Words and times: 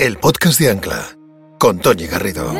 el 0.00 0.16
podcast 0.16 0.58
de 0.58 0.70
Ancla, 0.70 1.08
con 1.58 1.78
Tony 1.78 2.06
Garrido. 2.06 2.50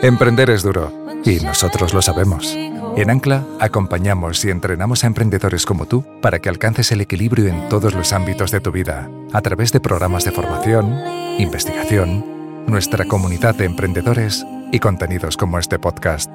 Emprender 0.00 0.48
es 0.48 0.62
duro, 0.62 0.90
y 1.22 1.38
nosotros 1.40 1.92
lo 1.92 2.00
sabemos. 2.00 2.56
En 2.96 3.10
Ancla 3.10 3.44
acompañamos 3.60 4.42
y 4.46 4.50
entrenamos 4.50 5.04
a 5.04 5.08
emprendedores 5.08 5.66
como 5.66 5.84
tú 5.84 6.02
para 6.22 6.38
que 6.38 6.48
alcances 6.48 6.92
el 6.92 7.02
equilibrio 7.02 7.48
en 7.48 7.68
todos 7.68 7.92
los 7.92 8.14
ámbitos 8.14 8.50
de 8.50 8.60
tu 8.60 8.72
vida, 8.72 9.10
a 9.34 9.42
través 9.42 9.70
de 9.70 9.80
programas 9.80 10.24
de 10.24 10.32
formación, 10.32 10.98
investigación, 11.38 12.64
nuestra 12.66 13.04
comunidad 13.04 13.54
de 13.54 13.66
emprendedores 13.66 14.46
y 14.72 14.78
contenidos 14.78 15.36
como 15.36 15.58
este 15.58 15.78
podcast. 15.78 16.30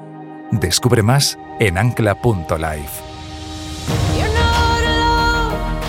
Descubre 0.52 1.02
más 1.02 1.36
en 1.58 1.78
ancla.life. 1.78 3.12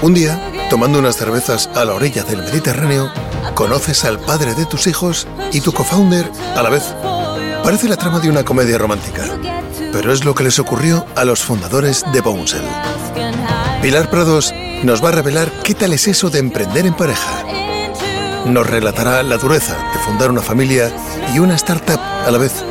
Un 0.02 0.14
día, 0.16 0.53
tomando 0.74 0.98
unas 0.98 1.18
cervezas 1.18 1.70
a 1.76 1.86
la 1.86 1.94
orilla 1.94 2.24
del 2.24 2.42
Mediterráneo, 2.42 3.12
conoces 3.54 4.06
al 4.06 4.20
padre 4.20 4.56
de 4.56 4.66
tus 4.66 4.88
hijos 4.88 5.28
y 5.52 5.62
tu 5.62 5.72
co-founder 5.72 6.28
a 6.56 6.64
la 6.64 6.72
vez. 6.72 6.96
Parece 7.64 7.88
la 7.88 7.96
trama 7.96 8.20
de 8.20 8.28
una 8.28 8.44
comedia 8.44 8.80
romántica, 8.80 9.24
pero 9.92 10.12
es 10.12 10.26
lo 10.26 10.34
que 10.34 10.46
les 10.46 10.58
ocurrió 10.58 11.06
a 11.16 11.26
los 11.26 11.44
fundadores 11.44 12.04
de 12.12 12.22
Bouncel. 12.22 12.64
Pilar 13.84 14.10
Prados 14.10 14.52
nos 14.82 15.04
va 15.04 15.10
a 15.10 15.12
revelar 15.12 15.52
qué 15.64 15.76
tal 15.76 15.94
es 15.94 16.08
eso 16.08 16.32
de 16.32 16.40
emprender 16.40 16.88
en 16.88 16.96
pareja. 16.96 17.44
Nos 18.48 18.66
relatará 18.66 19.22
la 19.22 19.38
dureza 19.38 19.76
de 19.94 20.00
fundar 20.00 20.32
una 20.32 20.42
familia 20.42 20.92
y 21.36 21.38
una 21.38 21.54
startup 21.54 22.00
a 22.00 22.32
la 22.32 22.40
vez. 22.40 22.66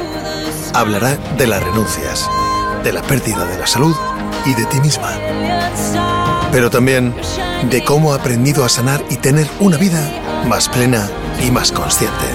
Hablará 0.75 1.17
de 1.39 1.47
las 1.47 1.63
renuncias, 1.63 2.29
de 2.83 2.93
la 2.93 3.03
pérdida 3.03 3.45
de 3.45 3.59
la 3.59 3.67
salud 3.69 3.95
y 4.45 4.55
de 4.55 4.67
ti 4.67 4.81
misma. 4.81 6.22
Pero 6.53 6.71
también 6.71 7.15
de 7.71 7.83
cómo 7.83 8.13
ha 8.13 8.17
aprendido 8.17 8.65
a 8.65 8.69
sanar 8.69 9.03
y 9.11 9.17
tener 9.17 9.49
una 9.59 9.79
vida 9.79 10.45
más 10.47 10.69
plena 10.69 11.11
y 11.43 11.51
más 11.51 11.73
consciente. 11.73 12.27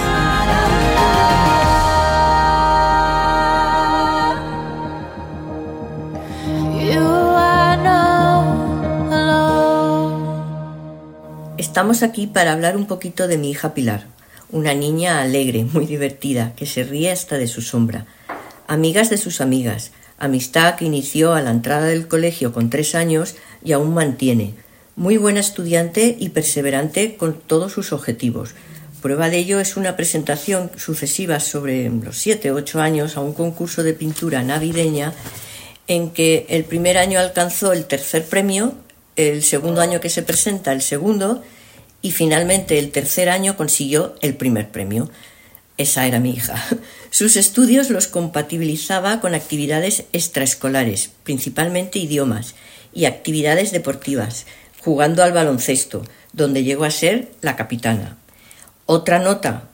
Estamos 11.57 12.01
aquí 12.01 12.25
para 12.25 12.53
hablar 12.53 12.75
un 12.75 12.87
poquito 12.87 13.27
de 13.27 13.37
mi 13.37 13.51
hija 13.51 13.75
Pilar, 13.75 14.07
una 14.49 14.73
niña 14.73 15.21
alegre, 15.21 15.63
muy 15.63 15.85
divertida, 15.85 16.53
que 16.55 16.65
se 16.65 16.83
ríe 16.83 17.11
hasta 17.11 17.37
de 17.37 17.45
su 17.45 17.61
sombra. 17.61 18.07
Amigas 18.67 19.11
de 19.11 19.17
sus 19.17 19.41
amigas, 19.41 19.91
amistad 20.17 20.75
que 20.75 20.85
inició 20.85 21.33
a 21.33 21.41
la 21.41 21.51
entrada 21.51 21.87
del 21.87 22.07
colegio 22.07 22.53
con 22.53 22.69
tres 22.69 22.95
años 22.95 23.35
y 23.63 23.71
aún 23.71 23.93
mantiene. 23.93 24.53
Muy 24.95 25.17
buena 25.17 25.39
estudiante 25.39 26.15
y 26.19 26.29
perseverante 26.29 27.15
con 27.15 27.39
todos 27.39 27.71
sus 27.73 27.93
objetivos. 27.93 28.55
Prueba 29.01 29.29
de 29.29 29.37
ello 29.37 29.59
es 29.59 29.77
una 29.77 29.95
presentación 29.95 30.71
sucesiva 30.75 31.39
sobre 31.39 31.89
los 31.89 32.17
siete 32.17 32.51
o 32.51 32.55
ocho 32.55 32.81
años 32.81 33.15
a 33.15 33.21
un 33.21 33.33
concurso 33.33 33.83
de 33.83 33.93
pintura 33.93 34.41
navideña 34.41 35.13
en 35.87 36.09
que 36.09 36.47
el 36.49 36.63
primer 36.63 36.97
año 36.97 37.19
alcanzó 37.19 37.73
el 37.73 37.85
tercer 37.85 38.25
premio, 38.25 38.73
el 39.15 39.43
segundo 39.43 39.81
año 39.81 40.01
que 40.01 40.09
se 40.09 40.23
presenta 40.23 40.71
el 40.71 40.81
segundo 40.81 41.43
y 42.01 42.11
finalmente 42.11 42.79
el 42.79 42.91
tercer 42.91 43.29
año 43.29 43.55
consiguió 43.55 44.15
el 44.21 44.35
primer 44.35 44.69
premio. 44.69 45.09
Esa 45.77 46.07
era 46.07 46.19
mi 46.19 46.31
hija. 46.31 46.63
Sus 47.11 47.37
estudios 47.37 47.89
los 47.89 48.07
compatibilizaba 48.07 49.19
con 49.19 49.35
actividades 49.35 50.05
extraescolares, 50.11 51.11
principalmente 51.23 51.99
idiomas, 51.99 52.55
y 52.93 53.05
actividades 53.05 53.71
deportivas, 53.71 54.47
jugando 54.79 55.23
al 55.23 55.31
baloncesto, 55.31 56.03
donde 56.33 56.63
llegó 56.63 56.83
a 56.83 56.91
ser 56.91 57.31
la 57.41 57.55
capitana. 57.55 58.17
Otra 58.87 59.19
nota 59.19 59.69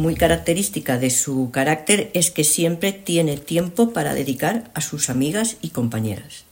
muy 0.00 0.16
característica 0.16 0.98
de 0.98 1.10
su 1.10 1.50
carácter 1.52 2.10
es 2.12 2.32
que 2.32 2.42
siempre 2.42 2.92
tiene 2.92 3.36
tiempo 3.36 3.92
para 3.92 4.14
dedicar 4.14 4.70
a 4.74 4.80
sus 4.80 5.10
amigas 5.10 5.58
y 5.62 5.70
compañeras. 5.70 6.45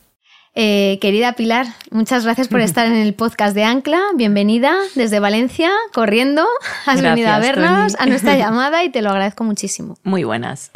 Eh, 0.57 0.99
querida 1.01 1.33
Pilar, 1.33 1.67
muchas 1.91 2.25
gracias 2.25 2.47
por 2.47 2.61
estar 2.61 2.87
en 2.87 2.95
el 2.95 3.15
podcast 3.15 3.55
de 3.55 3.65
Ancla. 3.65 4.01
Bienvenida 4.15 4.77
desde 4.95 5.19
Valencia, 5.19 5.73
corriendo. 5.93 6.47
Has 6.87 7.03
venido 7.03 7.29
a 7.31 7.41
vernos, 7.41 7.97
a 7.99 8.07
nuestra 8.07 8.37
llamada 8.39 8.85
y 8.85 8.91
te 8.91 9.03
lo 9.03 9.11
agradezco 9.11 9.43
muchísimo. 9.43 9.99
Muy 10.05 10.23
buenas. 10.23 10.71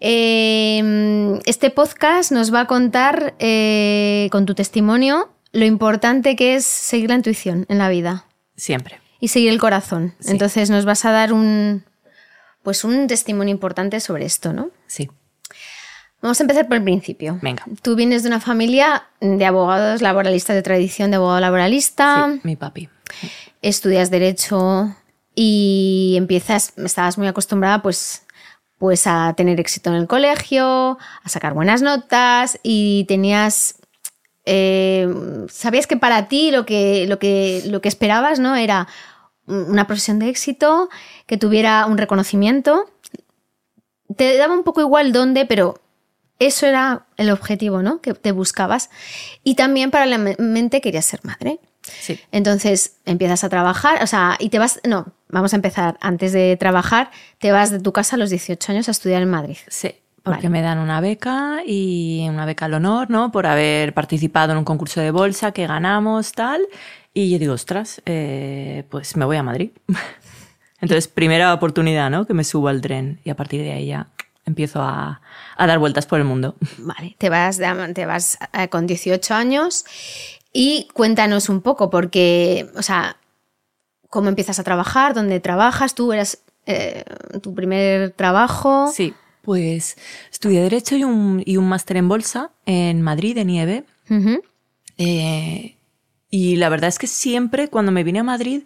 Eh, 0.00 1.40
este 1.46 1.70
podcast 1.70 2.32
nos 2.32 2.52
va 2.52 2.60
a 2.60 2.66
contar 2.66 3.34
eh, 3.38 4.28
con 4.30 4.44
tu 4.44 4.54
testimonio 4.54 5.30
lo 5.52 5.64
importante 5.64 6.36
que 6.36 6.54
es 6.56 6.64
seguir 6.64 7.08
la 7.08 7.16
intuición 7.16 7.66
en 7.68 7.78
la 7.78 7.88
vida. 7.88 8.26
Siempre. 8.56 9.00
Y 9.20 9.28
seguir 9.28 9.50
el 9.50 9.58
corazón. 9.58 10.14
Sí. 10.18 10.32
Entonces 10.32 10.68
nos 10.68 10.84
vas 10.84 11.04
a 11.04 11.12
dar 11.12 11.32
un, 11.32 11.84
pues 12.62 12.84
un 12.84 13.06
testimonio 13.06 13.52
importante 13.52 14.00
sobre 14.00 14.26
esto, 14.26 14.52
¿no? 14.52 14.70
Sí. 14.86 15.08
Vamos 16.22 16.38
a 16.40 16.44
empezar 16.44 16.68
por 16.68 16.76
el 16.76 16.84
principio. 16.84 17.38
Venga. 17.42 17.64
Tú 17.82 17.96
vienes 17.96 18.22
de 18.22 18.28
una 18.28 18.40
familia 18.40 19.04
de 19.20 19.44
abogados 19.44 20.00
laboralistas, 20.02 20.54
de 20.54 20.62
tradición 20.62 21.10
de 21.10 21.16
abogado 21.16 21.40
laboralista, 21.40 22.30
Sí, 22.32 22.40
mi 22.44 22.54
papi. 22.56 22.88
estudias 23.60 24.10
Derecho 24.10 24.94
y 25.34 26.14
empiezas, 26.16 26.74
estabas 26.78 27.18
muy 27.18 27.26
acostumbrada 27.26 27.82
pues, 27.82 28.24
pues 28.78 29.06
a 29.06 29.34
tener 29.36 29.58
éxito 29.58 29.90
en 29.90 29.96
el 29.96 30.06
colegio, 30.06 30.96
a 31.22 31.28
sacar 31.28 31.54
buenas 31.54 31.82
notas 31.82 32.58
y 32.62 33.04
tenías... 33.08 33.76
eh, 34.44 35.08
sabías 35.48 35.86
que 35.88 35.96
para 35.96 36.28
ti 36.28 36.50
lo 36.52 36.64
que, 36.64 37.06
lo, 37.08 37.18
que, 37.18 37.62
lo 37.66 37.80
que 37.80 37.88
esperabas 37.88 38.38
¿no? 38.38 38.54
era 38.54 38.86
una 39.46 39.88
profesión 39.88 40.20
de 40.20 40.28
éxito, 40.28 40.88
que 41.26 41.36
tuviera 41.36 41.86
un 41.86 41.98
reconocimiento. 41.98 42.88
Te 44.16 44.36
daba 44.36 44.54
un 44.54 44.62
poco 44.62 44.80
igual 44.80 45.12
dónde, 45.12 45.46
pero 45.46 45.80
eso 46.46 46.66
era 46.66 47.06
el 47.16 47.30
objetivo, 47.30 47.82
¿no? 47.82 48.00
Que 48.00 48.14
te 48.14 48.32
buscabas. 48.32 48.90
Y 49.44 49.54
también 49.54 49.90
paralelamente 49.90 50.80
querías 50.80 51.06
ser 51.06 51.20
madre. 51.24 51.60
Sí. 51.82 52.20
Entonces 52.30 52.96
empiezas 53.04 53.44
a 53.44 53.48
trabajar, 53.48 54.02
o 54.02 54.06
sea, 54.06 54.36
y 54.38 54.50
te 54.50 54.58
vas, 54.58 54.80
no, 54.84 55.12
vamos 55.28 55.52
a 55.52 55.56
empezar, 55.56 55.98
antes 56.00 56.32
de 56.32 56.56
trabajar, 56.56 57.10
te 57.38 57.50
vas 57.50 57.70
de 57.70 57.80
tu 57.80 57.92
casa 57.92 58.16
a 58.16 58.18
los 58.18 58.30
18 58.30 58.72
años 58.72 58.88
a 58.88 58.92
estudiar 58.92 59.22
en 59.22 59.30
Madrid. 59.30 59.56
Sí. 59.68 59.94
Porque 60.22 60.48
Vale. 60.48 60.50
me 60.50 60.62
dan 60.62 60.78
una 60.78 61.00
beca 61.00 61.62
y 61.66 62.24
una 62.28 62.46
beca 62.46 62.66
al 62.66 62.74
honor, 62.74 63.10
¿no? 63.10 63.32
Por 63.32 63.46
haber 63.46 63.92
participado 63.92 64.52
en 64.52 64.58
un 64.58 64.64
concurso 64.64 65.00
de 65.00 65.10
bolsa 65.10 65.50
que 65.50 65.66
ganamos, 65.66 66.30
tal. 66.32 66.60
Y 67.12 67.30
yo 67.30 67.40
digo, 67.40 67.54
ostras, 67.54 68.00
eh, 68.06 68.84
pues 68.88 69.16
me 69.16 69.24
voy 69.24 69.36
a 69.36 69.42
Madrid. 69.42 69.70
Entonces, 70.80 71.08
primera 71.08 71.52
oportunidad, 71.52 72.08
¿no? 72.08 72.24
Que 72.24 72.34
me 72.34 72.44
subo 72.44 72.68
al 72.68 72.80
tren 72.80 73.20
y 73.24 73.30
a 73.30 73.36
partir 73.36 73.62
de 73.62 73.72
ahí 73.72 73.86
ya 73.86 74.08
empiezo 74.44 74.80
a, 74.82 75.20
a 75.56 75.66
dar 75.66 75.78
vueltas 75.78 76.06
por 76.06 76.18
el 76.18 76.24
mundo. 76.24 76.56
Vale, 76.78 77.16
te 77.18 77.28
vas, 77.28 77.58
de- 77.58 77.92
te 77.94 78.06
vas 78.06 78.38
eh, 78.52 78.68
con 78.68 78.86
18 78.86 79.34
años 79.34 79.84
y 80.52 80.88
cuéntanos 80.92 81.48
un 81.48 81.60
poco, 81.62 81.90
porque, 81.90 82.68
o 82.76 82.82
sea, 82.82 83.16
cómo 84.10 84.28
empiezas 84.28 84.58
a 84.58 84.64
trabajar, 84.64 85.14
dónde 85.14 85.40
trabajas, 85.40 85.94
tú 85.94 86.12
eras 86.12 86.38
eh, 86.66 87.04
tu 87.42 87.54
primer 87.54 88.10
trabajo. 88.10 88.90
Sí, 88.92 89.14
pues 89.42 89.96
estudié 90.30 90.60
Derecho 90.62 90.96
y 90.96 91.04
un, 91.04 91.42
y 91.44 91.56
un 91.56 91.68
máster 91.68 91.96
en 91.96 92.08
Bolsa 92.08 92.50
en 92.66 93.02
Madrid, 93.02 93.36
en 93.38 93.50
IEB. 93.50 93.84
Ujú. 94.10 94.42
Eh, 94.98 95.76
y 96.30 96.56
la 96.56 96.68
verdad 96.68 96.88
es 96.88 96.98
que 96.98 97.06
siempre 97.06 97.68
cuando 97.68 97.92
me 97.92 98.04
vine 98.04 98.20
a 98.20 98.24
Madrid 98.24 98.62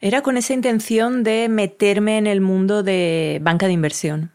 era 0.00 0.22
con 0.22 0.36
esa 0.36 0.52
intención 0.52 1.22
de 1.24 1.48
meterme 1.48 2.18
en 2.18 2.26
el 2.26 2.40
mundo 2.40 2.82
de 2.82 3.38
banca 3.42 3.66
de 3.66 3.72
inversión. 3.72 4.32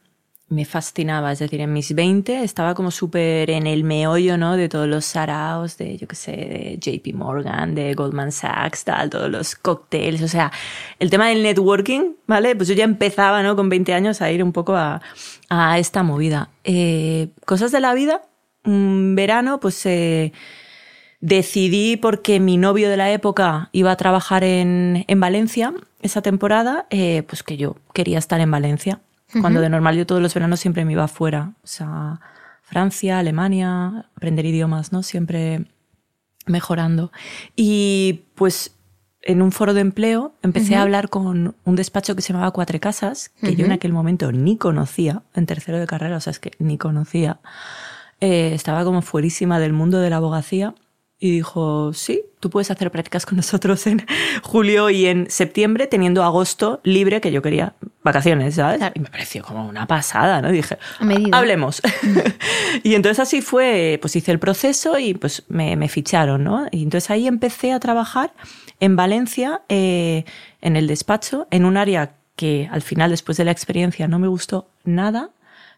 Me 0.51 0.65
fascinaba, 0.65 1.31
es 1.31 1.39
decir, 1.39 1.61
en 1.61 1.71
mis 1.71 1.95
20 1.95 2.43
estaba 2.43 2.75
como 2.75 2.91
súper 2.91 3.49
en 3.49 3.67
el 3.67 3.85
meollo, 3.85 4.37
¿no? 4.37 4.57
De 4.57 4.67
todos 4.67 4.85
los 4.85 5.05
saraos, 5.05 5.77
de, 5.77 5.97
yo 5.97 6.09
qué 6.09 6.15
sé, 6.15 6.31
de 6.31 6.77
JP 6.77 7.15
Morgan, 7.15 7.73
de 7.73 7.93
Goldman 7.93 8.33
Sachs, 8.33 8.83
tal, 8.83 9.09
todos 9.09 9.29
los 9.29 9.55
cócteles, 9.55 10.21
o 10.21 10.27
sea, 10.27 10.51
el 10.99 11.09
tema 11.09 11.29
del 11.29 11.41
networking, 11.41 12.15
¿vale? 12.27 12.53
Pues 12.57 12.67
yo 12.67 12.75
ya 12.75 12.83
empezaba, 12.83 13.41
¿no? 13.43 13.55
Con 13.55 13.69
20 13.69 13.93
años 13.93 14.21
a 14.21 14.29
ir 14.29 14.43
un 14.43 14.51
poco 14.51 14.75
a, 14.75 15.01
a 15.47 15.79
esta 15.79 16.03
movida. 16.03 16.49
Eh, 16.65 17.29
cosas 17.45 17.71
de 17.71 17.79
la 17.79 17.93
vida, 17.93 18.21
un 18.65 19.15
verano, 19.15 19.61
pues... 19.61 19.85
Eh, 19.85 20.33
decidí 21.21 21.97
porque 21.97 22.39
mi 22.39 22.57
novio 22.57 22.89
de 22.89 22.97
la 22.97 23.11
época 23.11 23.69
iba 23.73 23.91
a 23.91 23.95
trabajar 23.95 24.43
en, 24.43 25.05
en 25.07 25.19
Valencia 25.19 25.71
esa 26.01 26.23
temporada, 26.23 26.87
eh, 26.89 27.23
pues 27.27 27.43
que 27.43 27.57
yo 27.57 27.75
quería 27.93 28.17
estar 28.17 28.41
en 28.41 28.49
Valencia. 28.49 29.01
Cuando 29.39 29.61
de 29.61 29.69
normal 29.69 29.95
yo 29.95 30.05
todos 30.05 30.21
los 30.21 30.33
veranos 30.33 30.59
siempre 30.59 30.83
me 30.83 30.93
iba 30.93 31.05
afuera. 31.05 31.53
O 31.63 31.67
sea, 31.67 32.19
Francia, 32.61 33.19
Alemania, 33.19 34.05
aprender 34.15 34.45
idiomas, 34.45 34.91
¿no? 34.91 35.03
Siempre 35.03 35.65
mejorando. 36.45 37.11
Y 37.55 38.21
pues 38.35 38.75
en 39.21 39.41
un 39.41 39.51
foro 39.51 39.73
de 39.73 39.81
empleo 39.81 40.33
empecé 40.41 40.75
a 40.75 40.81
hablar 40.81 41.09
con 41.09 41.55
un 41.63 41.75
despacho 41.75 42.15
que 42.15 42.21
se 42.21 42.33
llamaba 42.33 42.51
Cuatro 42.51 42.79
Casas, 42.79 43.29
que 43.41 43.55
yo 43.55 43.65
en 43.65 43.71
aquel 43.71 43.93
momento 43.93 44.31
ni 44.31 44.57
conocía, 44.57 45.21
en 45.35 45.45
tercero 45.45 45.79
de 45.79 45.85
carrera, 45.85 46.17
o 46.17 46.19
sea, 46.19 46.31
es 46.31 46.39
que 46.39 46.51
ni 46.59 46.77
conocía. 46.77 47.39
Eh, 48.19 48.51
estaba 48.53 48.83
como 48.83 49.01
fuerísima 49.01 49.59
del 49.59 49.73
mundo 49.73 49.99
de 49.99 50.09
la 50.09 50.17
abogacía 50.17 50.75
y 51.23 51.29
dijo, 51.29 51.93
sí, 51.93 52.23
tú 52.39 52.49
puedes 52.49 52.71
hacer 52.71 52.89
prácticas 52.89 53.27
con 53.27 53.37
nosotros 53.37 53.85
en 53.85 54.07
julio 54.41 54.89
y 54.89 55.05
en 55.05 55.29
septiembre, 55.29 55.85
teniendo 55.85 56.23
agosto 56.23 56.81
libre, 56.83 57.21
que 57.21 57.31
yo 57.31 57.43
quería 57.43 57.75
vacaciones, 58.01 58.55
¿sabes? 58.55 58.81
Y 58.95 58.99
me 58.99 59.09
pareció 59.11 59.43
como 59.43 59.67
una 59.67 59.85
pasada, 59.85 60.41
¿no? 60.41 60.49
Y 60.49 60.53
dije, 60.53 60.79
hablemos. 61.31 61.79
y 62.83 62.95
entonces 62.95 63.19
así 63.19 63.43
fue, 63.43 63.99
pues 64.01 64.15
hice 64.15 64.31
el 64.31 64.39
proceso 64.39 64.97
y 64.97 65.13
pues 65.13 65.43
me, 65.47 65.75
me, 65.75 65.89
ficharon, 65.89 66.43
¿no? 66.43 66.65
Y 66.71 66.81
entonces 66.81 67.11
ahí 67.11 67.27
empecé 67.27 67.71
a 67.71 67.79
trabajar 67.79 68.33
en 68.79 68.95
Valencia, 68.95 69.61
eh, 69.69 70.25
en 70.59 70.75
el 70.75 70.87
despacho, 70.87 71.47
en 71.51 71.65
un 71.65 71.77
área 71.77 72.15
que 72.35 72.67
al 72.71 72.81
final, 72.81 73.11
después 73.11 73.37
de 73.37 73.45
la 73.45 73.51
experiencia, 73.51 74.07
no 74.07 74.17
me 74.17 74.27
gustó 74.27 74.71
nada, 74.85 75.29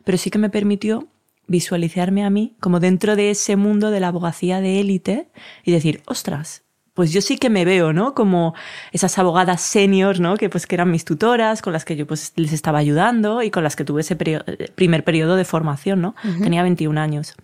pero 0.06 0.18
sí 0.18 0.30
que 0.30 0.40
me 0.40 0.50
permitió 0.50 1.10
visualizarme 1.48 2.24
a 2.24 2.30
mí 2.30 2.56
como 2.60 2.80
dentro 2.80 3.16
de 3.16 3.32
ese 3.32 3.56
mundo 3.56 3.92
de 3.92 4.00
la 4.00 4.10
abogacía 4.10 4.62
de 4.62 4.80
élite 4.80 5.30
y 5.64 5.72
decir, 5.72 6.02
ostras, 6.06 6.64
pues 6.94 7.12
yo 7.12 7.22
sí 7.22 7.38
que 7.38 7.50
me 7.50 7.66
veo, 7.66 7.92
¿no? 7.92 8.14
Como 8.14 8.54
esas 8.92 9.18
abogadas 9.18 9.62
seniors, 9.62 10.20
¿no? 10.20 10.38
Que 10.38 10.50
pues 10.50 10.68
que 10.68 10.76
eran 10.76 10.92
mis 10.92 11.06
tutoras, 11.06 11.62
con 11.62 11.74
las 11.74 11.86
que 11.86 11.96
yo 11.96 12.06
pues 12.06 12.34
les 12.36 12.54
estaba 12.54 12.78
ayudando 12.78 13.42
y 13.42 13.50
con 13.50 13.64
las 13.64 13.76
que 13.76 13.84
tuve 13.84 14.02
ese 14.02 14.16
primer 14.16 15.04
periodo 15.04 15.36
de 15.36 15.46
formación, 15.46 16.02
¿no? 16.02 16.16
Tenía 16.42 16.62
21 16.62 17.00
años. 17.00 17.36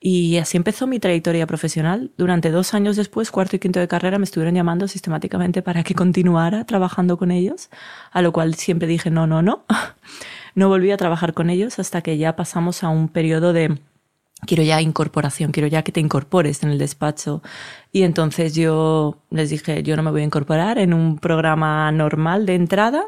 Y 0.00 0.36
así 0.36 0.56
empezó 0.56 0.86
mi 0.86 1.00
trayectoria 1.00 1.46
profesional. 1.46 2.12
Durante 2.16 2.50
dos 2.50 2.74
años 2.74 2.96
después, 2.96 3.30
cuarto 3.30 3.56
y 3.56 3.58
quinto 3.58 3.80
de 3.80 3.88
carrera, 3.88 4.18
me 4.18 4.24
estuvieron 4.24 4.54
llamando 4.54 4.88
sistemáticamente 4.88 5.62
para 5.62 5.82
que 5.82 5.94
continuara 5.96 6.64
trabajando 6.64 7.18
con 7.18 7.30
ellos, 7.30 7.70
a 8.12 8.22
lo 8.22 8.32
cual 8.32 8.54
siempre 8.54 8.86
dije 8.86 9.10
no, 9.10 9.26
no, 9.26 9.42
no. 9.42 9.64
No 10.56 10.68
volví 10.68 10.90
a 10.90 10.96
trabajar 10.96 11.34
con 11.34 11.50
ellos 11.50 11.78
hasta 11.78 12.02
que 12.02 12.18
ya 12.18 12.34
pasamos 12.34 12.82
a 12.82 12.88
un 12.88 13.08
periodo 13.08 13.52
de 13.52 13.78
quiero 14.46 14.62
ya 14.62 14.80
incorporación, 14.80 15.52
quiero 15.52 15.68
ya 15.68 15.82
que 15.82 15.92
te 15.92 16.00
incorpores 16.00 16.62
en 16.62 16.70
el 16.70 16.78
despacho. 16.78 17.42
Y 17.92 18.02
entonces 18.02 18.54
yo 18.54 19.18
les 19.30 19.50
dije, 19.50 19.82
yo 19.82 19.96
no 19.96 20.02
me 20.02 20.10
voy 20.10 20.22
a 20.22 20.24
incorporar 20.24 20.78
en 20.78 20.94
un 20.94 21.18
programa 21.18 21.92
normal 21.92 22.46
de 22.46 22.54
entrada, 22.54 23.04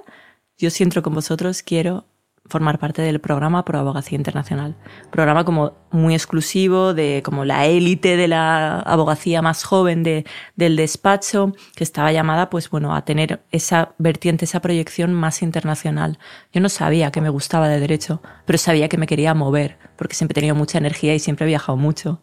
yo 0.59 0.71
si 0.71 0.83
entro 0.83 1.03
con 1.03 1.15
vosotros 1.15 1.63
quiero 1.63 2.05
formar 2.49 2.79
parte 2.79 3.03
del 3.03 3.21
programa 3.21 3.65
Pro 3.65 3.79
Abogacía 3.79 4.17
Internacional. 4.17 4.75
Programa 5.11 5.45
como 5.45 5.75
muy 5.91 6.15
exclusivo, 6.15 6.95
de 6.95 7.23
como 7.25 7.45
la 7.45 7.67
élite 7.67 8.17
de 8.17 8.29
la 8.29 8.81
abogacía 8.81 9.43
más 9.43 9.65
joven 9.65 10.03
de, 10.03 10.25
del 10.57 10.77
despacho, 10.77 11.53
que 11.75 11.85
estaba 11.85 12.13
llamada, 12.13 12.51
pues 12.51 12.71
bueno, 12.71 12.95
a 12.95 13.05
tener 13.05 13.41
esa 13.51 13.93
vertiente, 13.99 14.45
esa 14.45 14.61
proyección 14.61 15.15
más 15.15 15.43
internacional. 15.43 16.19
Yo 16.53 16.61
no 16.61 16.69
sabía 16.69 17.11
que 17.11 17.21
me 17.21 17.29
gustaba 17.29 17.69
de 17.69 17.81
derecho, 17.81 18.23
pero 18.45 18.59
sabía 18.59 18.89
que 18.89 18.99
me 18.99 19.07
quería 19.07 19.35
mover, 19.35 19.79
porque 19.97 20.15
siempre 20.15 20.33
he 20.33 20.41
tenido 20.41 20.55
mucha 20.55 20.79
energía 20.79 21.15
y 21.15 21.19
siempre 21.19 21.47
he 21.47 21.49
viajado 21.49 21.77
mucho. 21.77 22.23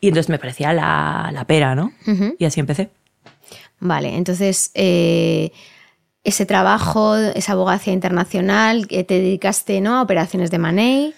Y 0.00 0.08
entonces 0.08 0.28
me 0.28 0.38
parecía 0.38 0.72
la, 0.72 1.30
la 1.32 1.44
pera, 1.44 1.74
¿no? 1.74 1.92
Y 2.38 2.44
así 2.44 2.60
empecé. 2.60 2.90
Vale, 3.80 4.16
entonces... 4.16 4.70
Eh 4.74 5.52
ese 6.26 6.44
trabajo, 6.44 7.16
esa 7.16 7.52
abogacía 7.52 7.92
internacional, 7.92 8.88
que 8.88 9.04
te 9.04 9.14
dedicaste 9.14 9.80
¿no? 9.80 9.96
a 9.96 10.02
operaciones 10.02 10.50
de 10.50 10.58
money. 10.58 11.14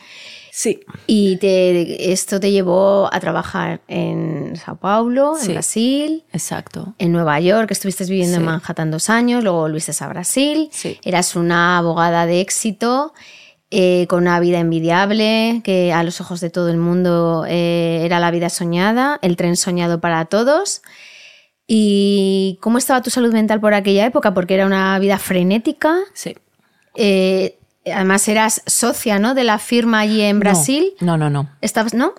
Sí. 0.52 0.80
Y 1.06 1.36
te, 1.36 2.12
esto 2.12 2.38
te 2.40 2.50
llevó 2.50 3.08
a 3.12 3.18
trabajar 3.18 3.80
en 3.88 4.54
Sao 4.56 4.76
Paulo, 4.76 5.36
en 5.40 5.48
Brasil. 5.48 6.24
Exacto. 6.32 6.94
En 6.98 7.12
Nueva 7.12 7.40
York, 7.40 7.70
estuviste 7.70 8.04
viviendo 8.04 8.36
en 8.36 8.44
Manhattan 8.44 8.90
dos 8.90 9.08
años, 9.08 9.42
luego 9.42 9.60
volviste 9.60 9.92
a 9.98 10.08
Brasil. 10.08 10.68
Sí. 10.72 10.98
Eras 11.02 11.36
una 11.36 11.78
abogada 11.78 12.26
de 12.26 12.40
éxito. 12.40 13.14
Eh, 13.70 14.06
con 14.08 14.22
una 14.22 14.40
vida 14.40 14.60
envidiable, 14.60 15.60
que 15.62 15.92
a 15.92 16.02
los 16.02 16.22
ojos 16.22 16.40
de 16.40 16.48
todo 16.48 16.70
el 16.70 16.78
mundo 16.78 17.44
eh, 17.46 18.00
era 18.02 18.18
la 18.18 18.30
vida 18.30 18.48
soñada, 18.48 19.18
el 19.20 19.36
tren 19.36 19.56
soñado 19.56 20.00
para 20.00 20.24
todos. 20.24 20.80
¿Y 21.70 22.58
cómo 22.62 22.78
estaba 22.78 23.02
tu 23.02 23.10
salud 23.10 23.30
mental 23.30 23.60
por 23.60 23.74
aquella 23.74 24.06
época? 24.06 24.32
Porque 24.32 24.54
era 24.54 24.64
una 24.64 24.98
vida 24.98 25.18
frenética. 25.18 25.98
Sí. 26.14 26.34
Eh, 26.94 27.58
además 27.84 28.26
eras 28.26 28.62
socia, 28.66 29.18
¿no? 29.18 29.34
De 29.34 29.44
la 29.44 29.58
firma 29.58 30.00
allí 30.00 30.22
en 30.22 30.40
Brasil. 30.40 30.94
No, 31.00 31.18
no, 31.18 31.28
no. 31.28 31.50
¿Estabas, 31.60 31.92
no? 31.92 32.14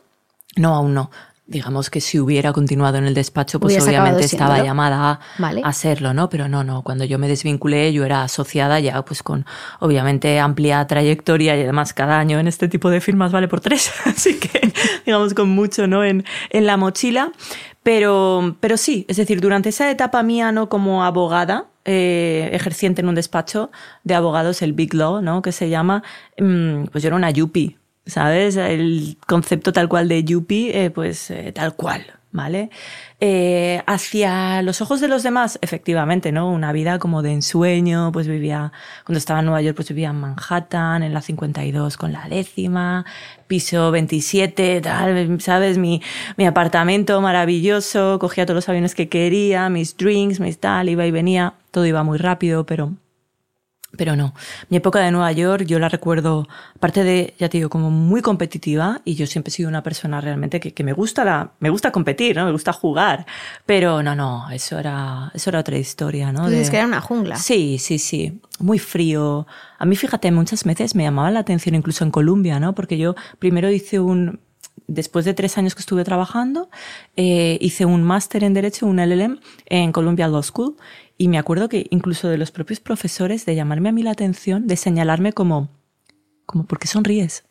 No, 0.55 0.75
aún 0.75 0.93
no. 0.93 1.09
Digamos 1.47 1.89
que 1.89 1.99
si 1.99 2.19
hubiera 2.19 2.53
continuado 2.53 2.99
en 2.99 3.05
el 3.05 3.15
despacho, 3.15 3.59
pues 3.59 3.83
obviamente 3.83 4.23
estaba 4.23 4.61
llamada 4.61 5.19
a, 5.39 5.47
a, 5.47 5.67
hacerlo, 5.67 6.13
¿no? 6.13 6.29
Pero 6.29 6.47
no, 6.47 6.63
no. 6.63 6.83
Cuando 6.83 7.05
yo 7.05 7.17
me 7.17 7.27
desvinculé, 7.27 7.91
yo 7.91 8.05
era 8.05 8.21
asociada 8.21 8.79
ya, 8.79 9.03
pues 9.03 9.23
con 9.23 9.47
obviamente 9.79 10.39
amplia 10.39 10.85
trayectoria 10.85 11.57
y 11.57 11.63
además 11.63 11.93
cada 11.93 12.19
año 12.19 12.37
en 12.37 12.47
este 12.47 12.67
tipo 12.67 12.91
de 12.91 13.01
firmas 13.01 13.31
vale 13.31 13.47
por 13.47 13.61
tres. 13.61 13.91
Así 14.05 14.37
que, 14.37 14.71
digamos, 15.07 15.33
con 15.33 15.49
mucho, 15.49 15.87
¿no? 15.87 16.03
En, 16.03 16.23
en 16.51 16.67
la 16.67 16.77
mochila. 16.77 17.31
Pero, 17.89 18.55
pero 18.59 18.77
sí, 18.77 19.03
es 19.07 19.17
decir, 19.17 19.41
durante 19.41 19.69
esa 19.69 19.89
etapa 19.89 20.21
mía, 20.21 20.51
¿no? 20.51 20.69
Como 20.69 21.03
abogada, 21.03 21.65
eh, 21.85 22.51
ejerciente 22.53 23.01
en 23.01 23.09
un 23.09 23.15
despacho 23.15 23.71
de 24.03 24.13
abogados, 24.13 24.61
el 24.61 24.73
Big 24.73 24.93
Law, 24.93 25.23
¿no? 25.23 25.41
Que 25.41 25.51
se 25.51 25.69
llama, 25.69 26.03
mm, 26.37 26.83
pues 26.91 27.01
yo 27.01 27.07
era 27.07 27.15
una 27.15 27.31
yuppie, 27.31 27.79
¿sabes? 28.05 28.57
El 28.57 29.17
concepto 29.25 29.73
tal 29.73 29.89
cual 29.89 30.07
de 30.07 30.23
yuppie, 30.23 30.85
eh, 30.85 30.91
pues 30.91 31.31
eh, 31.31 31.51
tal 31.51 31.75
cual, 31.75 32.05
¿vale? 32.31 32.69
Eh, 33.19 33.81
hacia 33.87 34.61
los 34.61 34.81
ojos 34.81 35.01
de 35.01 35.07
los 35.07 35.23
demás, 35.23 35.57
efectivamente, 35.61 36.31
¿no? 36.31 36.51
Una 36.51 36.71
vida 36.71 36.99
como 36.99 37.21
de 37.21 37.33
ensueño, 37.33 38.11
pues 38.11 38.27
vivía, 38.27 38.71
cuando 39.05 39.17
estaba 39.17 39.39
en 39.39 39.45
Nueva 39.47 39.61
York, 39.61 39.75
pues 39.75 39.89
vivía 39.89 40.09
en 40.09 40.19
Manhattan, 40.19 41.03
en 41.03 41.13
la 41.13 41.21
52 41.21 41.97
con 41.97 42.11
la 42.11 42.27
décima, 42.29 43.05
piso 43.47 43.91
27, 43.91 44.81
tal, 44.81 45.41
¿sabes? 45.41 45.77
Mi, 45.77 46.01
mi 46.37 46.45
apartamento 46.45 47.19
maravilloso, 47.21 48.19
cogía 48.19 48.45
todos 48.45 48.55
los 48.55 48.69
aviones 48.69 48.95
que 48.95 49.09
quería, 49.09 49.69
mis 49.69 49.97
drinks, 49.97 50.39
mis 50.39 50.59
tal, 50.59 50.89
iba 50.89 51.05
y 51.05 51.11
venía, 51.11 51.53
todo 51.71 51.85
iba 51.85 52.03
muy 52.03 52.17
rápido, 52.17 52.65
pero 52.65 52.93
pero 53.97 54.15
no, 54.15 54.33
mi 54.69 54.77
época 54.77 54.99
de 54.99 55.11
Nueva 55.11 55.31
York 55.31 55.65
yo 55.65 55.79
la 55.79 55.89
recuerdo, 55.89 56.47
aparte 56.75 57.03
de, 57.03 57.33
ya 57.39 57.49
te 57.49 57.57
digo, 57.57 57.69
como 57.69 57.89
muy 57.89 58.21
competitiva 58.21 59.01
y 59.03 59.15
yo 59.15 59.25
siempre 59.25 59.49
he 59.49 59.53
sido 59.53 59.67
una 59.67 59.83
persona 59.83 60.21
realmente 60.21 60.59
que, 60.59 60.73
que 60.73 60.83
me 60.83 60.93
gusta 60.93 61.25
la, 61.25 61.51
me 61.59 61.69
gusta 61.69 61.91
competir, 61.91 62.35
¿no? 62.35 62.45
Me 62.45 62.51
gusta 62.51 62.71
jugar, 62.71 63.25
pero 63.65 64.03
no, 64.03 64.15
no, 64.15 64.49
eso 64.51 64.77
era, 64.77 65.31
eso 65.33 65.49
era 65.49 65.59
otra 65.59 65.77
historia, 65.77 66.31
¿no? 66.31 66.49
Dices 66.49 66.69
que 66.69 66.77
era 66.77 66.85
una 66.85 67.01
jungla. 67.01 67.37
Sí, 67.37 67.77
sí, 67.79 67.97
sí, 67.97 68.39
muy 68.59 68.79
frío. 68.79 69.47
A 69.77 69.85
mí, 69.85 69.95
fíjate, 69.95 70.31
muchas 70.31 70.63
veces 70.63 70.93
me 70.95 71.03
llamaba 71.03 71.31
la 71.31 71.39
atención 71.39 71.75
incluso 71.75 72.03
en 72.03 72.11
Colombia, 72.11 72.59
¿no? 72.59 72.75
Porque 72.75 72.97
yo 72.97 73.15
primero 73.39 73.71
hice 73.71 73.99
un, 73.99 74.39
después 74.87 75.25
de 75.25 75.33
tres 75.33 75.57
años 75.57 75.75
que 75.75 75.81
estuve 75.81 76.03
trabajando, 76.03 76.69
eh, 77.15 77.57
hice 77.61 77.85
un 77.85 78.03
máster 78.03 78.43
en 78.43 78.53
Derecho, 78.53 78.85
un 78.85 78.97
LLM, 78.97 79.39
en 79.65 79.91
Columbia 79.91 80.27
Law 80.27 80.43
School 80.43 80.75
y 81.21 81.27
me 81.27 81.37
acuerdo 81.37 81.67
que 81.67 81.85
incluso 81.91 82.29
de 82.29 82.37
los 82.37 82.49
propios 82.49 82.79
profesores 82.79 83.45
de 83.45 83.53
llamarme 83.53 83.89
a 83.89 83.91
mí 83.91 84.01
la 84.03 84.11
atención, 84.11 84.67
de 84.67 84.77
señalarme 84.77 85.33
como, 85.33 85.69
como, 86.45 86.65
¿por 86.65 86.79
qué 86.79 86.87
sonríes? 86.87 87.43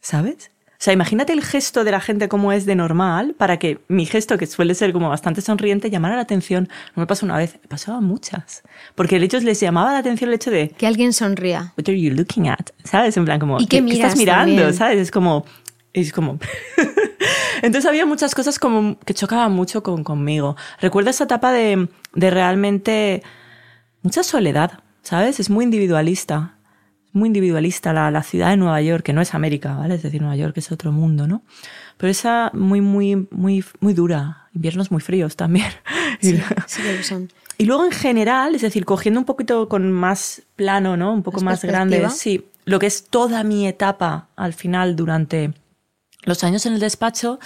¿Sabes? 0.00 0.52
O 0.72 0.78
sea, 0.78 0.92
imagínate 0.92 1.32
el 1.32 1.42
gesto 1.42 1.82
de 1.82 1.92
la 1.92 2.00
gente 2.02 2.28
como 2.28 2.52
es 2.52 2.66
de 2.66 2.74
normal 2.74 3.34
para 3.38 3.58
que 3.58 3.78
mi 3.88 4.04
gesto, 4.04 4.36
que 4.36 4.46
suele 4.46 4.74
ser 4.74 4.92
como 4.92 5.08
bastante 5.08 5.40
sonriente, 5.40 5.88
llamara 5.88 6.14
la 6.14 6.20
atención. 6.20 6.68
No 6.94 7.00
me 7.00 7.06
pasó 7.06 7.24
una 7.24 7.38
vez, 7.38 7.58
me 7.62 7.68
pasaba 7.68 8.02
muchas. 8.02 8.62
Porque 8.94 9.16
el 9.16 9.24
hecho 9.24 9.40
les 9.40 9.58
llamaba 9.60 9.92
la 9.92 9.98
atención 9.98 10.28
el 10.28 10.34
hecho 10.34 10.50
de... 10.50 10.68
Que 10.68 10.86
alguien 10.86 11.14
sonría. 11.14 11.72
What 11.78 11.88
are 11.88 11.98
you 11.98 12.12
looking 12.12 12.50
at? 12.50 12.68
¿Sabes? 12.84 13.16
En 13.16 13.24
plan 13.24 13.40
como... 13.40 13.58
¿Y 13.58 13.66
qué, 13.66 13.82
¿qué 13.82 13.94
estás 13.94 14.18
mirando? 14.18 14.70
¿Sabes? 14.74 14.98
Es 14.98 15.10
como... 15.10 15.46
Es 15.94 16.12
como... 16.12 16.38
Entonces 17.62 17.86
había 17.86 18.06
muchas 18.06 18.34
cosas 18.34 18.58
como 18.58 18.98
que 19.00 19.14
chocaban 19.14 19.52
mucho 19.52 19.82
con, 19.82 20.04
conmigo. 20.04 20.56
Recuerdo 20.80 21.10
esa 21.10 21.24
etapa 21.24 21.52
de, 21.52 21.88
de 22.14 22.30
realmente 22.30 23.22
mucha 24.02 24.22
soledad, 24.22 24.80
¿sabes? 25.02 25.40
Es 25.40 25.50
muy 25.50 25.64
individualista. 25.64 26.52
Muy 27.12 27.28
individualista 27.28 27.94
la, 27.94 28.10
la, 28.10 28.22
ciudad 28.22 28.50
de 28.50 28.58
Nueva 28.58 28.82
York, 28.82 29.02
que 29.02 29.14
no 29.14 29.22
es 29.22 29.32
América, 29.34 29.74
¿vale? 29.74 29.94
Es 29.94 30.02
decir, 30.02 30.20
Nueva 30.20 30.36
York 30.36 30.58
es 30.58 30.70
otro 30.70 30.92
mundo, 30.92 31.26
¿no? 31.26 31.42
Pero 31.96 32.10
esa 32.10 32.50
muy, 32.52 32.82
muy, 32.82 33.26
muy, 33.30 33.64
muy 33.80 33.94
dura. 33.94 34.48
Inviernos 34.54 34.90
muy 34.90 35.00
fríos 35.00 35.36
también. 35.36 35.66
Sí, 36.18 36.40
sí 36.66 36.82
que 36.82 37.02
son. 37.02 37.30
Y 37.58 37.66
luego 37.66 37.84
en 37.84 37.90
general, 37.90 38.54
es 38.54 38.62
decir, 38.62 38.86
cogiendo 38.86 39.20
un 39.20 39.26
poquito 39.26 39.68
con 39.68 39.92
más 39.92 40.42
plano, 40.56 40.96
¿no? 40.96 41.12
Un 41.12 41.22
poco 41.22 41.42
más 41.42 41.62
grande, 41.62 42.08
sí, 42.08 42.46
lo 42.64 42.78
que 42.78 42.86
es 42.86 43.06
toda 43.08 43.44
mi 43.44 43.66
etapa 43.66 44.28
al 44.34 44.54
final 44.54 44.96
durante 44.96 45.52
los 46.22 46.44
años 46.44 46.66
en 46.66 46.74
el 46.74 46.80
despacho, 46.80 47.38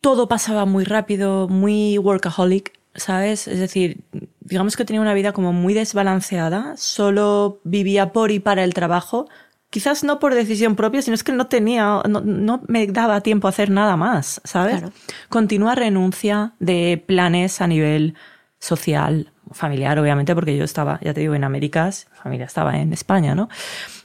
todo 0.00 0.28
pasaba 0.28 0.66
muy 0.66 0.84
rápido, 0.84 1.48
muy 1.48 1.96
workaholic, 1.98 2.72
¿sabes? 2.94 3.48
Es 3.48 3.58
decir, 3.58 4.02
digamos 4.40 4.76
que 4.76 4.84
tenía 4.84 5.00
una 5.00 5.14
vida 5.14 5.32
como 5.32 5.52
muy 5.52 5.74
desbalanceada, 5.74 6.76
solo 6.76 7.60
vivía 7.64 8.12
por 8.12 8.30
y 8.30 8.40
para 8.40 8.64
el 8.64 8.74
trabajo, 8.74 9.28
quizás 9.70 10.04
no 10.04 10.18
por 10.18 10.34
decisión 10.34 10.76
propia, 10.76 11.00
sino 11.02 11.14
es 11.14 11.24
que 11.24 11.32
no 11.32 11.46
tenía, 11.46 12.02
no, 12.06 12.62
me 12.68 12.86
daba 12.88 13.22
tiempo 13.22 13.46
a 13.46 13.50
hacer 13.50 13.70
nada 13.70 13.96
más, 13.96 14.40
¿sabes? 14.44 14.78
Claro. 14.78 14.92
Continua 15.28 15.74
renuncia 15.74 16.52
de 16.58 17.02
planes 17.06 17.60
a 17.60 17.66
nivel 17.66 18.14
social, 18.58 19.32
familiar, 19.50 19.98
obviamente, 19.98 20.34
porque 20.34 20.56
yo 20.56 20.64
estaba, 20.64 21.00
ya 21.02 21.14
te 21.14 21.20
digo, 21.20 21.34
en 21.34 21.44
Américas, 21.44 22.08
familia 22.22 22.46
estaba 22.46 22.78
en 22.78 22.92
España, 22.92 23.34
¿no? 23.34 23.48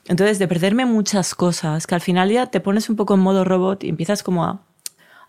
Entonces, 0.07 0.39
de 0.39 0.47
perderme 0.47 0.85
muchas 0.85 1.35
cosas, 1.35 1.85
que 1.85 1.95
al 1.95 2.01
final 2.01 2.31
ya 2.31 2.47
te 2.47 2.59
pones 2.59 2.89
un 2.89 2.95
poco 2.95 3.15
en 3.15 3.19
modo 3.19 3.43
robot 3.43 3.83
y 3.83 3.89
empiezas 3.89 4.23
como 4.23 4.45
a, 4.45 4.61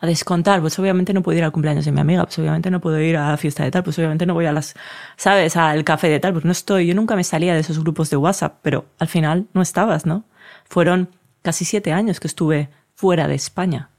a 0.00 0.06
descontar, 0.06 0.60
pues 0.60 0.78
obviamente 0.78 1.12
no 1.12 1.22
puedo 1.22 1.36
ir 1.36 1.44
al 1.44 1.52
cumpleaños 1.52 1.84
de 1.84 1.92
mi 1.92 2.00
amiga, 2.00 2.24
pues 2.24 2.38
obviamente 2.38 2.70
no 2.70 2.80
puedo 2.80 3.00
ir 3.00 3.16
a 3.16 3.30
la 3.30 3.36
fiesta 3.36 3.64
de 3.64 3.70
tal, 3.70 3.82
pues 3.82 3.98
obviamente 3.98 4.26
no 4.26 4.34
voy 4.34 4.46
a 4.46 4.52
las, 4.52 4.74
¿sabes? 5.16 5.56
Al 5.56 5.82
café 5.84 6.08
de 6.08 6.20
tal, 6.20 6.32
pues 6.32 6.44
no 6.44 6.52
estoy, 6.52 6.86
yo 6.86 6.94
nunca 6.94 7.16
me 7.16 7.24
salía 7.24 7.54
de 7.54 7.60
esos 7.60 7.80
grupos 7.80 8.08
de 8.10 8.16
WhatsApp, 8.16 8.58
pero 8.62 8.86
al 8.98 9.08
final 9.08 9.48
no 9.52 9.62
estabas, 9.62 10.06
¿no? 10.06 10.24
Fueron 10.64 11.10
casi 11.42 11.64
siete 11.64 11.92
años 11.92 12.20
que 12.20 12.28
estuve 12.28 12.70
fuera 12.94 13.26
de 13.26 13.34
España, 13.34 13.90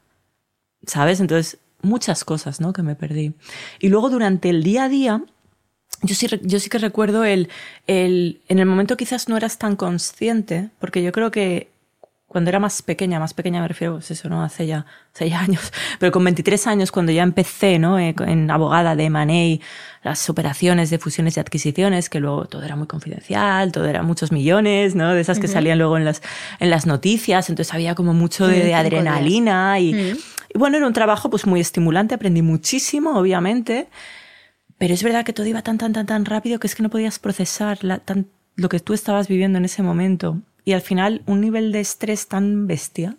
¿sabes? 0.86 1.20
Entonces, 1.20 1.60
muchas 1.82 2.24
cosas, 2.24 2.62
¿no? 2.62 2.72
Que 2.72 2.84
me 2.84 2.96
perdí. 2.96 3.34
Y 3.80 3.90
luego 3.90 4.10
durante 4.10 4.50
el 4.50 4.64
día 4.64 4.86
a 4.86 4.90
día, 4.90 5.24
yo 6.02 6.16
sí, 6.16 6.28
yo 6.42 6.60
sí 6.60 6.70
que 6.70 6.78
recuerdo 6.78 7.26
el, 7.26 7.50
el, 7.88 8.42
en 8.48 8.60
el 8.60 8.66
momento 8.66 8.98
quizás 8.98 9.30
no 9.30 9.38
eras 9.38 9.58
tan 9.58 9.76
consciente, 9.76 10.70
porque 10.80 11.04
yo 11.04 11.12
creo 11.12 11.32
que 11.32 11.70
cuando 12.30 12.50
era 12.50 12.60
más 12.60 12.84
pequeña, 12.84 13.20
más 13.20 13.34
pequeña 13.34 13.60
me 13.60 13.68
refiero, 13.68 13.96
pues 13.96 14.12
eso, 14.12 14.30
¿no? 14.30 14.44
Hace 14.44 14.68
ya 14.68 14.86
seis 15.14 15.34
años, 15.36 15.74
pero 16.00 16.12
con 16.12 16.24
23 16.24 16.68
años, 16.68 16.92
cuando 16.92 17.12
ya 17.12 17.24
empecé, 17.24 17.80
¿no? 17.80 18.00
Eh, 18.00 18.16
en 18.26 18.50
abogada 18.50 18.96
de 18.96 19.10
Money, 19.10 19.62
las 20.04 20.30
operaciones 20.30 20.92
de 20.92 21.00
fusiones 21.00 21.36
y 21.36 21.40
adquisiciones, 21.40 22.10
que 22.10 22.20
luego 22.20 22.46
todo 22.46 22.64
era 22.64 22.76
muy 22.76 22.88
confidencial, 22.88 23.72
todo 23.72 23.86
era 23.86 24.04
muchos 24.04 24.32
millones, 24.32 24.96
¿no? 24.96 25.14
De 25.14 25.22
esas 25.22 25.40
que 25.40 25.48
salían 25.48 25.80
luego 25.80 25.98
en 25.98 26.06
las, 26.06 26.22
en 26.60 26.70
las 26.70 26.86
noticias, 26.86 27.50
entonces 27.50 27.74
había 27.74 27.96
como 27.96 28.14
mucho 28.14 28.48
de, 28.48 28.76
adrenalina 28.76 29.80
y, 29.80 29.96
y, 30.54 30.58
bueno, 30.58 30.78
era 30.78 30.86
un 30.86 30.94
trabajo 30.94 31.32
pues 31.32 31.48
muy 31.48 31.60
estimulante, 31.60 32.14
aprendí 32.14 32.44
muchísimo, 32.44 33.18
obviamente, 33.18 33.88
pero 34.80 34.96
es 34.96 35.04
verdad 35.04 35.24
que 35.24 35.34
todo 35.34 35.46
iba 35.46 35.62
tan, 35.62 35.78
tan, 35.78 35.94
tan, 35.94 36.08
tan 36.08 36.26
rápido 36.26 36.60
que 36.60 36.66
es 36.66 36.74
que 36.74 36.82
no 36.82 36.90
podías 36.90 37.20
procesar 37.20 37.80
lo 37.84 38.70
que 38.70 38.80
tú 38.80 38.94
estabas 38.94 39.28
viviendo 39.28 39.60
en 39.60 39.66
ese 39.66 39.84
momento 39.84 40.42
y 40.66 40.74
al 40.74 40.82
final 40.82 41.22
un 41.28 41.42
nivel 41.42 41.72
de 41.72 41.82
estrés 41.82 42.28
tan 42.28 42.66
bestia 42.66 43.18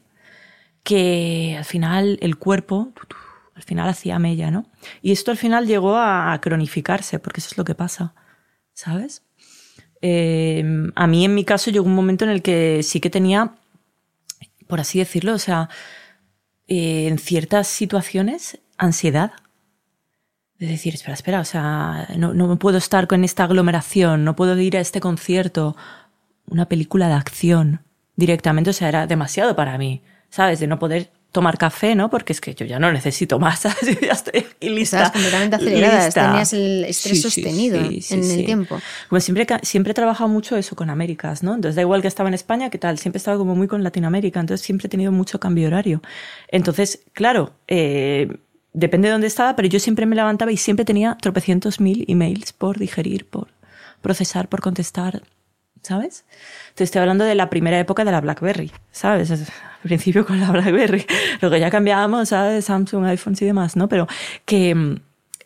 que 0.83 1.55
al 1.57 1.65
final 1.65 2.19
el 2.23 2.37
cuerpo 2.37 2.93
al 3.55 3.63
final 3.63 3.89
hacía 3.91 4.19
mella, 4.19 4.51
¿no? 4.51 4.67
Y 5.03 5.13
esto 5.13 5.31
al 5.31 5.37
final 5.37 5.67
llegó 5.67 5.97
a, 5.97 6.39
cronificarse, 6.41 7.19
porque 7.19 7.41
eso 7.41 7.51
es 7.53 7.59
lo 7.59 7.65
que 7.65 7.75
pasa, 7.75 8.15
¿sabes? 8.73 9.23
Eh, 10.01 10.65
a 10.95 11.07
mí 11.07 11.27
en 11.27 11.35
mi 11.35 11.45
caso 11.45 11.71
llegó 11.71 11.85
un 11.85 11.95
momento 11.95 12.25
en 12.25 12.31
el 12.31 12.41
que 12.41 12.83
sí 12.83 13.01
que 13.01 13.11
tenía, 13.11 13.57
por 14.67 14.81
así 14.81 14.99
decirlo, 14.99 15.35
o 15.35 15.39
sea, 15.39 15.69
eh, 16.69 17.09
en 17.09 17.19
ciertas 17.19 17.67
situaciones, 17.69 18.61
ansiedad. 18.79 19.33
De 20.61 20.67
decir, 20.67 20.95
espera, 20.95 21.15
espera, 21.15 21.41
o 21.41 21.45
sea, 21.45 22.07
no, 22.19 22.35
no 22.35 22.59
puedo 22.59 22.77
estar 22.77 23.07
con 23.07 23.25
esta 23.25 23.45
aglomeración, 23.45 24.25
no 24.25 24.37
puedo 24.37 24.57
ir 24.61 24.77
a 24.77 24.81
este 24.81 25.01
concierto, 25.01 25.75
una 26.49 26.67
película 26.67 27.09
de 27.09 27.15
acción 27.15 27.81
directamente, 28.15 28.69
o 28.69 28.73
sea, 28.75 28.89
era 28.89 29.07
demasiado 29.07 29.57
para 29.57 29.79
mí, 29.79 30.03
¿sabes? 30.29 30.61
De 30.61 30.67
no 30.67 30.79
poder 30.79 31.11
tomar 31.33 31.57
café, 31.59 31.95
¿no? 31.95 32.11
Porque 32.11 32.35
es 32.35 32.43
que 32.43 32.55
yo 32.55 32.67
ya 32.67 32.79
no 32.79 32.93
necesito 32.93 33.39
más, 33.39 33.61
¿sabes? 33.61 33.81
Yo 33.83 34.07
ya 34.07 34.13
estoy 34.13 34.45
lista. 34.61 34.99
Estabas 34.99 35.13
completamente 35.13 35.57
acelerada, 35.57 36.11
tenías 36.11 36.53
el 36.53 36.85
estrés 36.85 37.23
sostenido 37.23 37.79
en 37.79 38.31
el 38.31 38.45
tiempo. 38.45 38.79
Como 39.09 39.21
siempre, 39.21 39.47
siempre 39.63 39.93
he 39.93 39.95
trabajado 39.95 40.29
mucho 40.29 40.59
eso 40.59 40.77
con 40.77 40.91
Américas, 40.91 41.43
¿no? 41.43 41.55
Entonces 41.55 41.77
da 41.77 41.83
igual 41.83 42.03
que 42.03 42.09
estaba 42.09 42.29
en 42.29 42.35
España, 42.35 42.69
¿qué 42.69 42.77
tal? 42.79 42.99
Siempre 42.99 43.17
he 43.17 43.21
estado 43.21 43.39
como 43.39 43.55
muy 43.55 43.67
con 43.67 43.83
Latinoamérica, 43.83 44.41
entonces 44.41 44.65
siempre 44.65 44.89
he 44.89 44.91
tenido 44.91 45.11
mucho 45.11 45.41
cambio 45.41 45.69
horario. 45.69 46.03
Entonces, 46.49 47.01
claro, 47.15 47.55
eh, 47.67 48.29
depende 48.73 49.09
de 49.09 49.13
dónde 49.13 49.27
estaba, 49.27 49.57
pero 49.57 49.69
yo 49.69 49.81
siempre 49.81 50.07
me 50.07 50.17
levantaba 50.17 50.53
y 50.53 50.57
siempre 50.57 50.85
tenía 50.85 51.17
tropecientos 51.21 51.81
mil 51.81 52.05
emails 52.09 52.53
por 52.53 52.79
digerir, 52.79 53.29
por 53.29 53.49
procesar, 54.01 54.49
por 54.49 54.61
contestar, 54.61 55.23
¿sabes? 55.83 56.25
Te 56.75 56.85
estoy 56.85 57.01
hablando 57.01 57.25
de 57.25 57.35
la 57.35 57.51
primera 57.51 57.79
época 57.79 58.05
de 58.05 58.13
la 58.13 58.21
BlackBerry, 58.21 58.71
¿sabes? 58.91 59.31
Al 59.31 59.47
principio 59.83 60.27
con 60.27 60.41
la 60.41 60.51
BlackBerry, 60.51 61.07
luego 61.41 61.57
ya 61.57 61.71
cambiábamos, 61.71 62.29
¿sabes? 62.31 62.65
Samsung, 62.67 63.07
iPhones 63.07 63.43
y 63.43 63.47
demás, 63.47 63.77
¿no? 63.77 63.89
Pero 63.89 64.07
que 64.45 64.75
mm, 64.75 64.97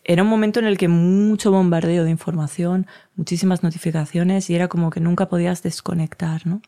era 0.04 0.22
un 0.22 0.28
momento 0.28 0.60
en 0.60 0.66
el 0.66 0.76
que 0.76 0.88
mucho 0.88 1.50
bombardeo 1.50 2.04
de 2.04 2.10
información, 2.10 2.86
muchísimas 3.16 3.62
notificaciones 3.62 4.50
y 4.50 4.54
era 4.54 4.68
como 4.68 4.90
que 4.90 5.00
nunca 5.00 5.28
podías 5.28 5.62
desconectar, 5.62 6.46
¿no? 6.46 6.60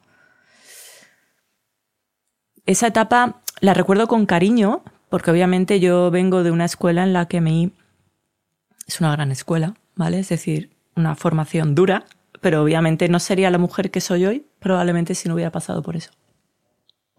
Esa 2.65 2.89
etapa 2.89 3.43
la 3.61 3.75
recuerdo 3.75 4.09
con 4.09 4.27
cariño, 4.27 4.83
porque 5.09 5.31
obviamente 5.31 5.81
yo 5.81 6.11
vengo 6.11 6.43
de 6.43 6.51
una 6.51 6.65
escuela 6.65 7.03
en 7.03 7.13
la 7.13 7.27
que 7.27 7.41
me... 7.41 7.71
Es 8.87 9.01
una 9.01 9.13
gran 9.13 9.33
escuela, 9.33 9.75
¿vale? 9.95 10.21
Es 10.21 10.29
decir, 10.29 10.71
una 10.95 11.15
formación 11.15 11.75
dura, 11.75 12.05
pero 12.41 12.63
obviamente 12.63 13.09
no 13.09 13.19
sería 13.19 13.51
la 13.51 13.59
mujer 13.59 13.91
que 13.91 14.01
soy 14.01 14.27
hoy, 14.27 14.47
probablemente 14.61 15.15
si 15.15 15.29
no 15.29 15.35
hubiera 15.35 15.51
pasado 15.51 15.83
por 15.83 15.97
eso. 15.97 16.11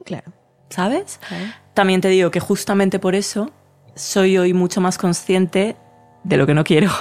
Claro. 0.06 0.32
¿Sabes? 0.70 1.20
También 1.74 2.02
te 2.02 2.10
digo 2.10 2.32
que 2.32 2.40
justamente 2.40 3.00
por 3.00 3.16
eso 3.16 3.52
soy 3.96 4.38
hoy 4.38 4.54
mucho 4.54 4.82
más 4.82 4.98
consciente 4.98 5.76
de 6.24 6.38
lo 6.38 6.46
que 6.46 6.54
no 6.54 6.64
quiero. 6.64 6.92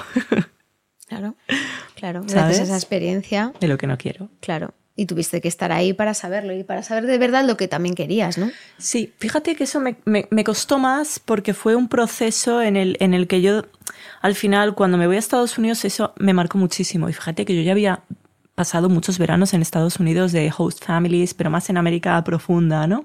claro, 1.09 1.35
claro. 1.95 2.23
Gracias 2.26 2.61
esa 2.61 2.76
experiencia. 2.76 3.52
De 3.61 3.69
lo 3.69 3.76
que 3.76 3.87
no 3.87 3.99
quiero. 3.99 4.28
Claro. 4.40 4.75
Y 4.98 5.04
tuviste 5.04 5.42
que 5.42 5.48
estar 5.48 5.72
ahí 5.72 5.92
para 5.92 6.14
saberlo 6.14 6.54
y 6.54 6.64
para 6.64 6.82
saber 6.82 7.06
de 7.06 7.18
verdad 7.18 7.44
lo 7.44 7.58
que 7.58 7.68
también 7.68 7.94
querías, 7.94 8.38
¿no? 8.38 8.50
Sí, 8.78 9.12
fíjate 9.18 9.54
que 9.54 9.64
eso 9.64 9.78
me, 9.78 9.96
me, 10.04 10.44
costó 10.44 10.78
más 10.78 11.18
porque 11.18 11.52
fue 11.52 11.76
un 11.76 11.88
proceso 11.88 12.62
en 12.62 12.76
el, 12.76 12.96
en 13.00 13.12
el 13.12 13.26
que 13.26 13.42
yo, 13.42 13.62
al 14.22 14.34
final, 14.34 14.74
cuando 14.74 14.96
me 14.96 15.06
voy 15.06 15.16
a 15.16 15.18
Estados 15.18 15.58
Unidos, 15.58 15.84
eso 15.84 16.14
me 16.18 16.32
marcó 16.32 16.56
muchísimo. 16.56 17.10
Y 17.10 17.12
fíjate 17.12 17.44
que 17.44 17.54
yo 17.54 17.60
ya 17.60 17.72
había 17.72 18.00
pasado 18.54 18.88
muchos 18.88 19.18
veranos 19.18 19.52
en 19.52 19.60
Estados 19.60 20.00
Unidos 20.00 20.32
de 20.32 20.50
host 20.56 20.82
families, 20.82 21.34
pero 21.34 21.50
más 21.50 21.68
en 21.68 21.76
América 21.76 22.24
profunda, 22.24 22.86
¿no? 22.86 23.04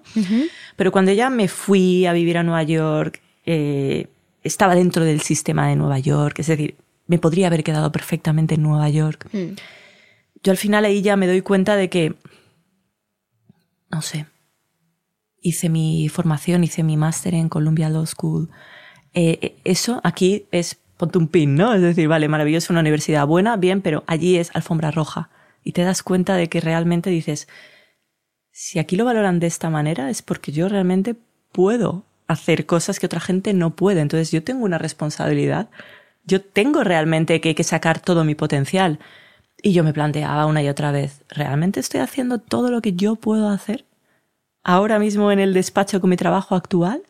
Pero 0.78 0.94
cuando 0.94 1.12
ya 1.12 1.30
me 1.30 1.50
fui 1.50 2.06
a 2.06 2.14
vivir 2.14 2.38
a 2.38 2.44
Nueva 2.44 2.64
York, 2.64 3.22
eh, 3.46 4.08
estaba 4.44 4.76
dentro 4.76 5.04
del 5.04 5.20
sistema 5.20 5.68
de 5.68 5.76
Nueva 5.76 6.00
York, 6.00 6.40
es 6.40 6.48
decir, 6.48 6.76
me 7.08 7.18
podría 7.18 7.48
haber 7.48 7.66
quedado 7.66 7.92
perfectamente 7.92 8.56
en 8.56 8.64
Nueva 8.64 8.90
York. 8.90 9.28
Mm 9.34 9.56
yo 10.44 10.52
al 10.52 10.58
final 10.58 10.86
ahí 10.86 11.02
ya 11.02 11.16
me 11.16 11.28
doy 11.28 11.42
cuenta 11.42 11.76
de 11.76 11.90
que, 11.90 12.16
no 13.90 14.02
sé, 14.02 14.26
hice 15.42 15.70
mi 15.70 16.10
formación, 16.10 16.64
hice 16.64 16.84
mi 16.84 16.98
máster 16.98 17.34
en 17.34 17.50
Columbia 17.50 17.90
Law 17.90 18.06
School. 18.06 18.50
Eh, 19.14 19.40
eh, 19.42 19.56
eso 19.64 20.00
aquí 20.04 20.46
es 20.52 20.78
ponte 20.98 21.18
un 21.18 21.28
pin, 21.28 21.56
¿no? 21.56 21.74
Es 21.74 21.82
decir, 21.82 22.08
vale, 22.08 22.28
maravilloso, 22.28 22.72
una 22.72 22.82
universidad 22.82 23.26
buena, 23.26 23.58
bien, 23.58 23.82
pero 23.82 24.04
allí 24.06 24.38
es 24.38 24.52
alfombra 24.54 24.92
roja. 24.92 25.30
Y 25.64 25.72
te 25.72 25.84
das 25.84 26.04
cuenta 26.04 26.36
de 26.36 26.48
que 26.48 26.62
realmente 26.62 27.10
dices, 27.10 27.48
si 28.52 28.78
aquí 28.78 28.96
lo 28.96 29.06
valoran 29.06 29.40
de 29.40 29.48
esta 29.48 29.70
manera 29.72 30.12
es 30.12 30.22
porque 30.22 30.52
yo 30.52 30.70
realmente 30.70 31.16
puedo 31.52 32.06
hacer 32.28 32.66
cosas 32.68 33.00
que 33.00 33.08
otra 33.08 33.20
gente 33.20 33.54
no 33.54 33.76
puede. 33.76 34.02
Entonces 34.02 34.32
yo 34.32 34.44
tengo 34.44 34.64
una 34.64 34.78
responsabilidad. 34.78 35.70
Yo 36.24 36.42
tengo 36.42 36.84
realmente 36.84 37.42
que, 37.42 37.56
que 37.56 37.64
sacar 37.64 38.00
todo 38.00 38.24
mi 38.24 38.36
potencial. 38.36 39.00
Y 39.62 39.74
yo 39.74 39.84
me 39.84 39.94
planteaba 39.94 40.46
una 40.48 40.64
y 40.64 40.70
otra 40.70 40.92
vez, 40.92 41.24
¿realmente 41.30 41.80
estoy 41.80 42.00
haciendo 42.00 42.40
todo 42.40 42.72
lo 42.72 42.82
que 42.82 42.94
yo 42.94 43.16
puedo 43.16 43.50
hacer 43.50 43.86
ahora 44.64 44.98
mismo 44.98 45.32
en 45.32 45.40
el 45.40 45.54
despacho 45.54 46.02
con 46.02 46.10
mi 46.10 46.18
trabajo 46.18 46.56
actual? 46.56 47.04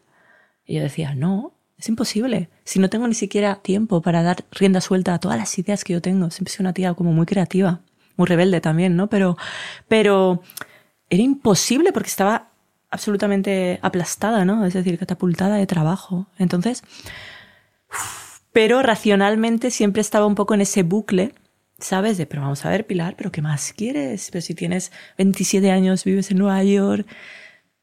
Y 0.65 0.75
yo 0.75 0.81
decía, 0.81 1.15
no, 1.15 1.53
es 1.77 1.87
imposible. 1.87 2.49
Si 2.65 2.79
no 2.79 2.89
tengo 2.89 3.07
ni 3.07 3.13
siquiera 3.13 3.55
tiempo 3.55 4.01
para 4.01 4.21
dar 4.21 4.43
rienda 4.51 4.81
suelta 4.81 5.13
a 5.13 5.19
todas 5.19 5.37
las 5.37 5.57
ideas 5.57 5.83
que 5.83 5.93
yo 5.93 6.01
tengo. 6.01 6.29
Siempre 6.29 6.53
soy 6.53 6.63
una 6.63 6.73
tía 6.73 6.93
como 6.93 7.13
muy 7.13 7.25
creativa, 7.25 7.79
muy 8.17 8.27
rebelde 8.27 8.59
también, 8.59 8.95
¿no? 8.95 9.07
Pero, 9.07 9.37
pero 9.87 10.41
era 11.09 11.23
imposible 11.23 11.93
porque 11.93 12.09
estaba 12.09 12.49
absolutamente 12.89 13.79
aplastada, 13.81 14.43
¿no? 14.43 14.65
Es 14.65 14.73
decir, 14.73 14.99
catapultada 14.99 15.55
de 15.55 15.65
trabajo. 15.67 16.27
Entonces, 16.37 16.83
pero 18.51 18.81
racionalmente 18.81 19.71
siempre 19.71 20.01
estaba 20.01 20.25
un 20.25 20.35
poco 20.35 20.53
en 20.53 20.61
ese 20.61 20.83
bucle 20.83 21.33
¿sabes? 21.81 22.17
De, 22.17 22.25
pero 22.25 22.41
vamos 22.41 22.65
a 22.65 22.69
ver, 22.69 22.85
Pilar, 22.85 23.15
¿pero 23.17 23.31
qué 23.31 23.41
más 23.41 23.73
quieres? 23.73 24.29
Pero 24.31 24.41
si 24.41 24.55
tienes 24.55 24.91
27 25.17 25.71
años, 25.71 26.03
vives 26.03 26.31
en 26.31 26.37
Nueva 26.37 26.63
York, 26.63 27.07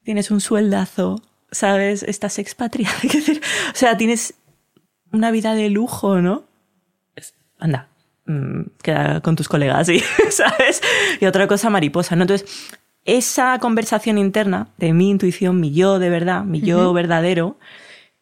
tienes 0.03 0.31
un 0.31 0.41
sueldazo, 0.41 1.23
¿sabes? 1.51 2.03
Estás 2.03 2.39
expatriada. 2.39 2.97
o 3.73 3.77
sea, 3.77 3.97
tienes 3.97 4.35
una 5.13 5.31
vida 5.31 5.55
de 5.55 5.71
lujo, 5.71 6.21
¿no? 6.21 6.45
Anda, 7.59 7.89
mm, 8.27 8.63
queda 8.83 9.21
con 9.21 9.37
tus 9.37 9.49
colegas, 9.49 9.87
¿sí? 9.89 10.03
¿sabes? 10.31 10.81
Y 11.21 11.27
otra 11.27 11.47
cosa 11.49 11.71
mariposa, 11.71 12.17
¿no? 12.17 12.23
Entonces, 12.23 12.49
esa 13.05 13.59
conversación 13.59 14.19
interna 14.19 14.69
de 14.77 14.93
mi 14.93 15.11
intuición, 15.11 15.61
mi 15.61 15.73
yo 15.73 15.99
de 15.99 16.11
verdad, 16.11 16.45
mi 16.45 16.61
yo 16.61 16.93
verdadero, 16.93 17.59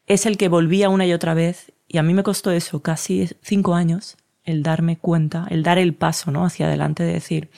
es 0.06 0.26
el 0.26 0.38
que 0.38 0.48
volvía 0.48 0.88
una 0.88 1.06
y 1.06 1.12
otra 1.12 1.34
vez. 1.34 1.72
Y 1.88 1.98
a 1.98 2.02
mí 2.02 2.14
me 2.14 2.22
costó 2.22 2.50
eso, 2.50 2.80
casi 2.82 3.28
cinco 3.42 3.74
años, 3.74 4.16
el 4.46 4.62
darme 4.62 4.96
cuenta, 4.96 5.46
el 5.50 5.62
dar 5.62 5.78
el 5.78 5.92
paso 5.94 6.30
¿no? 6.30 6.44
hacia 6.44 6.66
adelante 6.66 7.02
de 7.02 7.12
decir, 7.12 7.50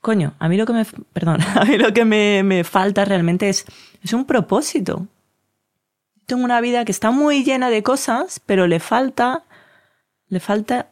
coño, 0.00 0.34
a 0.38 0.48
mí 0.48 0.56
lo 0.56 0.66
que 0.66 0.72
me, 0.72 0.84
perdón, 1.12 1.40
a 1.56 1.64
mí 1.64 1.76
lo 1.76 1.92
que 1.92 2.04
me, 2.04 2.42
me 2.44 2.62
falta 2.62 3.04
realmente 3.04 3.48
es, 3.48 3.64
es 4.02 4.12
un 4.12 4.26
propósito. 4.26 5.08
Tengo 6.26 6.44
una 6.44 6.60
vida 6.60 6.84
que 6.84 6.92
está 6.92 7.10
muy 7.10 7.42
llena 7.42 7.70
de 7.70 7.82
cosas, 7.82 8.40
pero 8.46 8.68
le 8.68 8.78
falta, 8.78 9.42
le 10.28 10.38
falta 10.38 10.90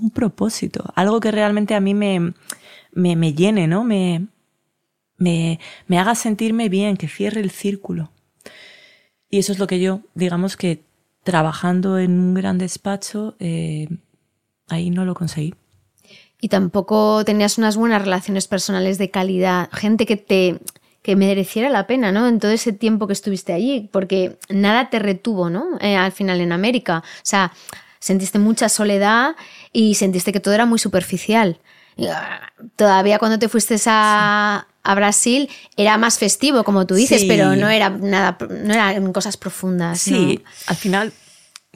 un 0.00 0.10
propósito, 0.10 0.92
algo 0.94 1.20
que 1.20 1.30
realmente 1.30 1.74
a 1.74 1.80
mí 1.80 1.92
me, 1.92 2.32
me, 2.92 3.16
me 3.16 3.34
llene, 3.34 3.66
¿no? 3.66 3.84
Me, 3.84 4.26
me, 5.16 5.60
me 5.86 5.98
haga 5.98 6.14
sentirme 6.14 6.68
bien, 6.68 6.96
que 6.96 7.08
cierre 7.08 7.40
el 7.40 7.50
círculo. 7.50 8.10
Y 9.28 9.38
eso 9.38 9.52
es 9.52 9.58
lo 9.58 9.66
que 9.66 9.80
yo, 9.80 10.00
digamos 10.14 10.56
que 10.56 10.82
trabajando 11.22 11.98
en 11.98 12.12
un 12.12 12.34
gran 12.34 12.56
despacho, 12.56 13.36
eh, 13.38 13.88
ahí 14.68 14.90
no 14.90 15.04
lo 15.04 15.14
conseguí. 15.14 15.54
Y 16.40 16.48
tampoco 16.48 17.24
tenías 17.24 17.58
unas 17.58 17.76
buenas 17.76 18.00
relaciones 18.02 18.46
personales 18.46 18.96
de 18.98 19.10
calidad, 19.10 19.68
gente 19.72 20.06
que 20.06 20.16
te 20.16 20.58
que 21.02 21.16
mereciera 21.16 21.70
la 21.70 21.86
pena, 21.86 22.12
¿no? 22.12 22.28
En 22.28 22.38
todo 22.38 22.50
ese 22.50 22.72
tiempo 22.72 23.06
que 23.06 23.12
estuviste 23.14 23.52
allí, 23.54 23.88
porque 23.92 24.38
nada 24.50 24.90
te 24.90 24.98
retuvo, 24.98 25.48
¿no? 25.48 25.64
Eh, 25.80 25.96
al 25.96 26.12
final 26.12 26.40
en 26.40 26.52
América. 26.52 26.98
O 26.98 27.20
sea, 27.24 27.52
sentiste 27.98 28.38
mucha 28.38 28.68
soledad 28.68 29.34
y 29.72 29.94
sentiste 29.94 30.32
que 30.32 30.40
todo 30.40 30.52
era 30.54 30.66
muy 30.66 30.78
superficial. 30.78 31.58
Ah, 32.10 32.40
todavía 32.76 33.18
cuando 33.18 33.38
te 33.38 33.48
fuiste 33.48 33.76
a, 33.86 34.66
a 34.82 34.94
Brasil 34.94 35.48
era 35.76 35.96
más 35.98 36.18
festivo, 36.18 36.62
como 36.62 36.86
tú 36.86 36.94
dices, 36.94 37.22
Sí. 37.22 37.26
pero 37.28 37.56
no 37.56 37.68
era 37.70 37.88
nada, 37.90 38.36
no 38.40 38.74
eran 38.74 39.12
cosas 39.12 39.36
profundas. 39.36 40.00
Sí, 40.00 40.40
¿no? 40.44 40.50
al 40.66 40.76
final, 40.76 41.12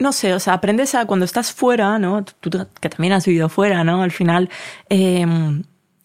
no 0.03 0.11
sé, 0.11 0.33
o 0.33 0.39
sea, 0.39 0.53
aprendes 0.53 0.93
a 0.95 1.05
cuando 1.05 1.25
estás 1.25 1.51
fuera, 1.53 1.97
¿no? 1.97 2.23
Tú 2.23 2.49
tú 2.51 2.67
que 2.81 2.89
también 2.89 3.13
has 3.13 3.25
vivido 3.25 3.49
fuera, 3.49 3.83
¿no? 3.83 4.03
Al 4.03 4.11
final, 4.11 4.49
eh, 4.89 5.25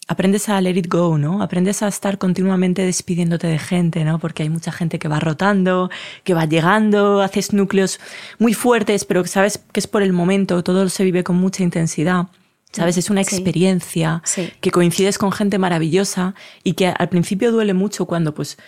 aprendes 0.06 0.48
a 0.48 0.60
let 0.62 0.70
it 0.78 0.86
go, 0.88 1.18
¿no? 1.18 1.42
Aprendes 1.42 1.82
a 1.82 1.88
estar 1.88 2.16
continuamente 2.16 2.82
despidiéndote 2.82 3.46
de 3.46 3.58
gente, 3.58 4.04
¿no? 4.04 4.18
Porque 4.18 4.42
hay 4.44 4.48
mucha 4.48 4.72
gente 4.72 4.98
que 4.98 5.08
va 5.08 5.20
rotando, 5.20 5.90
que 6.24 6.32
va 6.32 6.46
llegando, 6.46 7.20
haces 7.20 7.52
núcleos 7.52 8.00
muy 8.38 8.54
fuertes, 8.54 9.04
pero 9.04 9.22
que 9.22 9.28
sabes 9.28 9.58
que 9.72 9.80
es 9.80 9.86
por 9.86 10.02
el 10.02 10.12
momento, 10.14 10.62
todo 10.62 10.88
se 10.88 11.04
vive 11.04 11.24
con 11.24 11.36
mucha 11.36 11.62
intensidad. 11.62 12.26
¿Sabes? 12.70 12.98
Es 12.98 13.08
una 13.08 13.24
Sí. 13.24 13.34
experiencia 13.34 14.20
Sí. 14.26 14.50
que 14.60 14.70
coincides 14.70 15.16
con 15.16 15.32
gente 15.32 15.56
maravillosa 15.58 16.34
y 16.62 16.74
que 16.74 16.86
al 16.88 17.08
principio 17.08 17.50
duele 17.50 17.72
mucho 17.72 18.04
cuando, 18.04 18.34
pues, 18.34 18.58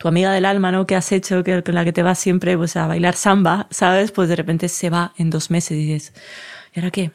tu 0.00 0.08
amiga 0.08 0.32
del 0.32 0.46
alma, 0.46 0.72
¿no? 0.72 0.86
Que 0.86 0.96
has 0.96 1.12
hecho, 1.12 1.44
que, 1.44 1.62
con 1.62 1.74
la 1.74 1.84
que 1.84 1.92
te 1.92 2.02
vas 2.02 2.18
siempre 2.18 2.56
pues, 2.56 2.74
a 2.74 2.86
bailar 2.86 3.14
samba, 3.14 3.66
¿sabes? 3.68 4.12
Pues 4.12 4.30
de 4.30 4.36
repente 4.36 4.70
se 4.70 4.88
va 4.88 5.12
en 5.18 5.28
dos 5.28 5.50
meses 5.50 5.72
y 5.72 5.84
dices, 5.84 6.14
¿y 6.72 6.80
ahora 6.80 6.90
qué? 6.90 7.12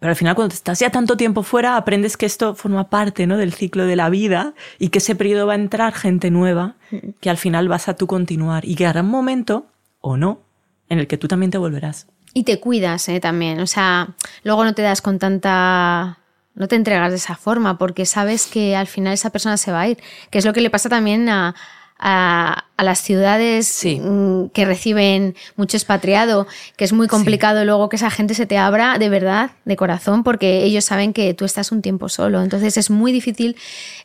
Pero 0.00 0.10
al 0.10 0.16
final, 0.16 0.34
cuando 0.34 0.52
estás 0.52 0.80
ya 0.80 0.90
tanto 0.90 1.16
tiempo 1.16 1.44
fuera, 1.44 1.76
aprendes 1.76 2.16
que 2.16 2.26
esto 2.26 2.56
forma 2.56 2.90
parte 2.90 3.28
¿no? 3.28 3.36
del 3.36 3.52
ciclo 3.52 3.86
de 3.86 3.94
la 3.94 4.10
vida 4.10 4.54
y 4.80 4.88
que 4.88 4.98
ese 4.98 5.14
periodo 5.14 5.46
va 5.46 5.52
a 5.52 5.56
entrar 5.56 5.94
gente 5.94 6.32
nueva, 6.32 6.74
que 7.20 7.30
al 7.30 7.36
final 7.36 7.68
vas 7.68 7.86
a 7.86 7.94
tú 7.94 8.08
continuar 8.08 8.64
y 8.64 8.74
que 8.74 8.84
habrá 8.84 9.02
un 9.02 9.10
momento, 9.10 9.66
o 10.00 10.16
no, 10.16 10.40
en 10.88 10.98
el 10.98 11.06
que 11.06 11.18
tú 11.18 11.28
también 11.28 11.52
te 11.52 11.58
volverás. 11.58 12.08
Y 12.34 12.42
te 12.42 12.58
cuidas 12.58 13.08
¿eh? 13.08 13.20
también. 13.20 13.60
O 13.60 13.66
sea, 13.68 14.08
luego 14.42 14.64
no 14.64 14.74
te 14.74 14.82
das 14.82 15.00
con 15.02 15.20
tanta. 15.20 16.18
No 16.56 16.66
te 16.66 16.74
entregas 16.74 17.10
de 17.10 17.16
esa 17.16 17.36
forma 17.36 17.78
porque 17.78 18.06
sabes 18.06 18.46
que 18.46 18.74
al 18.74 18.86
final 18.86 19.12
esa 19.12 19.30
persona 19.30 19.56
se 19.56 19.70
va 19.70 19.82
a 19.82 19.88
ir. 19.88 19.98
Que 20.30 20.38
es 20.38 20.44
lo 20.44 20.52
que 20.52 20.62
le 20.62 20.70
pasa 20.70 20.88
también 20.88 21.28
a, 21.28 21.54
a, 21.98 22.64
a 22.76 22.84
las 22.84 23.00
ciudades 23.00 23.66
Sí. 23.66 23.98
mm, 24.00 24.50
que 24.50 24.64
reciben 24.64 25.34
mucho 25.56 25.76
expatriado, 25.76 26.46
que 26.76 26.84
es 26.84 26.92
muy 26.92 27.06
complicado 27.08 27.64
luego 27.64 27.88
que 27.88 27.96
esa 27.96 28.10
gente 28.10 28.34
se 28.34 28.46
te 28.46 28.58
abra 28.58 28.98
de 28.98 29.08
verdad, 29.08 29.52
de 29.64 29.76
corazón, 29.76 30.22
porque 30.22 30.62
ellos 30.64 30.84
saben 30.84 31.12
que 31.12 31.32
tú 31.34 31.44
estás 31.44 31.72
un 31.72 31.80
tiempo 31.82 32.08
solo. 32.08 32.42
Entonces 32.42 32.76
es 32.76 32.90
muy 32.90 33.12
difícil 33.12 33.56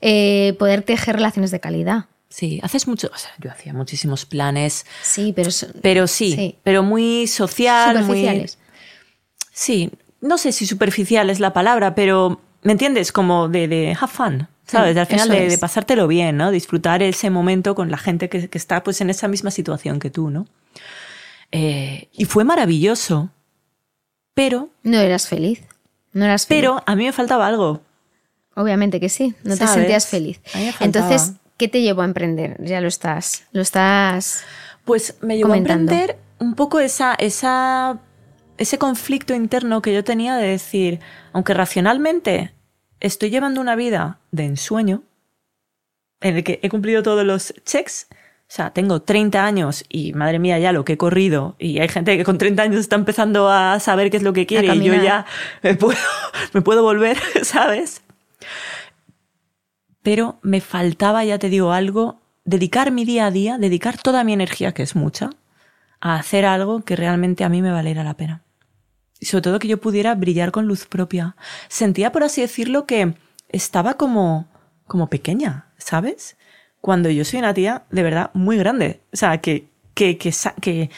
eh, 0.01 0.55
poder 0.57 0.83
tejer 0.83 1.15
relaciones 1.17 1.51
de 1.51 1.59
calidad. 1.59 2.05
Sí, 2.29 2.61
haces 2.63 2.87
mucho, 2.87 3.11
o 3.13 3.17
sea, 3.17 3.31
yo 3.39 3.51
hacía 3.51 3.73
muchísimos 3.73 4.25
planes, 4.25 4.85
Sí, 5.01 5.33
pero, 5.35 5.49
pero 5.81 6.07
sí, 6.07 6.33
Sí. 6.33 6.55
pero 6.63 6.81
muy 6.81 7.27
social, 7.27 7.95
muy... 7.95 8.03
superficiales. 8.03 8.57
Sí, 9.51 9.91
no 10.21 10.37
sé 10.37 10.53
si 10.53 10.65
superficial 10.65 11.29
es 11.29 11.41
la 11.41 11.51
palabra, 11.51 11.93
pero 11.93 12.39
¿me 12.63 12.71
entiendes? 12.71 13.11
Como 13.11 13.49
de, 13.49 13.67
de 13.67 13.97
have 13.99 14.11
fun, 14.11 14.47
¿sabes? 14.65 14.93
Sí, 14.93 14.99
Al 14.99 15.07
final 15.07 15.29
de, 15.29 15.57
pasártelo 15.57 16.07
bien, 16.07 16.37
¿no? 16.37 16.51
Disfrutar 16.51 17.01
ese 17.03 17.29
momento 17.29 17.75
con 17.75 17.91
la 17.91 17.97
gente 17.97 18.29
que, 18.29 18.47
que 18.49 18.57
está 18.57 18.83
pues 18.83 19.01
en 19.01 19.09
esa 19.09 19.27
misma 19.27 19.51
situación 19.51 19.99
que 19.99 20.09
tú, 20.09 20.29
¿no? 20.29 20.47
Eh, 21.51 22.07
y 22.13 22.25
fue 22.25 22.43
maravilloso, 22.43 23.29
pero, 24.33 24.69
No 24.83 24.99
eras 24.99 25.27
feliz. 25.27 25.61
No 26.13 26.25
eras 26.25 26.45
feliz. 26.47 26.61
pero 26.61 26.83
a 26.85 26.95
mí 26.95 27.05
me 27.05 27.11
faltaba 27.11 27.47
algo. 27.47 27.81
Obviamente 28.55 28.99
que 28.99 29.09
sí, 29.09 29.33
no 29.43 29.55
te 29.57 29.67
sentías 29.67 30.07
feliz. 30.07 30.41
Entonces, 30.79 31.33
¿qué 31.57 31.67
te 31.67 31.81
llevó 31.81 32.01
a 32.01 32.05
emprender? 32.05 32.57
Ya 32.63 32.81
lo 32.81 32.87
estás, 32.87 33.43
lo 33.51 33.61
estás. 33.61 34.43
Pues 34.85 35.15
me 35.21 35.37
llevó 35.37 35.49
Comentando. 35.49 35.91
a 35.91 35.95
emprender 35.95 36.19
un 36.39 36.55
poco 36.55 36.79
esa, 36.79 37.13
esa, 37.15 37.99
ese 38.57 38.77
conflicto 38.77 39.33
interno 39.33 39.81
que 39.81 39.93
yo 39.93 40.03
tenía 40.03 40.35
de 40.35 40.47
decir, 40.47 40.99
aunque 41.33 41.53
racionalmente 41.53 42.53
estoy 42.99 43.29
llevando 43.29 43.61
una 43.61 43.75
vida 43.75 44.19
de 44.31 44.45
ensueño, 44.45 45.03
en 46.21 46.37
el 46.37 46.43
que 46.43 46.59
he 46.61 46.69
cumplido 46.69 47.03
todos 47.03 47.25
los 47.25 47.53
checks, 47.65 48.07
o 48.11 48.53
sea, 48.53 48.71
tengo 48.71 49.01
30 49.01 49.45
años 49.45 49.85
y 49.87 50.13
madre 50.13 50.37
mía 50.37 50.59
ya 50.59 50.73
lo 50.73 50.83
que 50.83 50.93
he 50.93 50.97
corrido 50.97 51.55
y 51.57 51.79
hay 51.79 51.87
gente 51.87 52.17
que 52.17 52.25
con 52.25 52.37
30 52.37 52.63
años 52.63 52.79
está 52.81 52.97
empezando 52.97 53.49
a 53.49 53.79
saber 53.79 54.11
qué 54.11 54.17
es 54.17 54.23
lo 54.23 54.33
que 54.33 54.45
quiere 54.45 54.75
y 54.75 54.83
yo 54.83 54.93
ya 54.93 55.25
me 55.63 55.75
puedo, 55.75 55.97
me 56.53 56.61
puedo 56.61 56.83
volver, 56.83 57.17
¿sabes? 57.43 58.01
Pero 60.03 60.37
me 60.41 60.61
faltaba, 60.61 61.23
ya 61.23 61.39
te 61.39 61.49
digo, 61.49 61.71
algo, 61.71 62.19
dedicar 62.43 62.91
mi 62.91 63.05
día 63.05 63.27
a 63.27 63.31
día, 63.31 63.57
dedicar 63.57 63.97
toda 63.97 64.23
mi 64.23 64.33
energía, 64.33 64.73
que 64.73 64.83
es 64.83 64.95
mucha, 64.95 65.29
a 66.01 66.15
hacer 66.15 66.45
algo 66.45 66.81
que 66.81 66.95
realmente 66.95 67.43
a 67.43 67.49
mí 67.49 67.61
me 67.61 67.71
valiera 67.71 68.03
la 68.03 68.15
pena. 68.15 68.41
Y 69.21 69.27
sobre 69.27 69.43
todo 69.43 69.59
que 69.59 69.67
yo 69.67 69.79
pudiera 69.79 70.15
brillar 70.15 70.51
con 70.51 70.65
luz 70.65 70.87
propia. 70.87 71.35
Sentía, 71.69 72.11
por 72.11 72.23
así 72.23 72.41
decirlo, 72.41 72.87
que 72.87 73.13
estaba 73.49 73.93
como, 73.93 74.47
como 74.87 75.11
pequeña, 75.11 75.67
¿sabes? 75.77 76.37
Cuando 76.81 77.07
yo 77.11 77.23
soy 77.23 77.37
una 77.37 77.53
tía 77.53 77.83
de 77.91 78.01
verdad 78.01 78.31
muy 78.33 78.57
grande. 78.57 78.99
O 79.13 79.17
sea, 79.17 79.37
que, 79.37 79.67
que, 79.93 80.17
que, 80.17 80.33
que, 80.59 80.89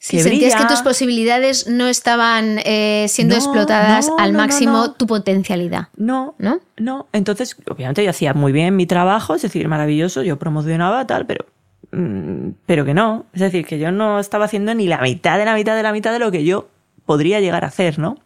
Si 0.00 0.16
que 0.16 0.22
sentías 0.24 0.56
que 0.56 0.64
tus 0.64 0.82
posibilidades 0.82 1.68
no 1.68 1.86
estaban 1.86 2.58
eh, 2.64 3.06
siendo 3.08 3.36
No, 3.36 3.40
explotadas 3.40 4.08
no, 4.08 4.18
al 4.18 4.32
no, 4.32 4.40
máximo 4.40 4.94
tu 4.94 5.06
potencialidad. 5.06 5.86
No, 5.96 6.34
¿No? 6.38 6.58
No, 6.76 7.06
entonces, 7.12 7.56
obviamente 7.70 8.02
yo 8.02 8.10
hacía 8.10 8.34
muy 8.34 8.50
bien 8.50 8.74
mi 8.74 8.86
trabajo, 8.86 9.36
es 9.36 9.42
decir, 9.42 9.68
maravilloso, 9.68 10.24
yo 10.24 10.36
promocionaba 10.36 11.06
tal, 11.06 11.26
pero, 11.26 11.46
mm, 11.92 12.54
pero 12.66 12.84
que 12.84 12.94
no. 12.94 13.26
Es 13.34 13.42
decir, 13.42 13.64
que 13.64 13.78
yo 13.78 13.92
no 13.92 14.18
estaba 14.18 14.46
haciendo 14.46 14.74
ni 14.74 14.88
la 14.88 14.98
mitad 14.98 15.38
de 15.38 15.44
la 15.44 15.54
mitad 15.54 15.76
de 15.76 15.84
la 15.84 15.92
mitad 15.92 16.12
de 16.12 16.18
lo 16.18 16.32
que 16.32 16.42
yo 16.42 16.71
podría 17.04 17.40
llegar 17.40 17.64
a 17.64 17.68
hacer, 17.68 17.98
¿no? 17.98 18.16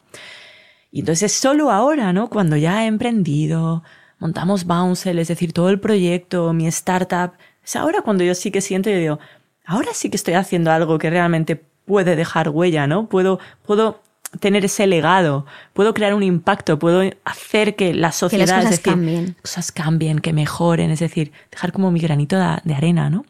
Y 0.90 1.00
entonces 1.00 1.32
es 1.32 1.38
solo 1.38 1.70
ahora, 1.70 2.12
¿no? 2.12 2.28
Cuando 2.28 2.56
ya 2.56 2.84
he 2.84 2.86
emprendido, 2.86 3.82
montamos 4.18 4.64
Bouncel, 4.64 5.18
es 5.18 5.28
decir, 5.28 5.52
todo 5.52 5.68
el 5.68 5.80
proyecto, 5.80 6.52
mi 6.52 6.66
startup, 6.68 7.32
es 7.64 7.76
ahora 7.76 8.02
cuando 8.02 8.24
yo 8.24 8.34
sí 8.34 8.50
que 8.50 8.60
siento 8.60 8.90
y 8.90 8.94
digo, 8.94 9.18
ahora 9.64 9.92
sí 9.92 10.08
que 10.08 10.16
estoy 10.16 10.34
haciendo 10.34 10.70
algo 10.70 10.98
que 10.98 11.10
realmente 11.10 11.56
puede 11.84 12.16
dejar 12.16 12.48
huella, 12.48 12.86
¿no? 12.86 13.08
Puedo, 13.08 13.38
puedo 13.64 14.00
tener 14.40 14.64
ese 14.64 14.86
legado, 14.86 15.46
puedo 15.72 15.94
crear 15.94 16.14
un 16.14 16.22
impacto, 16.22 16.78
puedo 16.78 17.02
hacer 17.24 17.76
que 17.76 17.94
la 17.94 18.12
sociedad, 18.12 18.56
cosas 18.56 18.64
es 18.64 18.70
decir, 18.70 18.92
cambien. 18.92 19.36
cosas 19.40 19.72
cambien, 19.72 20.18
que 20.20 20.32
mejoren, 20.32 20.90
es 20.90 21.00
decir, 21.00 21.32
dejar 21.50 21.72
como 21.72 21.90
mi 21.90 22.00
granito 22.00 22.36
de, 22.36 22.58
de 22.64 22.74
arena, 22.74 23.10
¿no? 23.10 23.24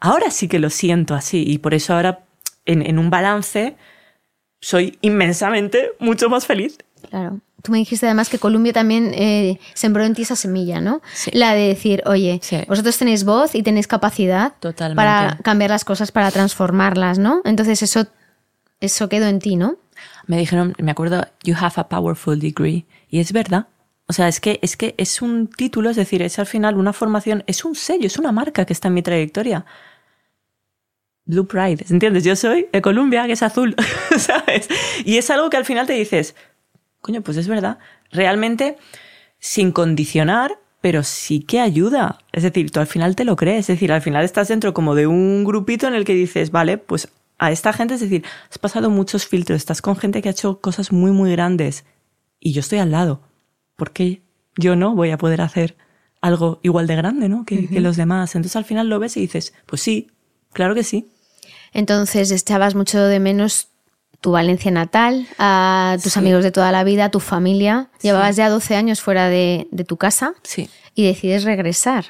Ahora 0.00 0.30
sí 0.30 0.48
que 0.48 0.58
lo 0.58 0.70
siento 0.70 1.14
así 1.14 1.44
y 1.46 1.58
por 1.58 1.74
eso 1.74 1.94
ahora 1.94 2.20
en, 2.64 2.84
en 2.84 2.98
un 2.98 3.10
balance 3.10 3.76
soy 4.60 4.98
inmensamente 5.00 5.92
mucho 5.98 6.28
más 6.28 6.46
feliz. 6.46 6.78
Claro. 7.08 7.40
Tú 7.62 7.72
me 7.72 7.78
dijiste 7.78 8.06
además 8.06 8.30
que 8.30 8.38
Columbia 8.38 8.72
también 8.72 9.12
eh, 9.14 9.58
sembró 9.74 10.04
en 10.04 10.14
ti 10.14 10.22
esa 10.22 10.36
semilla, 10.36 10.80
¿no? 10.80 11.02
Sí. 11.12 11.30
La 11.34 11.54
de 11.54 11.68
decir, 11.68 12.02
oye, 12.06 12.38
Sí. 12.42 12.58
vosotros 12.68 12.96
tenéis 12.96 13.24
voz 13.24 13.54
y 13.54 13.62
tenéis 13.62 13.86
capacidad 13.86 14.54
Totalmente. 14.60 14.96
para 14.96 15.38
cambiar 15.42 15.70
las 15.70 15.84
cosas, 15.84 16.10
para 16.10 16.30
transformarlas, 16.30 17.18
¿no? 17.18 17.42
Entonces 17.44 17.82
eso, 17.82 18.06
eso 18.80 19.08
quedó 19.10 19.26
en 19.26 19.40
ti, 19.40 19.56
¿no? 19.56 19.76
Me 20.26 20.38
dijeron, 20.38 20.74
me 20.78 20.90
acuerdo, 20.90 21.26
you 21.42 21.54
have 21.58 21.74
a 21.76 21.88
powerful 21.88 22.38
degree. 22.38 22.86
Y 23.10 23.20
es 23.20 23.32
verdad. 23.32 23.66
O 24.06 24.12
sea, 24.12 24.26
es 24.28 24.40
que, 24.40 24.58
es 24.62 24.76
que 24.76 24.94
es 24.96 25.20
un 25.20 25.46
título, 25.48 25.90
es 25.90 25.96
decir, 25.96 26.22
es 26.22 26.38
al 26.38 26.46
final 26.46 26.76
una 26.76 26.92
formación, 26.94 27.44
es 27.46 27.64
un 27.64 27.74
sello, 27.74 28.06
es 28.06 28.18
una 28.18 28.32
marca 28.32 28.64
que 28.64 28.72
está 28.72 28.88
en 28.88 28.94
mi 28.94 29.02
trayectoria. 29.02 29.66
Blue 31.30 31.46
Pride, 31.46 31.86
¿entiendes? 31.88 32.24
Yo 32.24 32.36
soy 32.36 32.66
de 32.72 32.82
Colombia, 32.82 33.26
que 33.26 33.32
es 33.32 33.42
azul, 33.42 33.74
¿sabes? 34.18 34.68
Y 35.04 35.16
es 35.16 35.30
algo 35.30 35.48
que 35.48 35.56
al 35.56 35.64
final 35.64 35.86
te 35.86 35.94
dices, 35.94 36.34
coño, 37.00 37.22
pues 37.22 37.36
es 37.36 37.48
verdad. 37.48 37.78
Realmente, 38.10 38.76
sin 39.38 39.72
condicionar, 39.72 40.58
pero 40.80 41.02
sí 41.02 41.40
que 41.40 41.60
ayuda. 41.60 42.18
Es 42.32 42.42
decir, 42.42 42.70
tú 42.70 42.80
al 42.80 42.86
final 42.86 43.16
te 43.16 43.24
lo 43.24 43.36
crees. 43.36 43.60
Es 43.60 43.76
decir, 43.76 43.92
al 43.92 44.02
final 44.02 44.24
estás 44.24 44.48
dentro 44.48 44.74
como 44.74 44.94
de 44.94 45.06
un 45.06 45.44
grupito 45.44 45.86
en 45.86 45.94
el 45.94 46.04
que 46.04 46.14
dices, 46.14 46.50
vale, 46.50 46.78
pues 46.78 47.08
a 47.38 47.50
esta 47.50 47.72
gente, 47.72 47.94
es 47.94 48.00
decir, 48.00 48.24
has 48.50 48.58
pasado 48.58 48.90
muchos 48.90 49.26
filtros, 49.26 49.56
estás 49.56 49.80
con 49.80 49.96
gente 49.96 50.20
que 50.20 50.28
ha 50.28 50.32
hecho 50.32 50.60
cosas 50.60 50.92
muy, 50.92 51.10
muy 51.10 51.32
grandes 51.32 51.84
y 52.38 52.52
yo 52.52 52.60
estoy 52.60 52.78
al 52.78 52.90
lado. 52.90 53.22
¿Por 53.76 53.92
qué 53.92 54.22
yo 54.56 54.76
no 54.76 54.94
voy 54.94 55.10
a 55.10 55.18
poder 55.18 55.40
hacer 55.40 55.76
algo 56.20 56.60
igual 56.62 56.86
de 56.86 56.96
grande, 56.96 57.28
¿no? 57.28 57.44
Que, 57.44 57.66
que 57.68 57.80
los 57.80 57.96
demás. 57.96 58.34
Entonces 58.34 58.56
al 58.56 58.64
final 58.64 58.88
lo 58.88 58.98
ves 58.98 59.16
y 59.16 59.20
dices, 59.20 59.54
pues 59.66 59.80
sí, 59.80 60.10
claro 60.52 60.74
que 60.74 60.84
sí. 60.84 61.10
Entonces 61.72 62.30
echabas 62.30 62.74
mucho 62.74 63.00
de 63.02 63.20
menos 63.20 63.68
tu 64.20 64.32
Valencia 64.32 64.70
natal, 64.70 65.26
a 65.38 65.96
tus 66.02 66.12
Sí. 66.12 66.18
amigos 66.18 66.44
de 66.44 66.50
toda 66.50 66.72
la 66.72 66.84
vida, 66.84 67.06
a 67.06 67.10
tu 67.10 67.20
familia. 67.20 67.88
Llevabas 68.02 68.36
ya 68.36 68.50
12 68.50 68.76
años 68.76 69.00
fuera 69.00 69.28
de, 69.28 69.66
de 69.70 69.84
tu 69.84 69.96
casa 69.96 70.34
Sí, 70.42 70.68
y 70.94 71.06
decides 71.06 71.44
regresar. 71.44 72.04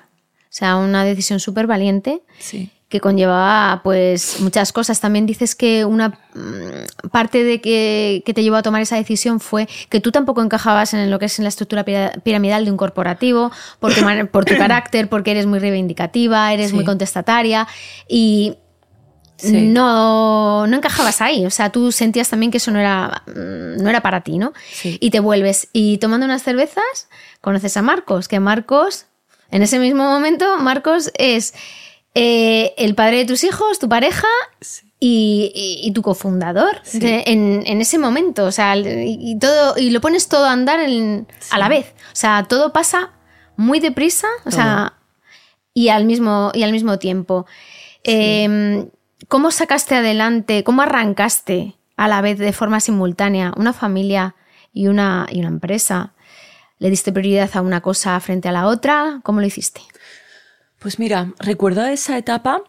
O 0.44 0.53
sea, 0.53 0.77
una 0.77 1.05
decisión 1.05 1.38
súper 1.40 1.66
valiente. 1.66 2.23
sí. 2.38 2.70
que 2.90 2.99
conllevaba 3.01 3.83
pues 3.85 4.40
muchas 4.40 4.73
cosas. 4.73 4.99
También 4.99 5.25
dices 5.25 5.55
que 5.55 5.85
una 5.85 6.09
mm, 6.35 7.09
parte 7.12 7.44
de 7.44 7.61
que, 7.61 8.20
te 8.35 8.42
llevó 8.42 8.57
a 8.57 8.62
tomar 8.62 8.83
esa 8.83 8.96
decisión 8.96 9.38
fue 9.38 9.68
que 9.88 10.01
tú 10.01 10.11
tampoco 10.11 10.42
encajabas 10.42 10.92
en 10.92 11.09
lo 11.09 11.20
que 11.20 11.27
es 11.27 11.38
en 11.38 11.44
la 11.44 11.51
estructura 11.51 11.85
piramidal 11.85 12.64
de 12.64 12.73
un 12.73 12.77
corporativo, 12.77 13.53
por 13.79 13.94
tu, 13.94 14.01
por 14.33 14.44
tu 14.44 14.57
carácter, 14.59 15.09
porque 15.09 15.31
eres 15.31 15.46
muy 15.46 15.61
reivindicativa, 15.61 16.53
eres 16.53 16.73
muy 16.73 16.85
contestataria 16.85 17.68
y 18.09 18.57
no, 19.44 20.66
no 20.66 20.76
encajabas 20.76 21.20
ahí. 21.20 21.46
O 21.46 21.50
sea, 21.50 21.70
tú 21.70 21.92
sentías 21.92 22.29
también 22.29 22.50
que 22.50 22.59
eso 22.59 22.70
no 22.70 22.79
era, 22.79 23.22
mm, 23.26 23.83
no 23.83 23.90
era 23.90 24.00
para 24.00 24.22
ti, 24.22 24.38
¿no? 24.38 24.53
Y 24.83 25.11
te 25.11 25.20
vuelves. 25.20 25.68
Y 25.72 25.98
tomando 25.98 26.26
unas 26.26 26.42
cervezas, 26.42 27.09
conoces 27.40 27.76
a 27.76 27.83
Marcos, 27.83 28.29
que 28.29 28.40
Marcos, 28.40 29.07
en 29.50 29.62
ese 29.62 29.79
mismo 29.79 30.05
momento, 30.05 30.59
Marcos 30.59 31.11
es 31.16 31.55
eh, 32.14 32.74
el 32.76 32.94
padre 32.94 33.18
de 33.18 33.26
tus 33.26 33.44
hijos, 33.44 33.79
tu 33.79 33.88
pareja. 33.88 34.29
Y, 35.03 35.90
tu 35.94 36.03
cofundador 36.03 36.83
en, 36.92 37.81
ese 37.81 37.96
momento, 37.96 38.44
o 38.44 38.53
sea, 38.53 38.76
y, 38.76 39.38
todo, 39.38 39.79
y 39.79 39.88
lo 39.88 40.03
pones 40.03 40.29
todo 40.29 40.44
a 40.44 40.53
andar 40.53 40.79
a 40.79 41.59
la 41.59 41.68
vez. 41.70 41.94
O 42.12 42.16
sea, 42.16 42.44
todo 42.46 42.70
pasa 42.74 43.11
muy 43.57 43.81
deprisa, 43.81 44.29
o 44.44 44.50
sea, 44.50 44.92
y 45.72 45.88
al 45.88 46.05
mismo, 46.05 46.50
y 46.55 46.64
al 46.64 46.72
mismo 46.72 46.98
tiempo. 46.98 47.46
Em, 48.05 48.88
¿Cómo 49.28 49.50
sacaste 49.50 49.94
adelante, 49.94 50.64
cómo 50.64 50.83
arrancaste 50.83 51.74
a 51.96 52.09
la 52.09 52.20
vez 52.20 52.38
de 52.38 52.52
forma 52.52 52.80
simultánea 52.80 53.52
una 53.56 53.72
familia 53.72 54.35
y 54.72 54.88
una, 54.88 55.26
y 55.30 55.40
una 55.40 55.48
empresa? 55.48 56.12
¿Le 56.78 56.90
diste 56.90 57.12
prioridad 57.12 57.50
a 57.54 57.61
una 57.61 57.80
cosa 57.80 58.18
frente 58.20 58.48
a 58.48 58.52
la 58.52 58.66
otra? 58.66 59.20
¿Cómo 59.22 59.40
lo 59.40 59.46
hiciste? 59.46 59.83
Pues 60.78 60.98
mira, 60.98 61.33
recuerdo 61.38 61.85
esa 61.85 62.16
etapa 62.16 62.62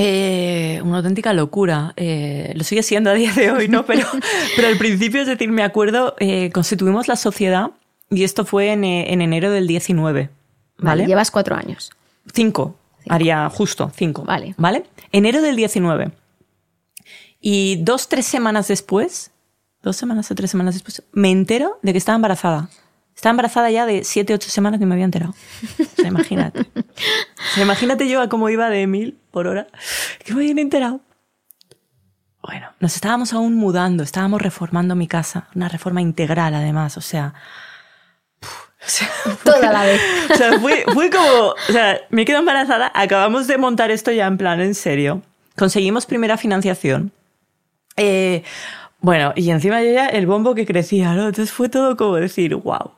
eh, 0.00 0.80
una 0.84 0.98
auténtica 0.98 1.32
locura. 1.32 1.92
Eh, 1.96 2.52
lo 2.54 2.62
sigue 2.62 2.84
siendo 2.84 3.10
a 3.10 3.14
día 3.14 3.32
de 3.32 3.50
hoy, 3.50 3.66
¿no? 3.66 3.84
Pero, 3.84 4.06
pero 4.56 4.68
al 4.68 4.78
principio, 4.78 5.20
es 5.20 5.26
decir, 5.26 5.50
me 5.50 5.64
acuerdo, 5.64 6.14
eh, 6.20 6.50
constituimos 6.52 7.08
la 7.08 7.16
sociedad 7.16 7.72
y 8.08 8.22
esto 8.22 8.44
fue 8.44 8.70
en, 8.70 8.84
enero 8.84 9.50
del 9.50 9.66
19. 9.66 10.30
¿vale? 10.78 11.04
Llevas 11.04 11.32
cuatro 11.32 11.56
años. 11.56 11.90
Cinco. 12.32 12.76
Haría 13.08 13.48
justo 13.50 13.90
cinco. 13.94 14.24
Vale. 14.24 14.54
¿Vale? 14.56 14.84
Enero 15.12 15.42
del 15.42 15.56
19. 15.56 16.12
Y 17.40 17.76
dos, 17.82 18.08
tres 18.08 18.26
semanas 18.26 18.68
después, 18.68 19.30
dos 19.82 19.96
semanas 19.96 20.30
o 20.30 20.34
tres 20.34 20.50
semanas 20.50 20.74
después, 20.74 21.02
me 21.12 21.30
entero 21.30 21.78
de 21.82 21.92
que 21.92 21.98
estaba 21.98 22.16
embarazada. 22.16 22.68
Estaba 23.14 23.32
embarazada 23.32 23.70
ya 23.70 23.84
de 23.84 24.04
siete, 24.04 24.32
ocho 24.32 24.48
semanas 24.48 24.80
y 24.80 24.86
me 24.86 24.94
había 24.94 25.04
enterado. 25.04 25.34
O 25.80 25.96
sea, 25.96 26.08
imagínate. 26.08 26.60
O 26.60 27.54
sea, 27.54 27.64
imagínate 27.64 28.08
yo 28.08 28.20
a 28.20 28.28
cómo 28.28 28.48
iba 28.48 28.70
de 28.70 28.86
mil 28.86 29.18
por 29.30 29.46
hora, 29.46 29.66
que 30.24 30.34
me 30.34 30.40
habían 30.42 30.58
enterado. 30.58 31.00
Bueno, 32.42 32.68
nos 32.78 32.94
estábamos 32.94 33.32
aún 33.32 33.56
mudando, 33.56 34.02
estábamos 34.02 34.40
reformando 34.40 34.94
mi 34.94 35.08
casa, 35.08 35.48
una 35.54 35.68
reforma 35.68 36.00
integral 36.00 36.54
además, 36.54 36.96
o 36.96 37.00
sea, 37.00 37.34
Toda 39.44 39.72
la 39.72 39.84
vez. 39.84 40.00
O 40.32 40.34
sea, 40.36 40.58
fue, 40.60 41.10
como, 41.10 41.48
o 41.50 41.72
sea, 41.72 42.00
me 42.10 42.24
quedo 42.24 42.38
embarazada, 42.38 42.90
acabamos 42.94 43.46
de 43.46 43.58
montar 43.58 43.90
esto 43.90 44.12
ya 44.12 44.26
en 44.26 44.38
plan 44.38 44.60
en 44.60 44.74
serio. 44.74 45.22
Conseguimos 45.56 46.06
primera 46.06 46.36
financiación. 46.36 47.12
Eh, 47.96 48.42
bueno, 49.00 49.32
y 49.36 49.50
encima 49.50 49.82
ya 49.82 50.06
el 50.06 50.26
bombo 50.26 50.54
que 50.54 50.66
crecía, 50.66 51.14
¿no? 51.14 51.28
Entonces 51.28 51.52
fue 51.52 51.68
todo 51.68 51.96
como 51.96 52.16
decir, 52.16 52.54
wow. 52.54 52.92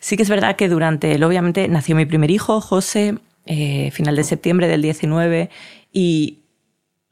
Sí 0.00 0.16
que 0.16 0.22
es 0.22 0.28
verdad 0.28 0.56
que 0.56 0.68
durante 0.68 1.12
él, 1.12 1.24
obviamente, 1.24 1.68
nació 1.68 1.96
mi 1.96 2.06
primer 2.06 2.30
hijo, 2.30 2.60
José, 2.60 3.16
eh, 3.46 3.90
final 3.92 4.16
de 4.16 4.24
septiembre 4.24 4.68
del 4.68 4.82
19, 4.82 5.50
y 5.92 6.40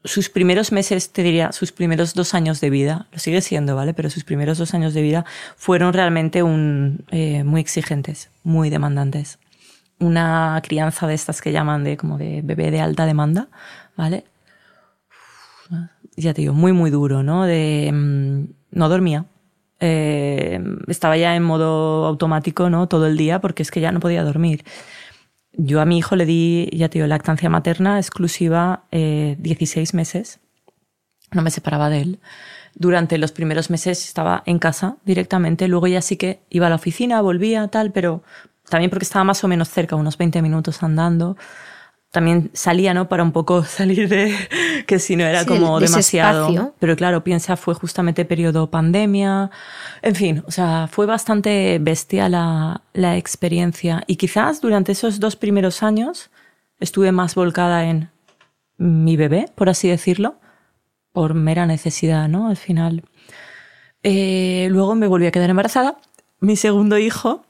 sus 0.07 0.29
primeros 0.29 0.71
meses, 0.71 1.11
te 1.11 1.21
diría, 1.21 1.51
sus 1.51 1.71
primeros 1.71 2.13
dos 2.13 2.33
años 2.33 2.61
de 2.61 2.69
vida, 2.69 3.07
lo 3.11 3.19
sigue 3.19 3.41
siendo, 3.41 3.75
¿vale? 3.75 3.93
Pero 3.93 4.09
sus 4.09 4.23
primeros 4.23 4.57
dos 4.57 4.73
años 4.73 4.93
de 4.93 5.01
vida 5.01 5.25
fueron 5.55 5.93
realmente 5.93 6.43
un, 6.43 7.05
eh, 7.11 7.43
muy 7.43 7.61
exigentes, 7.61 8.29
muy 8.43 8.69
demandantes. 8.69 9.39
Una 9.99 10.61
crianza 10.63 11.07
de 11.07 11.13
estas 11.13 11.41
que 11.41 11.51
llaman 11.51 11.83
de 11.83 11.97
como 11.97 12.17
de 12.17 12.41
bebé 12.43 12.71
de 12.71 12.81
alta 12.81 13.05
demanda, 13.05 13.49
¿vale? 13.95 14.25
Ya 16.15 16.33
te 16.33 16.41
digo, 16.41 16.53
muy, 16.53 16.71
muy 16.71 16.89
duro, 16.89 17.23
¿no? 17.23 17.43
De, 17.45 17.91
mm, 17.93 18.45
no 18.71 18.89
dormía. 18.89 19.25
Eh, 19.79 20.59
estaba 20.87 21.17
ya 21.17 21.35
en 21.35 21.43
modo 21.43 22.05
automático, 22.05 22.69
¿no? 22.69 22.87
Todo 22.87 23.05
el 23.07 23.17
día 23.17 23.41
porque 23.41 23.63
es 23.63 23.71
que 23.71 23.81
ya 23.81 23.91
no 23.91 23.99
podía 23.99 24.23
dormir. 24.23 24.63
Yo 25.57 25.81
a 25.81 25.85
mi 25.85 25.97
hijo 25.97 26.15
le 26.15 26.25
di, 26.25 26.69
ya 26.71 26.87
te 26.87 26.99
digo, 26.99 27.07
lactancia 27.07 27.49
materna 27.49 27.97
exclusiva 27.97 28.83
16 28.91 29.93
eh, 29.93 29.97
meses. 29.97 30.39
No 31.31 31.41
me 31.41 31.49
separaba 31.49 31.89
de 31.89 32.01
él. 32.01 32.19
Durante 32.75 33.17
los 33.17 33.31
primeros 33.31 33.71
meses 33.71 34.05
estaba 34.05 34.43
en 34.45 34.59
casa 34.59 34.97
directamente. 35.03 35.67
Luego 35.67 35.87
ya 35.87 36.01
sí 36.01 36.15
que 36.15 36.41
iba 36.51 36.67
a 36.67 36.69
la 36.69 36.75
oficina, 36.75 37.21
volvía, 37.21 37.67
tal, 37.69 37.91
pero 37.91 38.23
también 38.69 38.91
porque 38.91 39.03
estaba 39.03 39.23
más 39.23 39.43
o 39.43 39.47
menos 39.47 39.69
cerca, 39.69 39.95
unos 39.95 40.17
20 40.17 40.43
minutos 40.43 40.83
andando 40.83 41.37
también 42.17 42.49
salía, 42.53 42.95
¿no? 42.95 43.07
Para 43.07 43.21
un 43.21 43.31
poco 43.31 43.63
salir 43.79 44.09
de 44.09 44.33
que 44.87 44.97
si 44.97 45.15
no 45.15 45.23
era 45.23 45.45
como 45.45 45.79
demasiado. 45.79 46.73
Pero 46.79 46.95
claro, 46.95 47.23
piensa, 47.23 47.55
fue 47.57 47.75
justamente 47.75 48.25
periodo 48.25 48.71
pandemia. 48.71 49.51
En 50.01 50.15
fin, 50.15 50.43
o 50.47 50.49
sea, 50.49 50.87
fue 50.91 51.05
bastante 51.05 51.77
bestia 51.79 52.27
la, 52.27 52.81
la 52.93 53.17
experiencia. 53.17 54.03
Y 54.07 54.15
quizás 54.15 54.61
durante 54.61 54.93
esos 54.93 55.19
dos 55.19 55.35
primeros 55.35 55.83
años 55.83 56.31
estuve 56.79 57.11
más 57.11 57.35
volcada 57.35 57.85
en 57.85 58.09
mi 58.77 59.15
bebé, 59.15 59.45
por 59.53 59.69
así 59.69 59.87
decirlo, 59.87 60.39
por 61.11 61.35
mera 61.35 61.67
necesidad, 61.67 62.27
¿no? 62.27 62.47
Al 62.47 62.57
final. 62.57 63.03
Eh, 64.01 64.69
luego 64.71 64.95
me 64.95 65.05
volví 65.05 65.27
a 65.27 65.31
quedar 65.31 65.51
embarazada. 65.51 65.99
Mi 66.39 66.55
segundo 66.55 66.97
hijo 66.97 67.45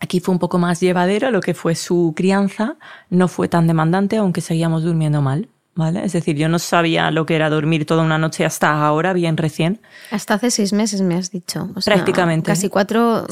Aquí 0.00 0.20
fue 0.20 0.32
un 0.32 0.38
poco 0.38 0.58
más 0.58 0.80
llevadero 0.80 1.30
lo 1.30 1.40
que 1.40 1.54
fue 1.54 1.74
su 1.74 2.12
crianza, 2.16 2.76
no 3.10 3.26
fue 3.26 3.48
tan 3.48 3.66
demandante, 3.66 4.16
aunque 4.16 4.40
seguíamos 4.40 4.82
durmiendo 4.84 5.22
mal. 5.22 5.48
¿Vale? 5.74 6.04
Es 6.04 6.12
decir, 6.12 6.34
yo 6.34 6.48
no 6.48 6.58
sabía 6.58 7.12
lo 7.12 7.24
que 7.24 7.36
era 7.36 7.48
dormir 7.50 7.86
toda 7.86 8.02
una 8.02 8.18
noche 8.18 8.44
hasta 8.44 8.84
ahora, 8.84 9.12
bien 9.12 9.36
recién. 9.36 9.80
Hasta 10.10 10.34
hace 10.34 10.50
seis 10.50 10.72
meses 10.72 11.02
me 11.02 11.14
has 11.14 11.30
dicho. 11.30 11.68
Prácticamente. 11.84 12.48
Casi 12.48 12.68
cuatro, 12.68 13.28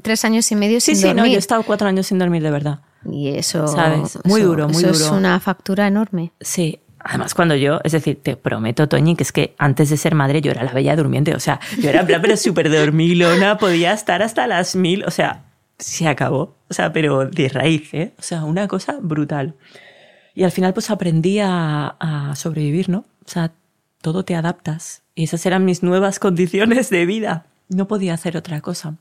tres, 0.00 0.24
años 0.24 0.48
y 0.52 0.54
medio 0.54 0.80
sin 0.80 0.94
dormir. 0.94 1.02
Sí, 1.02 1.08
sí, 1.08 1.14
no, 1.16 1.26
yo 1.26 1.34
he 1.34 1.38
estado 1.38 1.64
cuatro 1.64 1.88
años 1.88 2.06
sin 2.06 2.20
dormir 2.20 2.40
de 2.40 2.52
verdad. 2.52 2.78
Y 3.04 3.30
eso. 3.30 3.66
¿Sabes? 3.66 4.16
Muy 4.24 4.42
duro, 4.42 4.68
muy 4.68 4.76
eso 4.76 4.92
duro. 4.92 5.06
Es 5.06 5.10
una 5.10 5.40
factura 5.40 5.88
enorme. 5.88 6.30
Sí. 6.40 6.78
Además, 7.00 7.34
cuando 7.34 7.56
yo, 7.56 7.80
es 7.82 7.90
decir, 7.90 8.20
te 8.22 8.36
prometo, 8.36 8.88
Toñi, 8.88 9.16
que 9.16 9.24
es 9.24 9.32
que 9.32 9.56
antes 9.58 9.90
de 9.90 9.96
ser 9.96 10.14
madre 10.14 10.40
yo 10.40 10.52
era 10.52 10.62
la 10.62 10.72
bella 10.72 10.94
durmiente. 10.94 11.34
O 11.34 11.40
sea, 11.40 11.58
yo 11.80 11.90
era 11.90 12.06
pero 12.06 12.36
súper 12.36 12.70
dormilona, 12.70 13.58
podía 13.58 13.92
estar 13.92 14.22
hasta 14.22 14.46
las 14.46 14.76
mil. 14.76 15.04
O 15.04 15.10
sea, 15.10 15.47
se 15.78 16.08
acabó. 16.08 16.56
O 16.68 16.74
sea, 16.74 16.92
pero 16.92 17.26
de 17.26 17.48
raíz, 17.48 17.92
¿eh? 17.94 18.12
O 18.18 18.22
sea, 18.22 18.44
una 18.44 18.68
cosa 18.68 18.98
brutal. 19.00 19.54
Y 20.34 20.44
al 20.44 20.52
final 20.52 20.72
pues 20.72 20.90
aprendí 20.90 21.38
a, 21.40 21.96
a 21.98 22.36
sobrevivir, 22.36 22.88
¿no? 22.88 23.04
O 23.24 23.28
sea, 23.28 23.52
todo 24.00 24.24
te 24.24 24.34
adaptas. 24.34 25.02
Y 25.14 25.24
esas 25.24 25.44
eran 25.46 25.64
mis 25.64 25.82
nuevas 25.82 26.18
condiciones 26.20 26.90
de 26.90 27.06
vida. 27.06 27.46
No 27.68 27.88
podía 27.88 28.14
hacer 28.14 28.36
otra 28.36 28.60
cosa. 28.60 28.96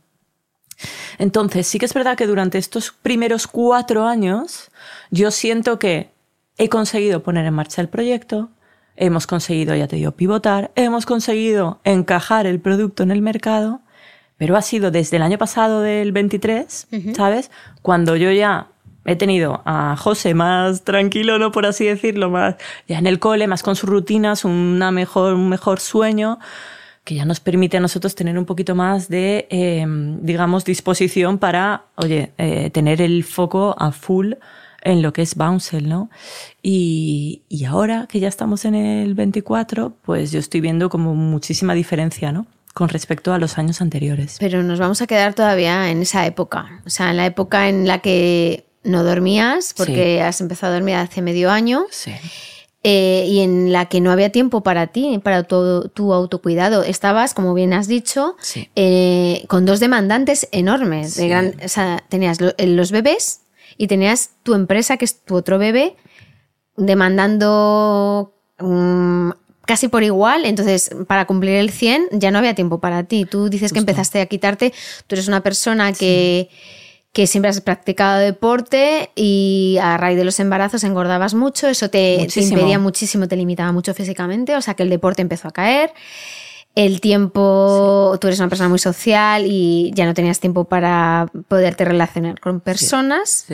Entonces, 1.17 1.67
sí 1.67 1.79
que 1.79 1.85
es 1.85 1.93
verdad 1.93 2.17
que 2.17 2.27
durante 2.27 2.57
estos 2.57 2.91
primeros 2.91 3.47
cuatro 3.47 4.05
años 4.05 4.69
yo 5.09 5.31
siento 5.31 5.79
que 5.79 6.11
he 6.57 6.69
conseguido 6.69 7.23
poner 7.23 7.45
en 7.45 7.53
marcha 7.53 7.81
el 7.81 7.89
proyecto, 7.89 8.49
hemos 8.95 9.27
conseguido, 9.27 9.75
ya 9.75 9.87
te 9.87 9.95
digo, 9.95 10.11
pivotar, 10.11 10.71
hemos 10.75 11.05
conseguido 11.05 11.79
encajar 11.83 12.45
el 12.45 12.59
producto 12.59 13.03
en 13.03 13.11
el 13.11 13.21
mercado 13.21 13.81
pero 14.37 14.55
ha 14.55 14.61
sido 14.61 14.91
desde 14.91 15.17
el 15.17 15.23
año 15.23 15.37
pasado 15.37 15.81
del 15.81 16.11
23, 16.11 16.87
¿sabes? 17.15 17.51
Cuando 17.81 18.15
yo 18.15 18.31
ya 18.31 18.67
he 19.05 19.15
tenido 19.15 19.61
a 19.65 19.95
José 19.97 20.33
más 20.33 20.83
tranquilo, 20.83 21.39
¿no? 21.39 21.51
Por 21.51 21.65
así 21.65 21.85
decirlo, 21.85 22.29
más 22.29 22.55
ya 22.87 22.99
en 22.99 23.07
el 23.07 23.19
cole, 23.19 23.47
más 23.47 23.63
con 23.63 23.75
sus 23.75 23.89
rutinas, 23.89 24.45
una 24.45 24.91
mejor, 24.91 25.33
un 25.33 25.49
mejor 25.49 25.79
sueño, 25.79 26.39
que 27.03 27.15
ya 27.15 27.25
nos 27.25 27.39
permite 27.39 27.77
a 27.77 27.79
nosotros 27.79 28.15
tener 28.15 28.37
un 28.37 28.45
poquito 28.45 28.75
más 28.75 29.07
de, 29.07 29.47
em, 29.49 30.19
digamos, 30.21 30.65
disposición 30.65 31.37
para, 31.37 31.85
oye, 31.95 32.33
eh, 32.37 32.69
tener 32.69 33.01
el 33.01 33.23
foco 33.23 33.75
a 33.79 33.93
full 33.93 34.33
en 34.83 35.01
lo 35.01 35.13
que 35.13 35.21
es 35.21 35.35
Bouncel, 35.35 35.87
¿no? 35.87 36.09
Y, 36.61 37.43
y 37.47 37.63
ahora 37.63 38.07
que 38.09 38.19
ya 38.19 38.27
estamos 38.27 38.65
en 38.65 38.75
el 38.75 39.15
24, 39.15 39.93
pues 40.01 40.31
yo 40.33 40.39
estoy 40.39 40.59
viendo 40.59 40.89
como 40.89 41.15
muchísima 41.15 41.73
diferencia, 41.73 42.33
¿no? 42.33 42.45
Con 42.77 42.89
respecto 42.89 43.33
a 43.33 43.39
los 43.39 43.57
años 43.57 43.81
anteriores. 43.81 44.37
Pero 44.39 44.61
nos 44.61 44.77
vamos 44.77 45.01
a 45.01 45.07
quedar 45.07 45.33
todavía 45.33 45.89
en 45.89 46.03
esa 46.03 46.27
época, 46.27 46.83
o 46.85 46.91
sea, 46.91 47.09
en 47.09 47.17
la 47.17 47.25
época 47.25 47.69
en 47.69 47.87
la 47.87 48.01
que 48.01 48.67
no 48.83 49.03
dormías, 49.03 49.73
porque 49.75 50.21
has 50.21 50.41
empezado 50.41 50.73
a 50.73 50.75
dormir 50.75 50.93
hace 50.93 51.23
medio 51.23 51.49
año. 51.49 51.87
Sí. 51.89 52.11
Eh, 52.83 53.25
y 53.27 53.39
en 53.39 53.73
la 53.73 53.87
que 53.87 53.99
no 53.99 54.11
había 54.11 54.31
tiempo 54.31 54.61
para 54.61 54.85
ti, 54.85 55.19
para 55.23 55.41
tu, 55.41 55.89
tu 55.89 56.13
autocuidado. 56.13 56.83
Estabas, 56.83 57.33
como 57.33 57.55
bien 57.55 57.73
has 57.73 57.87
dicho, 57.87 58.35
eh, 58.75 59.43
con 59.47 59.65
dos 59.65 59.79
demandantes 59.79 60.47
enormes. 60.51 61.15
De 61.15 61.27
gran, 61.29 61.55
o 61.65 61.69
sea, 61.69 62.03
tenías 62.09 62.37
los 62.39 62.91
bebés 62.91 63.41
y 63.75 63.87
tenías 63.87 64.29
tu 64.43 64.53
empresa, 64.53 64.97
que 64.97 65.05
es 65.05 65.19
tu 65.25 65.35
otro 65.35 65.57
bebé, 65.57 65.95
demandando 66.75 68.35
mm, 68.59 69.31
casi 69.67 69.89
por 69.89 70.01
igual, 70.01 70.45
entonces 70.45 70.89
para 71.07 71.27
cumplir 71.27 71.55
el 71.55 71.69
100 71.69 72.07
ya 72.13 72.31
no 72.31 72.39
había 72.39 72.55
tiempo 72.55 72.79
para 72.79 73.03
ti. 73.03 73.25
Tú 73.25 73.49
dices 73.49 73.73
que 73.73 73.79
empezaste 73.79 74.21
a 74.21 74.25
quitarte, 74.25 74.73
tú 75.05 75.15
eres 75.15 75.27
una 75.27 75.43
persona 75.43 75.93
que, 75.93 76.49
que 77.11 77.27
siempre 77.27 77.49
has 77.49 77.61
practicado 77.61 78.19
deporte 78.19 79.11
y 79.13 79.77
a 79.81 79.97
raíz 79.97 80.17
de 80.17 80.23
los 80.23 80.39
embarazos 80.39 80.83
engordabas 80.83 81.33
mucho, 81.33 81.67
eso 81.67 81.89
te, 81.89 82.27
te 82.33 82.41
impedía 82.41 82.79
muchísimo, 82.79 83.27
te 83.27 83.35
limitaba 83.35 83.71
mucho 83.71 83.93
físicamente, 83.93 84.55
o 84.55 84.61
sea 84.61 84.73
que 84.73 84.83
el 84.83 84.89
deporte 84.89 85.21
empezó 85.21 85.49
a 85.49 85.51
caer. 85.51 85.91
El 86.73 87.01
tiempo, 87.01 88.17
tú 88.21 88.27
eres 88.27 88.39
una 88.39 88.49
persona 88.49 88.69
muy 88.69 88.79
social 88.79 89.45
y 89.47 89.91
ya 89.95 90.05
no 90.05 90.13
tenías 90.13 90.39
tiempo 90.39 90.65
para 90.65 91.29
poderte 91.47 91.83
relacionar 91.85 92.39
con 92.39 92.61
personas. 92.61 93.47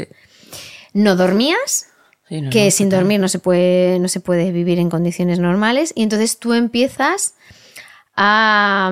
No 0.94 1.16
dormías, 1.16 1.88
que 2.52 2.72
sin 2.72 2.90
dormir 2.90 3.20
no 3.20 3.28
se, 3.28 3.40
puede, 3.40 4.00
no 4.00 4.08
se 4.08 4.20
puede 4.20 4.52
vivir 4.52 4.80
en 4.80 4.90
condiciones 4.90 5.40
normales. 5.40 5.94
Y 5.96 6.04
entonces 6.04 6.40
tú 6.40 6.54
empiezas 6.54 7.36
a, 8.16 8.92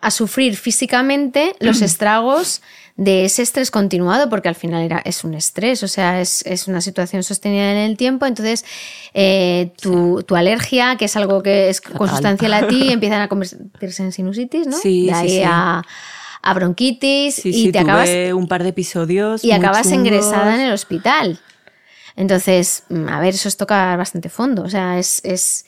a 0.00 0.10
sufrir 0.10 0.56
físicamente 0.56 1.54
los 1.60 1.82
estragos 1.82 2.62
de 2.96 3.26
ese 3.26 3.42
estrés 3.42 3.70
continuado, 3.70 4.30
porque 4.30 4.48
al 4.48 4.54
final 4.54 4.82
era, 4.82 4.98
es 5.04 5.22
un 5.22 5.34
estrés, 5.34 5.82
o 5.82 5.88
sea, 5.88 6.20
es, 6.20 6.44
es 6.46 6.66
una 6.66 6.80
situación 6.80 7.22
sostenida 7.22 7.70
en 7.72 7.78
el 7.78 7.96
tiempo. 7.96 8.24
Entonces, 8.24 8.64
eh, 9.12 9.72
tu, 9.80 10.22
tu, 10.22 10.34
alergia, 10.34 10.96
que 10.96 11.04
es 11.04 11.16
algo 11.16 11.42
que 11.42 11.68
es 11.68 11.82
consustancial 11.82 12.54
a 12.54 12.68
ti, 12.68 12.88
empiezan 12.92 13.20
a 13.20 13.28
convertirse 13.28 14.02
en 14.02 14.12
sinusitis, 14.12 14.66
¿no? 14.66 14.78
Sí, 14.78 15.06
de 15.06 15.12
ahí 15.12 15.28
sí, 15.28 15.42
a 15.44 15.82
a 16.46 16.54
bronquitis 16.54 17.44
y 17.44 17.72
te 17.72 17.80
acabas 17.80 18.08
un 18.32 18.46
par 18.46 18.62
de 18.62 18.68
episodios 18.68 19.42
y 19.42 19.50
acabas 19.50 19.90
ingresada 19.90 20.54
en 20.54 20.60
el 20.60 20.72
hospital. 20.72 21.40
Entonces, 22.16 22.84
mm, 22.88 23.08
a 23.08 23.20
ver, 23.20 23.34
eso 23.34 23.48
es 23.48 23.56
tocar 23.56 23.96
bastante 23.98 24.28
fondo. 24.28 24.62
O 24.62 24.68
sea, 24.68 24.98
es, 24.98 25.20
es 25.24 25.66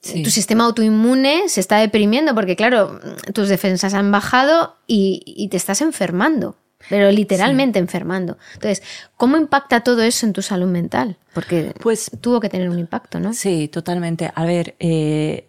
tu 0.00 0.30
sistema 0.30 0.64
autoinmune 0.64 1.48
se 1.48 1.60
está 1.60 1.78
deprimiendo 1.78 2.34
porque, 2.34 2.56
claro, 2.56 3.00
tus 3.32 3.48
defensas 3.48 3.94
han 3.94 4.10
bajado 4.12 4.76
y, 4.86 5.22
y 5.24 5.48
te 5.48 5.56
estás 5.56 5.80
enfermando. 5.80 6.56
Pero 6.88 7.10
literalmente 7.10 7.78
enfermando. 7.78 8.38
Entonces, 8.54 8.82
¿cómo 9.16 9.36
impacta 9.36 9.80
todo 9.80 10.02
eso 10.02 10.26
en 10.26 10.32
tu 10.32 10.42
salud 10.42 10.68
mental? 10.68 11.16
Porque 11.34 11.74
pues, 11.80 12.10
tuvo 12.20 12.40
que 12.40 12.48
tener 12.48 12.70
un 12.70 12.78
impacto, 12.78 13.18
¿no? 13.18 13.34
Sí, 13.34 13.68
totalmente. 13.68 14.30
A 14.34 14.44
ver, 14.44 14.76
eh, 14.78 15.48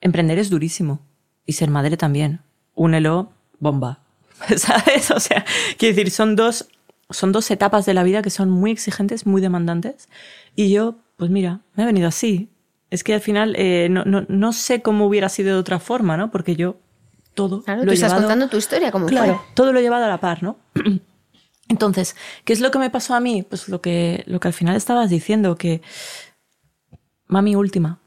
emprender 0.00 0.38
es 0.38 0.50
durísimo. 0.50 1.00
Y 1.44 1.54
ser 1.54 1.70
madre 1.70 1.96
también. 1.96 2.40
Únelo 2.74 3.32
bomba. 3.58 4.00
¿Sabes? 4.56 5.10
O 5.10 5.20
sea, 5.20 5.44
quiero 5.76 5.96
decir, 5.96 6.10
son 6.12 6.36
dos, 6.36 6.68
son 7.12 7.32
dos 7.32 7.50
etapas 7.50 7.86
de 7.86 7.94
la 7.94 8.02
vida 8.02 8.22
que 8.22 8.30
son 8.30 8.50
muy 8.50 8.70
exigentes, 8.70 9.26
muy 9.26 9.40
demandantes. 9.40 10.08
Y 10.56 10.70
yo, 10.70 10.96
pues 11.16 11.30
mira, 11.30 11.60
me 11.74 11.84
he 11.84 11.86
venido 11.86 12.08
así. 12.08 12.48
Es 12.90 13.04
que 13.04 13.14
al 13.14 13.20
final 13.20 13.54
eh, 13.56 13.88
no, 13.90 14.04
no, 14.04 14.26
no, 14.28 14.52
sé 14.52 14.82
cómo 14.82 15.06
hubiera 15.06 15.28
sido 15.28 15.54
de 15.54 15.60
otra 15.60 15.78
forma, 15.78 16.16
¿no? 16.16 16.30
Porque 16.30 16.56
yo 16.56 16.76
todo 17.34 17.62
claro, 17.62 17.80
lo 17.80 17.86
tú 17.86 17.90
he 17.92 17.94
estás 17.94 18.10
llevado, 18.10 18.26
contando 18.28 18.48
tu 18.48 18.58
historia 18.58 18.92
como 18.92 19.06
claro, 19.06 19.42
todo 19.54 19.72
lo 19.72 19.78
he 19.78 19.82
llevado 19.82 20.04
a 20.04 20.08
la 20.08 20.20
par, 20.20 20.42
¿no? 20.42 20.58
Entonces, 21.68 22.16
¿qué 22.44 22.52
es 22.52 22.60
lo 22.60 22.70
que 22.70 22.78
me 22.78 22.90
pasó 22.90 23.14
a 23.14 23.20
mí? 23.20 23.42
Pues 23.42 23.68
lo 23.68 23.80
que, 23.80 24.24
lo 24.26 24.40
que 24.40 24.48
al 24.48 24.54
final 24.54 24.76
estabas 24.76 25.08
diciendo, 25.08 25.56
que 25.56 25.80
mami 27.26 27.56
última, 27.56 27.98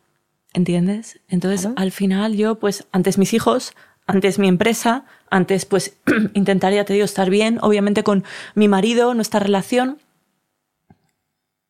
¿entiendes? 0.53 1.19
Entonces, 1.29 1.61
Claro. 1.61 1.75
al 1.77 1.91
final 1.91 2.35
yo, 2.35 2.55
pues, 2.59 2.85
antes 2.91 3.17
mis 3.17 3.33
hijos, 3.33 3.73
antes 4.07 4.39
mi 4.39 4.47
empresa, 4.47 5.05
antes, 5.29 5.65
pues, 5.65 5.97
intentar, 6.33 6.73
ya 6.73 6.85
te 6.85 6.93
digo, 6.93 7.05
estar 7.05 7.29
bien, 7.29 7.59
obviamente 7.61 8.03
con 8.03 8.23
mi 8.53 8.67
marido, 8.67 9.13
nuestra 9.13 9.39
relación, 9.39 9.99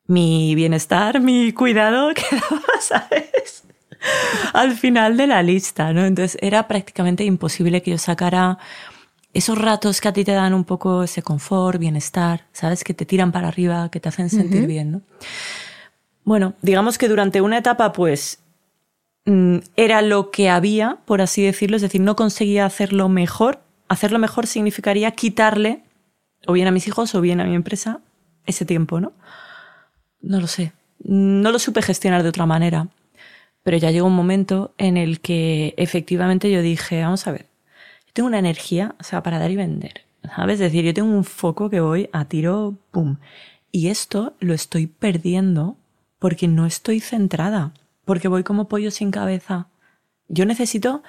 mi 0.08 0.54
bienestar, 0.56 1.20
mi 1.20 1.52
cuidado, 1.54 2.14
quedaba, 2.14 2.62
¿sabes? 2.80 3.64
Al 4.54 4.74
final 4.74 5.18
de 5.18 5.28
la 5.28 5.42
lista, 5.42 5.92
¿no? 5.94 6.06
Entonces 6.06 6.38
era 6.42 6.68
prácticamente 6.68 7.24
imposible 7.24 7.82
que 7.82 7.92
yo 7.92 7.98
sacara 7.98 8.60
esos 9.34 9.58
ratos 9.58 10.00
que 10.00 10.08
a 10.08 10.14
ti 10.14 10.24
te 10.24 10.32
dan 10.32 10.54
un 10.54 10.64
poco 10.64 11.04
ese 11.04 11.22
confort, 11.22 11.80
bienestar, 11.80 12.46
¿sabes? 12.54 12.84
Que 12.84 12.94
te 12.94 13.06
tiran 13.06 13.32
para 13.32 13.48
arriba, 13.48 13.90
que 13.90 14.00
te 14.00 14.10
hacen 14.10 14.30
sentir 14.30 14.68
bien, 14.68 14.92
¿no? 14.92 15.02
Bueno, 16.24 16.54
digamos 16.62 16.98
que 16.98 17.08
durante 17.08 17.42
una 17.42 17.58
etapa, 17.58 17.92
pues, 17.92 18.40
era 19.26 20.02
lo 20.02 20.30
que 20.30 20.50
había, 20.50 21.00
por 21.06 21.22
así 21.22 21.44
decirlo, 21.44 21.78
es 21.78 21.82
decir, 21.82 22.02
no 22.02 22.16
conseguía 22.16 22.66
hacerlo 22.66 23.10
mejor. 23.10 23.60
Hacerlo 23.88 24.20
mejor 24.20 24.48
significaría 24.48 25.12
quitarle, 25.12 25.84
o 26.48 26.54
bien 26.54 26.68
a 26.68 26.72
mis 26.72 26.88
hijos 26.88 27.14
o 27.16 27.22
bien 27.22 27.40
a 27.42 27.46
mi 27.46 27.56
empresa, 27.56 28.02
ese 28.46 28.66
tiempo, 28.66 29.00
¿no? 29.00 29.14
No 30.22 30.40
lo 30.40 30.48
sé. 30.48 30.74
No 31.00 31.52
lo 31.52 31.60
supe 31.60 31.82
gestionar 31.82 32.24
de 32.24 32.30
otra 32.30 32.46
manera. 32.46 32.88
Pero 33.64 33.78
ya 33.78 33.92
llegó 33.92 34.08
un 34.08 34.16
momento 34.16 34.74
en 34.78 34.98
el 34.98 35.20
que 35.22 35.74
efectivamente 35.78 36.52
yo 36.52 36.62
dije, 36.62 37.02
vamos 37.02 37.26
a 37.26 37.32
ver, 37.32 37.48
yo 38.06 38.14
tengo 38.14 38.28
una 38.28 38.40
energía, 38.40 38.96
o 39.00 39.04
sea, 39.04 39.24
para 39.24 39.40
dar 39.40 39.50
y 39.50 39.56
vender. 39.56 40.02
¿Sabes? 40.36 40.56
Es 40.56 40.60
decir, 40.72 40.84
yo 40.84 40.94
tengo 40.94 41.10
un 41.10 41.24
foco 41.24 41.70
que 41.70 41.80
voy 41.80 42.10
a 42.12 42.26
tiro, 42.26 42.76
pum. 42.92 43.18
Y 43.72 43.90
esto 43.90 44.34
lo 44.40 44.54
estoy 44.54 44.88
perdiendo 44.88 45.78
porque 46.20 46.48
no 46.48 46.66
estoy 46.66 47.00
centrada, 47.00 47.74
porque 48.06 48.28
voy 48.28 48.44
como 48.44 48.68
pollo 48.68 48.92
sin 48.92 49.12
cabeza. 49.12 49.68
Yo 50.28 50.46
necesito 50.46 51.04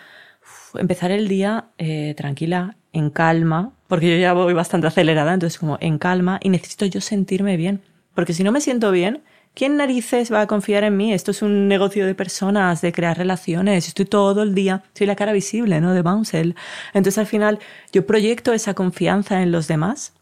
empezar 0.74 1.10
el 1.10 1.28
día 1.28 1.66
eh, 1.78 2.14
tranquila, 2.16 2.76
en 2.92 3.10
calma, 3.10 3.72
porque 3.88 4.10
yo 4.10 4.16
ya 4.20 4.32
voy 4.32 4.54
bastante 4.54 4.86
acelerada, 4.86 5.34
entonces 5.34 5.58
como 5.58 5.78
en 5.80 5.98
calma 5.98 6.38
y 6.42 6.48
necesito 6.48 6.86
yo 6.86 7.00
sentirme 7.00 7.56
bien, 7.56 7.82
porque 8.14 8.32
si 8.32 8.42
no 8.42 8.52
me 8.52 8.60
siento 8.60 8.90
bien, 8.90 9.22
¿quién 9.54 9.76
narices 9.76 10.32
va 10.32 10.42
a 10.42 10.46
confiar 10.46 10.84
en 10.84 10.96
mí? 10.96 11.12
Esto 11.12 11.30
es 11.30 11.42
un 11.42 11.68
negocio 11.68 12.06
de 12.06 12.14
personas, 12.14 12.80
de 12.80 12.92
crear 12.92 13.16
relaciones, 13.16 13.88
estoy 13.88 14.06
todo 14.06 14.42
el 14.42 14.54
día, 14.54 14.82
soy 14.94 15.06
la 15.06 15.16
cara 15.16 15.32
visible, 15.32 15.80
¿no? 15.80 15.92
De 15.92 16.02
Bouncel. 16.02 16.56
Entonces 16.94 17.18
al 17.18 17.26
final 17.26 17.58
yo 17.92 18.06
proyecto 18.06 18.52
esa 18.52 18.74
confianza 18.74 19.42
en 19.42 19.52
los 19.52 19.68
demás 19.68 20.12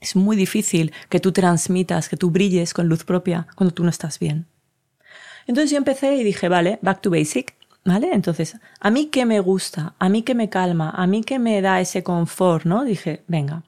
es 0.00 0.16
muy 0.16 0.36
difícil 0.36 0.92
que 1.08 1.20
tú 1.20 1.30
transmitas, 1.32 2.08
que 2.08 2.16
tú 2.16 2.30
brilles 2.30 2.74
con 2.74 2.88
luz 2.88 3.04
propia 3.04 3.46
cuando 3.54 3.72
tú 3.72 3.84
no 3.84 3.90
estás 3.90 4.18
bien. 4.18 4.46
Entonces 5.46 5.70
yo 5.70 5.76
empecé 5.76 6.14
y 6.16 6.24
dije, 6.24 6.48
vale, 6.48 6.78
back 6.82 7.00
to 7.00 7.10
basic, 7.10 7.54
¿vale? 7.84 8.10
Entonces, 8.12 8.56
a 8.80 8.90
mí 8.90 9.06
que 9.06 9.26
me 9.26 9.40
gusta, 9.40 9.94
a 9.98 10.08
mí 10.08 10.22
que 10.22 10.34
me 10.34 10.48
calma, 10.48 10.90
a 10.90 11.06
mí 11.06 11.22
que 11.22 11.38
me 11.38 11.60
da 11.60 11.80
ese 11.80 12.02
confort, 12.02 12.64
¿no? 12.64 12.84
Dije, 12.84 13.22
venga, 13.26 13.62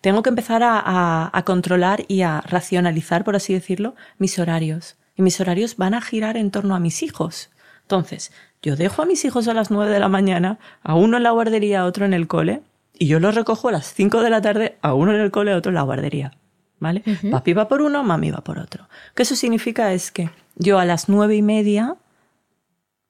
tengo 0.00 0.22
que 0.22 0.28
empezar 0.28 0.62
a, 0.62 0.78
a, 0.78 1.30
a 1.32 1.44
controlar 1.44 2.04
y 2.08 2.22
a 2.22 2.40
racionalizar, 2.42 3.24
por 3.24 3.36
así 3.36 3.54
decirlo, 3.54 3.94
mis 4.18 4.38
horarios. 4.38 4.96
Y 5.16 5.22
mis 5.22 5.40
horarios 5.40 5.76
van 5.76 5.94
a 5.94 6.00
girar 6.00 6.36
en 6.36 6.50
torno 6.50 6.74
a 6.74 6.80
mis 6.80 7.02
hijos. 7.02 7.50
Entonces, 7.82 8.32
yo 8.62 8.76
dejo 8.76 9.02
a 9.02 9.06
mis 9.06 9.24
hijos 9.24 9.46
a 9.48 9.54
las 9.54 9.70
9 9.70 9.92
de 9.92 10.00
la 10.00 10.08
mañana, 10.08 10.58
a 10.82 10.94
uno 10.94 11.18
en 11.18 11.22
la 11.22 11.30
guardería, 11.30 11.82
a 11.82 11.84
otro 11.84 12.04
en 12.04 12.14
el 12.14 12.26
cole, 12.26 12.62
y 12.98 13.06
yo 13.06 13.20
los 13.20 13.34
recojo 13.34 13.68
a 13.68 13.72
las 13.72 13.92
5 13.92 14.22
de 14.22 14.30
la 14.30 14.40
tarde, 14.40 14.78
a 14.80 14.94
uno 14.94 15.14
en 15.14 15.20
el 15.20 15.30
cole, 15.30 15.52
a 15.52 15.56
otro 15.56 15.70
en 15.70 15.74
la 15.76 15.82
guardería. 15.82 16.32
¿Vale? 16.80 17.02
Papi 17.30 17.52
va 17.52 17.68
por 17.68 17.80
uno, 17.80 18.02
mami 18.02 18.30
va 18.30 18.42
por 18.42 18.58
otro. 18.58 18.88
¿Qué 19.14 19.22
eso 19.22 19.36
significa? 19.36 19.92
Es 19.92 20.10
que 20.10 20.30
yo 20.56 20.78
a 20.78 20.84
las 20.84 21.08
nueve 21.08 21.36
y 21.36 21.42
media 21.42 21.96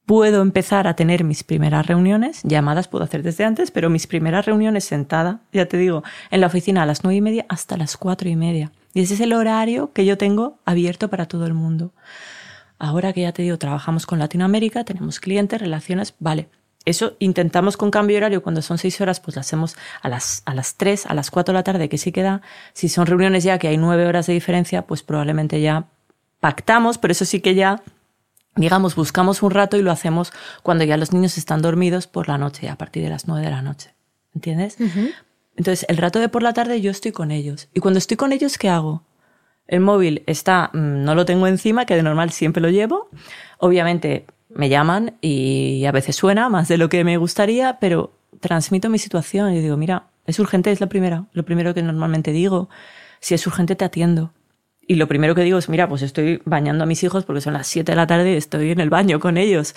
puedo 0.07 0.43
empezar 0.43 0.87
a 0.87 0.97
tener 0.97 1.25
mis 1.25 1.45
primeras 1.45 1.87
reuniones, 1.87 2.43
llamadas 2.43 2.89
puedo 2.89 3.05
hacer 3.05 3.23
desde 3.23 3.45
antes, 3.45 3.71
pero 3.71 3.89
mis 3.89 4.07
primeras 4.07 4.45
reuniones 4.45 4.85
sentada, 4.85 5.41
ya 5.53 5.67
te 5.67 5.79
digo, 5.79 6.03
en 6.31 6.41
la 6.41 6.49
oficina 6.49 6.83
a 6.83 6.87
las 6.87 7.05
nueve 7.05 7.17
y 7.17 7.21
media 7.23 7.47
hasta 7.49 7.77
las 7.77 7.97
cuatro 7.97 8.29
y 8.29 8.37
media. 8.37 8.73
Y 8.93 9.01
ese 9.01 9.15
es 9.15 9.21
el 9.21 9.33
horario 9.33 9.93
que 9.93 10.05
yo 10.05 10.19
tengo 10.19 10.59
abierto 10.65 11.09
para 11.09 11.27
todo 11.27 11.47
el 11.47 11.55
mundo. 11.55 11.93
Ahora 12.79 13.13
que 13.13 13.23
ya 13.23 13.33
te 13.33 13.43
digo, 13.43 13.57
trabajamos 13.59 14.05
con 14.05 14.19
Latinoamérica, 14.19 14.85
tenemos 14.85 15.21
clientes, 15.21 15.61
relaciones, 15.61 16.15
vale. 16.19 16.49
Eso 16.85 17.17
intentamos 17.19 17.79
con 17.79 17.91
cambio 17.91 18.15
de 18.15 18.19
horario 18.19 18.43
cuando 18.43 18.61
son 18.61 18.77
seis 18.77 19.01
horas, 19.01 19.19
pues 19.21 19.37
lo 19.37 19.41
hacemos 19.41 19.75
a 20.03 20.09
las, 20.11 20.43
a 20.45 20.55
las 20.55 20.77
tres, 20.77 21.07
a 21.07 21.15
las 21.15 21.31
cuatro 21.31 21.53
de 21.53 21.61
la 21.61 21.65
tarde, 21.65 21.89
que 21.89 21.97
sí 21.97 22.13
queda. 22.13 22.43
Si 22.75 22.91
son 22.91 23.07
reuniones 23.07 23.43
ya 23.43 23.59
que 23.59 23.69
hay 23.69 23.79
nueve 23.79 24.07
horas 24.07 24.27
de 24.27 24.35
diferencia, 24.35 24.83
pues 24.83 25.03
probablemente 25.03 25.63
ya 25.63 25.87
pactamos, 26.45 26.99
pero 26.99 27.13
eso 27.13 27.25
sí 27.25 27.41
que 27.41 27.55
ya, 27.55 27.83
digamos, 28.55 28.97
buscamos 28.97 29.43
un 29.43 29.51
rato 29.51 29.79
y 29.79 29.83
lo 29.83 29.91
hacemos 29.91 30.31
cuando 30.63 30.85
ya 30.85 30.99
los 30.99 31.11
niños 31.11 31.39
están 31.39 31.63
dormidos 31.63 32.07
por 32.07 32.29
la 32.29 32.37
noche, 32.37 32.69
a 32.69 32.77
partir 32.77 33.03
de 33.03 33.09
las 33.09 33.27
nueve 33.27 33.47
de 33.47 33.51
la 33.51 33.63
noche. 33.63 33.95
¿Entiendes? 34.35 34.77
Entonces, 35.57 35.87
el 35.89 35.97
rato 35.97 36.19
de 36.19 36.29
por 36.29 36.43
la 36.43 36.53
tarde 36.53 36.83
yo 36.83 36.91
estoy 36.91 37.13
con 37.13 37.31
ellos. 37.31 37.69
Y 37.73 37.81
cuando 37.81 37.97
estoy 37.97 38.19
con 38.19 38.31
ellos, 38.31 38.59
¿qué 38.59 38.69
hago? 38.69 39.05
El 39.67 39.81
móvil 39.81 40.23
está, 40.27 40.69
mm, 40.75 41.03
no 41.03 41.15
lo 41.15 41.25
tengo 41.25 41.47
encima, 41.47 41.87
que 41.87 41.97
de 41.97 42.03
normal 42.03 42.31
siempre 42.31 42.61
lo 42.61 42.69
llevo. 42.69 43.09
Obviamente 43.57 44.27
me 44.51 44.69
llaman 44.69 45.15
y 45.23 45.87
a 45.87 45.93
veces 45.93 46.15
suena 46.15 46.51
más 46.51 46.69
de 46.69 46.77
lo 46.77 46.91
que 46.91 47.05
me 47.05 47.17
gustaría, 47.17 47.79
pero 47.81 48.13
transmito 48.41 48.91
mi 48.91 48.99
situación 48.99 49.55
y 49.55 49.63
digo, 49.63 49.79
mira, 49.79 50.09
es 50.27 50.39
urgente, 50.39 50.71
es 50.71 50.83
la 50.83 50.91
primera, 50.91 51.25
lo 51.33 51.47
primero 51.47 51.73
que 51.73 51.83
normalmente 51.83 52.33
digo. 52.33 52.69
Si 53.21 53.33
es 53.33 53.47
urgente, 53.47 53.77
te 53.77 53.87
atiendo. 53.87 54.35
Y 54.87 54.95
lo 54.97 55.09
primero 55.09 55.35
que 55.35 55.43
digo 55.43 55.59
es, 55.59 55.69
mira, 55.69 55.89
pues 55.89 56.03
estoy 56.03 56.43
bañando 56.45 56.85
a 56.85 56.87
mis 56.87 57.03
hijos 57.03 57.25
porque 57.25 57.41
son 57.41 57.55
las 57.55 57.67
7 57.67 57.93
de 57.93 57.97
la 57.97 58.07
tarde 58.07 58.33
y 58.33 58.37
estoy 58.37 58.71
en 58.71 58.81
el 58.81 58.91
baño 58.91 59.21
con 59.21 59.37
ellos. 59.37 59.75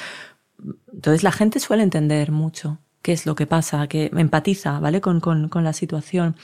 Entonces 0.93 1.23
la 1.23 1.31
gente 1.31 1.59
suele 1.59 1.83
entender 1.83 2.31
mucho 2.31 2.79
qué 3.01 3.13
es 3.13 3.25
lo 3.25 3.35
que 3.35 3.47
pasa, 3.47 3.87
que 3.87 4.11
empatiza, 4.15 4.79
¿vale? 4.79 5.01
Con, 5.01 5.19
con, 5.19 5.49
con 5.49 5.63
la 5.63 5.73
situación. 5.73 6.35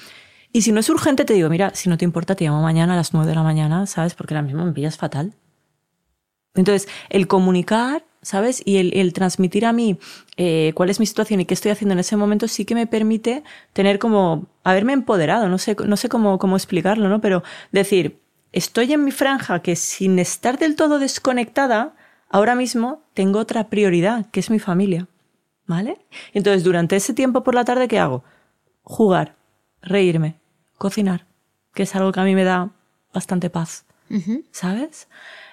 Y 0.52 0.62
si 0.62 0.72
no 0.72 0.80
es 0.80 0.90
urgente, 0.90 1.26
te 1.26 1.34
digo, 1.34 1.50
mira, 1.50 1.72
si 1.74 1.90
no 1.90 1.98
te 1.98 2.06
importa, 2.06 2.36
te 2.36 2.46
llamo 2.46 2.62
mañana 2.62 2.94
a 2.94 2.96
las 2.96 3.14
9 3.14 3.28
de 3.28 3.36
la 3.36 3.44
mañana, 3.44 3.88
¿sabes? 3.88 4.14
Porque 4.14 4.36
ahora 4.36 4.44
mismo 4.44 4.64
me 4.64 4.72
pillas 4.72 4.98
fatal. 4.98 5.34
Entonces, 6.56 6.88
el 7.10 7.28
comunicar, 7.28 8.06
¿sabes? 8.22 8.62
Y 8.64 8.78
el, 8.78 9.14
transmitir 9.14 9.66
a 9.66 9.74
mí 9.74 9.98
eh, 10.38 10.72
cuál 10.76 10.92
es 10.92 11.00
mi 11.00 11.08
situación 11.08 11.42
y 11.42 11.46
qué 11.46 11.56
estoy 11.56 11.72
haciendo 11.72 11.94
en 11.94 12.00
ese 12.00 12.16
momento 12.16 12.48
sí 12.48 12.66
que 12.66 12.76
me 12.76 12.86
permite 12.86 13.44
tener 13.74 13.98
como, 13.98 14.46
haberme 14.64 14.94
empoderado, 14.94 15.50
no 15.50 15.58
sé, 15.58 15.76
no 15.86 15.98
sé 15.98 16.10
cómo, 16.10 16.38
cómo 16.38 16.56
explicarlo, 16.56 17.10
¿no? 17.10 17.22
Pero 17.22 17.44
decir, 17.72 18.23
estoy 18.54 18.94
en 18.94 19.04
mi 19.04 19.12
franja 19.12 19.62
que 19.62 19.76
sin 19.76 20.20
estar 20.20 20.58
del 20.58 20.76
todo 20.76 21.00
desconectada, 21.00 21.96
ahora 22.30 22.56
mismo 22.56 23.04
tengo 23.14 23.40
otra 23.40 23.70
prioridad, 23.70 24.30
que 24.32 24.40
es 24.40 24.50
mi 24.50 24.60
familia. 24.60 25.08
¿Vale? 25.66 26.06
Entonces, 26.34 26.64
durante 26.64 26.96
ese 26.96 27.14
tiempo 27.14 27.44
por 27.44 27.56
la 27.56 27.66
tarde, 27.66 27.88
¿qué 27.88 27.98
hago? 27.98 28.24
Jugar, 28.84 29.36
reírme, 29.82 30.36
cocinar, 30.78 31.26
que 31.74 31.84
es 31.84 31.96
algo 31.96 32.12
que 32.12 32.20
a 32.20 32.24
mí 32.24 32.36
me 32.36 32.44
da 32.44 32.72
bastante 33.14 33.50
paz. 33.50 33.86
¿Sabes? 34.52 35.08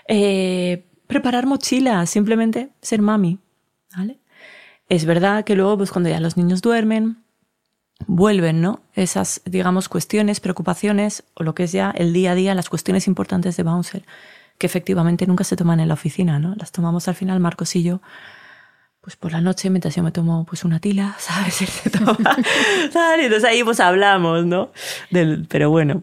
Eh, 0.06 0.84
preparar 1.06 1.46
mochilas, 1.46 2.10
simplemente 2.10 2.70
ser 2.82 3.00
mami, 3.00 3.38
¿vale? 3.96 4.18
Es 4.88 5.06
verdad 5.06 5.44
que 5.44 5.54
luego, 5.54 5.78
pues 5.78 5.92
cuando 5.92 6.10
ya 6.10 6.20
los 6.20 6.36
niños 6.36 6.60
duermen, 6.60 7.22
vuelven, 8.06 8.60
¿no? 8.60 8.80
Esas, 8.94 9.42
digamos, 9.44 9.88
cuestiones, 9.88 10.40
preocupaciones, 10.40 11.24
o 11.34 11.42
lo 11.42 11.54
que 11.54 11.64
es 11.64 11.72
ya 11.72 11.90
el 11.90 12.12
día 12.12 12.32
a 12.32 12.34
día, 12.34 12.54
las 12.54 12.68
cuestiones 12.68 13.06
importantes 13.06 13.56
de 13.56 13.62
Bouncer, 13.62 14.04
que 14.58 14.66
efectivamente 14.66 15.26
nunca 15.26 15.44
se 15.44 15.56
toman 15.56 15.80
en 15.80 15.88
la 15.88 15.94
oficina, 15.94 16.38
¿no? 16.38 16.54
Las 16.56 16.72
tomamos 16.72 17.08
al 17.08 17.14
final, 17.14 17.40
Marcos 17.40 17.74
y 17.76 17.82
yo, 17.82 18.00
pues 19.00 19.16
por 19.16 19.32
la 19.32 19.40
noche, 19.40 19.70
mientras 19.70 19.96
yo 19.96 20.02
me 20.02 20.12
tomo 20.12 20.44
pues 20.44 20.64
una 20.64 20.80
tila, 20.80 21.16
¿sabes? 21.18 21.54
se 21.54 21.90
toma, 21.90 22.16
Y 23.18 23.24
entonces 23.24 23.44
ahí 23.44 23.64
pues 23.64 23.80
hablamos, 23.80 24.44
¿no? 24.44 24.72
Del, 25.10 25.46
pero 25.48 25.70
bueno. 25.70 26.02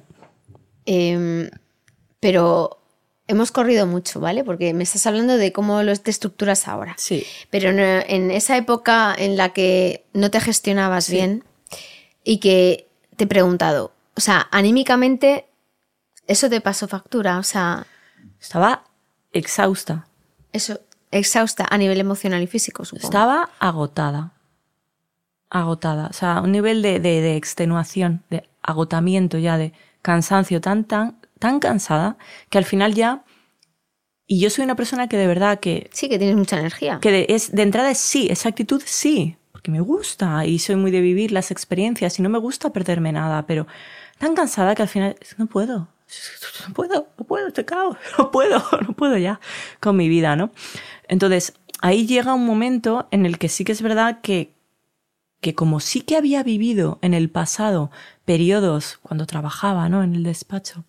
Em, 0.86 1.49
pero 2.19 2.79
hemos 3.27 3.51
corrido 3.51 3.86
mucho, 3.86 4.19
¿vale? 4.19 4.43
Porque 4.43 4.73
me 4.73 4.83
estás 4.83 5.05
hablando 5.05 5.38
de 5.38 5.51
cómo 5.51 5.83
lo 5.83 5.95
te 5.95 6.10
estructuras 6.10 6.67
ahora. 6.67 6.95
Sí. 6.97 7.25
Pero 7.49 7.69
en, 7.69 8.31
esa 8.31 8.57
época 8.57 9.13
en 9.17 9.38
la 9.38 9.49
que 9.49 10.05
no 10.13 10.31
te 10.31 10.39
gestionabas 10.39 11.10
bien 11.10 11.43
y 12.28 12.40
que 12.40 12.90
te 13.16 13.24
he 13.24 13.28
preguntado, 13.28 13.94
o 14.16 14.20
sea, 14.20 14.48
anímicamente, 14.52 15.48
eso 16.28 16.50
te 16.50 16.60
pasó 16.60 16.88
factura, 16.88 17.40
o 17.40 17.44
sea... 17.44 17.88
Estaba 18.40 18.84
exhausta. 19.32 20.08
Eso, 20.52 20.82
exhausta 21.10 21.66
a 21.70 21.78
nivel 21.78 22.00
emocional 22.02 22.44
y 22.44 22.48
físico, 22.48 22.84
supongo. 22.84 23.08
Estaba 23.08 23.50
agotada. 23.60 24.34
Agotada. 25.50 26.08
O 26.08 26.13
sea, 26.13 26.42
un 26.42 26.52
nivel 26.52 26.82
de, 26.82 27.00
de 27.00 27.38
extenuación, 27.38 28.24
de 28.30 28.44
agotamiento 28.62 29.38
ya, 29.38 29.58
de 29.58 29.72
cansancio 30.02 30.60
tan, 30.60 30.84
tan 30.84 31.18
tan 31.40 31.60
cansada 31.60 32.18
que 32.50 32.58
al 32.58 32.66
final 32.66 32.94
ya... 32.94 33.24
Y 34.30 34.42
yo 34.42 34.50
soy 34.50 34.66
una 34.66 34.76
persona 34.76 35.08
que 35.08 35.16
de 35.16 35.26
verdad 35.26 35.62
que... 35.62 35.90
Sí, 35.94 36.10
que 36.10 36.20
tienes 36.20 36.36
mucha 36.36 36.60
energía. 36.60 37.00
Que 37.02 37.12
de, 37.12 37.26
es, 37.30 37.54
de 37.54 37.62
entrada 37.62 37.90
es 37.90 37.98
sí, 37.98 38.28
esa 38.30 38.50
actitud 38.50 38.84
sí, 38.86 39.38
porque 39.67 39.71
me 39.71 39.82
gusta 39.82 40.45
y 40.45 40.60
soy 40.60 40.75
muy 40.77 40.91
de 40.91 41.01
vivir 41.01 41.32
las 41.32 41.51
experiencias 41.51 42.19
y 42.19 42.21
no 42.21 42.30
me 42.30 42.39
gusta 42.39 42.71
perderme 42.71 43.12
nada, 43.12 43.45
pero 43.45 43.67
tan 44.17 44.34
cansada 44.34 44.75
que 44.75 44.82
al 44.82 44.88
final 44.88 45.17
no 45.38 45.47
puedo, 45.47 45.89
no 46.67 46.73
puedo, 46.73 47.08
no 47.17 47.25
puedo, 47.25 47.51
te 47.51 47.65
cago, 47.65 47.97
no 48.17 48.32
puedo, 48.32 48.63
no 48.88 48.93
puedo 48.93 49.17
ya 49.17 49.39
con 49.80 49.97
mi 49.97 50.08
vida, 50.08 50.36
¿no? 50.36 50.51
Entonces, 51.08 51.53
ahí 51.82 52.08
llega 52.08 52.34
un 52.34 52.45
momento 52.45 53.08
en 53.12 53.25
el 53.25 53.38
que 53.38 53.49
sí 53.49 53.65
que 53.65 53.73
es 53.73 53.82
verdad 53.82 54.21
que, 54.21 54.53
que 55.41 55.53
como 55.53 55.80
sí 55.80 56.01
que 56.01 56.15
había 56.15 56.43
vivido 56.43 56.97
en 57.01 57.13
el 57.13 57.30
pasado 57.30 57.91
periodos 58.23 58.99
cuando 59.01 59.25
trabajaba, 59.25 59.89
¿no? 59.89 60.01
En 60.01 60.15
el 60.15 60.23
despacho, 60.23 60.86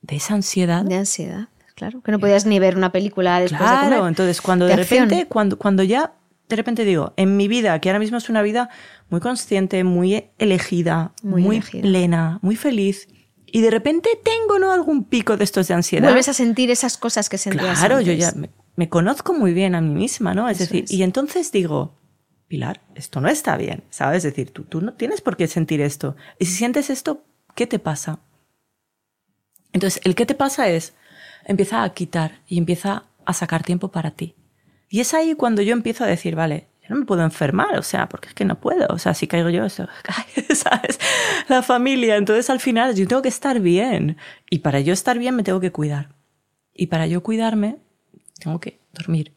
de 0.00 0.16
esa 0.16 0.34
ansiedad. 0.34 0.84
De 0.84 0.96
ansiedad, 0.96 1.48
claro. 1.76 2.02
Que 2.02 2.10
no 2.10 2.18
podías 2.18 2.46
ni 2.46 2.58
ver 2.58 2.76
una 2.76 2.90
película 2.90 3.38
después 3.38 3.60
claro, 3.60 3.90
de 3.90 3.96
comer. 3.96 4.08
entonces 4.08 4.40
cuando 4.40 4.66
de, 4.66 4.76
repente, 4.76 5.26
cuando, 5.26 5.56
cuando 5.56 5.84
ya 5.84 6.14
de 6.48 6.56
repente 6.56 6.84
digo, 6.84 7.14
en 7.16 7.36
mi 7.36 7.48
vida, 7.48 7.78
que 7.80 7.88
ahora 7.88 7.98
mismo 7.98 8.18
es 8.18 8.28
una 8.28 8.42
vida 8.42 8.68
muy 9.08 9.20
consciente, 9.20 9.84
muy 9.84 10.26
elegida, 10.38 11.12
muy, 11.22 11.60
plena, 11.60 12.38
muy 12.42 12.56
feliz, 12.56 13.08
y 13.46 13.60
de 13.60 13.70
repente 13.70 14.10
tengo 14.22 14.58
¿no? 14.58 14.72
algún 14.72 15.04
pico 15.04 15.36
de 15.36 15.44
estos 15.44 15.68
de 15.68 15.74
ansiedad. 15.74 16.04
Vuelves 16.04 16.28
a 16.28 16.34
sentir 16.34 16.70
esas 16.70 16.96
cosas 16.96 17.28
que 17.28 17.38
sentías 17.38 17.78
Claro, 17.78 18.00
yo 18.00 18.12
ya 18.12 18.32
me, 18.76 18.88
conozco 18.88 19.34
muy 19.34 19.52
bien 19.52 19.74
a 19.74 19.80
mí 19.80 19.94
misma, 19.94 20.34
¿no? 20.34 20.48
Es 20.48 20.58
decir, 20.58 20.84
y 20.88 21.02
entonces 21.02 21.52
digo, 21.52 21.98
Pilar, 22.48 22.82
esto 22.94 23.20
no 23.20 23.28
está 23.28 23.56
bien, 23.56 23.84
¿sabes? 23.90 24.18
Es 24.18 24.34
decir, 24.34 24.50
tú, 24.50 24.64
tú 24.64 24.80
no 24.80 24.94
tienes 24.94 25.20
por 25.20 25.36
qué 25.36 25.46
sentir 25.46 25.80
esto. 25.80 26.16
Y 26.38 26.46
si 26.46 26.52
sientes 26.52 26.90
esto, 26.90 27.24
¿qué 27.54 27.66
te 27.66 27.78
pasa? 27.78 28.20
Entonces, 29.72 30.02
el 30.04 30.14
que 30.14 30.26
te 30.26 30.34
pasa 30.34 30.68
es, 30.68 30.94
empieza 31.46 31.82
a 31.82 31.92
quitar 31.94 32.40
y 32.46 32.58
empieza 32.58 33.04
a 33.24 33.32
sacar 33.32 33.62
tiempo 33.62 33.88
para 33.88 34.10
ti. 34.10 34.34
Y 34.92 35.00
es 35.00 35.14
ahí 35.14 35.34
cuando 35.34 35.62
yo 35.62 35.72
empiezo 35.72 36.04
a 36.04 36.06
decir, 36.06 36.36
vale, 36.36 36.66
yo 36.82 36.88
no 36.90 36.96
me 37.00 37.06
puedo 37.06 37.22
enfermar, 37.22 37.78
o 37.78 37.82
sea, 37.82 38.10
porque 38.10 38.28
es 38.28 38.34
que 38.34 38.44
no 38.44 38.60
puedo, 38.60 38.86
o 38.90 38.98
sea, 38.98 39.14
si 39.14 39.26
caigo 39.26 39.48
yo, 39.48 39.64
eso 39.64 39.88
cae, 40.02 40.54
¿sabes? 40.54 41.00
La 41.48 41.62
familia, 41.62 42.16
entonces 42.16 42.50
al 42.50 42.60
final 42.60 42.94
yo 42.94 43.08
tengo 43.08 43.22
que 43.22 43.30
estar 43.30 43.58
bien. 43.58 44.18
Y 44.50 44.58
para 44.58 44.80
yo 44.80 44.92
estar 44.92 45.18
bien 45.18 45.34
me 45.34 45.44
tengo 45.44 45.60
que 45.60 45.72
cuidar. 45.72 46.10
Y 46.74 46.88
para 46.88 47.06
yo 47.06 47.22
cuidarme, 47.22 47.78
tengo 48.38 48.60
que 48.60 48.80
dormir 48.92 49.32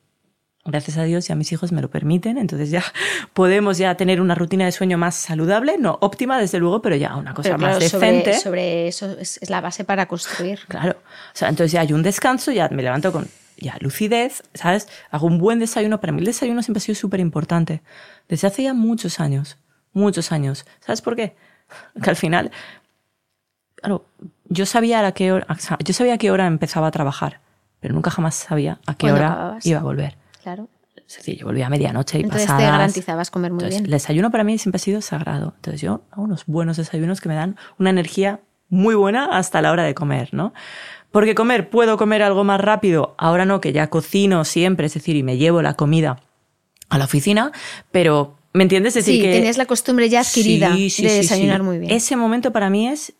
gracias 0.65 0.97
a 0.97 1.03
Dios 1.03 1.27
ya 1.27 1.35
mis 1.35 1.51
hijos 1.51 1.71
me 1.71 1.81
lo 1.81 1.89
permiten, 1.89 2.37
entonces 2.37 2.71
ya 2.71 2.83
podemos 3.33 3.77
ya 3.77 3.95
tener 3.95 4.19
una 4.19 4.35
rutina 4.35 4.65
de 4.65 4.71
sueño 4.71 4.97
más 4.97 5.15
saludable, 5.15 5.77
no 5.77 5.97
óptima 6.01 6.39
desde 6.39 6.57
luego, 6.57 6.81
pero 6.81 6.95
ya 6.95 7.15
una 7.15 7.33
cosa 7.33 7.57
más 7.57 7.79
decente. 7.79 8.33
Sobre, 8.33 8.87
eso 8.87 9.15
es, 9.19 9.39
la 9.47 9.61
base 9.61 9.85
para 9.85 10.07
construir. 10.07 10.59
Claro, 10.67 10.97
o 10.99 11.37
sea, 11.37 11.49
entonces 11.49 11.71
ya 11.71 11.81
hay 11.81 11.93
un 11.93 12.03
descanso, 12.03 12.51
ya 12.51 12.67
me 12.69 12.83
levanto 12.83 13.11
con 13.11 13.29
ya 13.57 13.77
lucidez, 13.79 14.43
¿sabes? 14.53 14.87
Hago 15.11 15.27
un 15.27 15.37
buen 15.37 15.59
desayuno, 15.59 15.99
para 15.99 16.13
mí 16.13 16.19
el 16.19 16.25
desayuno 16.25 16.61
siempre 16.63 16.79
ha 16.79 16.81
sido 16.81 16.95
súper 16.95 17.19
importante, 17.19 17.81
desde 18.27 18.47
hace 18.47 18.63
ya 18.63 18.73
muchos 18.73 19.19
años, 19.19 19.57
muchos 19.93 20.31
años. 20.31 20.65
¿Sabes 20.79 21.01
por 21.01 21.15
qué? 21.15 21.35
Que 22.01 22.09
al 22.09 22.15
final, 22.15 22.51
claro, 23.75 24.05
yo 24.49 24.65
sabía 24.65 25.05
a 25.05 25.11
qué 25.13 25.31
hora, 25.31 25.47
yo 25.83 25.93
sabía 25.93 26.13
a 26.13 26.17
qué 26.17 26.31
hora 26.31 26.47
empezaba 26.47 26.87
a 26.87 26.91
trabajar, 26.91 27.39
pero 27.79 27.93
nunca 27.93 28.11
jamás 28.11 28.35
sabía 28.35 28.79
a 28.85 28.95
qué 28.95 29.11
hora 29.11 29.57
iba 29.63 29.79
a 29.79 29.83
volver. 29.83 30.17
Claro. 30.43 30.69
Es 31.07 31.17
decir, 31.17 31.37
yo 31.37 31.45
volvía 31.45 31.67
a 31.67 31.69
medianoche 31.69 32.17
y 32.17 32.23
Entonces 32.23 32.47
pasadas. 32.47 32.63
te 32.63 32.71
garantizabas 32.71 33.31
comer 33.31 33.51
muy 33.51 33.65
bien. 33.65 33.85
El 33.85 33.91
desayuno 33.91 34.31
para 34.31 34.43
mí 34.43 34.57
siempre 34.57 34.77
ha 34.77 34.79
sido 34.79 35.01
sagrado. 35.01 35.53
Entonces 35.57 35.81
yo 35.81 36.01
hago 36.11 36.23
unos 36.23 36.45
buenos 36.47 36.77
desayunos 36.77 37.21
que 37.21 37.29
me 37.29 37.35
dan 37.35 37.57
una 37.77 37.91
energía 37.91 38.39
muy 38.69 38.95
buena 38.95 39.37
hasta 39.37 39.61
la 39.61 39.71
hora 39.71 39.83
de 39.83 39.93
comer, 39.93 40.33
¿no? 40.33 40.53
Porque 41.15 41.33
comer, 41.33 41.69
puedo 41.69 41.95
comer 41.95 42.23
algo 42.23 42.43
más 42.43 42.59
rápido, 42.59 43.15
ahora 43.17 43.45
no, 43.45 43.61
que 43.61 43.71
ya 43.71 43.87
cocino 43.87 44.43
siempre, 44.43 44.87
es 44.87 44.95
decir, 44.95 45.15
y 45.15 45.23
me 45.23 45.37
llevo 45.37 45.61
la 45.61 45.73
comida 45.73 46.21
a 46.89 46.97
la 46.97 47.05
oficina, 47.05 47.53
pero 47.89 48.35
¿me 48.51 48.63
entiendes? 48.63 48.97
Es 48.97 49.05
sí, 49.05 49.13
decir, 49.13 49.25
que 49.25 49.31
tienes 49.31 49.57
la 49.57 49.65
costumbre 49.65 50.09
ya 50.09 50.19
adquirida 50.19 50.75
de 50.75 51.13
desayunar 51.13 51.63
muy 51.63 51.79
bien. 51.79 51.89
Ese 51.89 52.17
momento 52.17 52.51
para 52.51 52.69
mí 52.69 52.89
es 52.89 53.13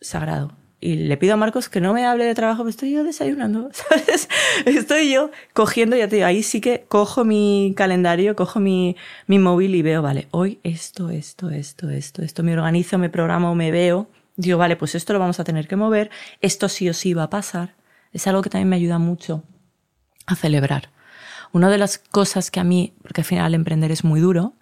sagrado 0.00 0.52
y 0.80 0.94
le 0.94 1.18
pido 1.18 1.34
a 1.34 1.36
Marcos 1.36 1.68
que 1.68 1.82
no 1.82 1.92
me 1.92 2.06
hable 2.06 2.24
de 2.24 2.34
trabajo, 2.34 2.62
pero 2.62 2.70
estoy 2.70 2.92
yo 2.92 3.04
desayunando, 3.04 3.68
¿sabes? 3.74 4.30
Estoy 4.64 5.12
yo 5.12 5.30
cogiendo, 5.52 5.96
ya 5.96 6.08
te 6.08 6.16
digo, 6.16 6.26
ahí 6.26 6.42
sí 6.42 6.62
que 6.62 6.86
cojo 6.88 7.26
mi 7.26 7.74
calendario, 7.76 8.34
cojo 8.34 8.58
mi, 8.58 8.96
mi 9.26 9.38
móvil 9.38 9.74
y 9.74 9.82
veo, 9.82 10.00
vale, 10.00 10.28
hoy 10.30 10.60
esto, 10.62 11.10
esto, 11.10 11.50
esto, 11.50 11.90
esto, 11.90 12.22
esto, 12.22 12.42
me 12.42 12.54
organizo, 12.54 12.96
me 12.96 13.10
programo, 13.10 13.54
me 13.54 13.70
veo, 13.70 14.08
digo, 14.36 14.58
vale, 14.58 14.76
pues 14.76 14.94
esto 14.94 15.12
lo 15.12 15.18
vamos 15.18 15.40
a 15.40 15.44
tener 15.44 15.68
que 15.68 15.76
mover, 15.76 16.10
esto 16.40 16.68
sí 16.68 16.88
o 16.88 16.94
sí 16.94 17.14
va 17.14 17.24
a 17.24 17.30
pasar. 17.30 17.74
Es 18.12 18.26
algo 18.26 18.42
que 18.42 18.50
también 18.50 18.68
me 18.68 18.76
ayuda 18.76 18.98
mucho 18.98 19.42
a 20.26 20.36
celebrar. 20.36 20.90
Una 21.52 21.68
de 21.68 21.78
las 21.78 21.98
cosas 21.98 22.50
que 22.50 22.60
a 22.60 22.64
mí, 22.64 22.94
porque 23.02 23.20
al 23.20 23.26
final 23.26 23.54
emprender 23.54 23.90
es 23.90 24.04
muy 24.04 24.20
duro, 24.20 24.54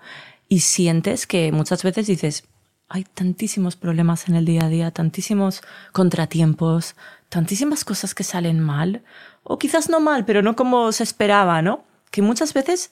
y 0.49 0.61
sientes 0.61 1.27
que 1.27 1.53
muchas 1.53 1.83
veces 1.85 2.07
dices, 2.07 2.45
hay 2.89 3.05
tantísimos 3.05 3.77
problemas 3.77 4.29
en 4.29 4.35
el 4.35 4.45
día 4.45 4.65
a 4.65 4.69
día, 4.69 4.91
tantísimos 4.91 5.63
contratiempos, 5.93 6.97
tantísimas 7.29 7.85
cosas 7.85 8.15
que 8.15 8.25
salen 8.25 8.59
mal, 8.59 9.05
o 9.45 9.59
quizás 9.59 9.89
no 9.89 10.01
mal, 10.01 10.25
pero 10.25 10.43
no 10.43 10.57
como 10.57 10.91
se 10.91 11.05
esperaba, 11.05 11.63
¿no? 11.63 11.85
Que 12.11 12.23
muchas 12.23 12.53
veces, 12.53 12.91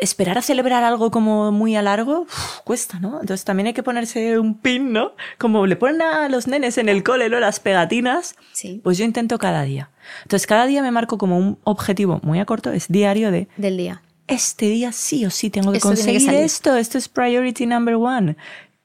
esperar 0.00 0.38
a 0.38 0.42
celebrar 0.42 0.84
algo 0.84 1.10
como 1.10 1.52
muy 1.52 1.76
a 1.76 1.82
largo 1.82 2.26
cuesta, 2.64 2.98
¿no? 2.98 3.20
Entonces 3.20 3.44
también 3.44 3.68
hay 3.68 3.72
que 3.72 3.82
ponerse 3.82 4.38
un 4.38 4.58
pin, 4.58 4.92
¿no? 4.92 5.12
Como 5.38 5.66
le 5.66 5.76
ponen 5.76 6.02
a 6.02 6.28
los 6.28 6.46
nenes 6.46 6.78
en 6.78 6.88
el 6.88 7.02
cole, 7.02 7.28
¿no? 7.28 7.40
Las 7.40 7.60
pegatinas. 7.60 8.36
Sí. 8.52 8.80
Pues 8.82 8.98
yo 8.98 9.04
intento 9.04 9.38
cada 9.38 9.62
día. 9.62 9.90
Entonces 10.22 10.46
cada 10.46 10.66
día 10.66 10.82
me 10.82 10.90
marco 10.90 11.18
como 11.18 11.38
un 11.38 11.58
objetivo 11.64 12.20
muy 12.22 12.40
a 12.40 12.44
corto, 12.44 12.72
es 12.72 12.88
diario 12.88 13.30
de... 13.30 13.48
Del 13.56 13.76
día 13.76 14.02
este 14.28 14.66
día 14.66 14.92
sí 14.92 15.26
o 15.26 15.30
sí 15.30 15.50
tengo 15.50 15.72
que 15.72 15.80
conseguir 15.80 16.32
esto, 16.32 16.76
esto 16.76 16.96
es 16.96 17.08
priority 17.08 17.66
number 17.66 17.96
one. 17.96 18.36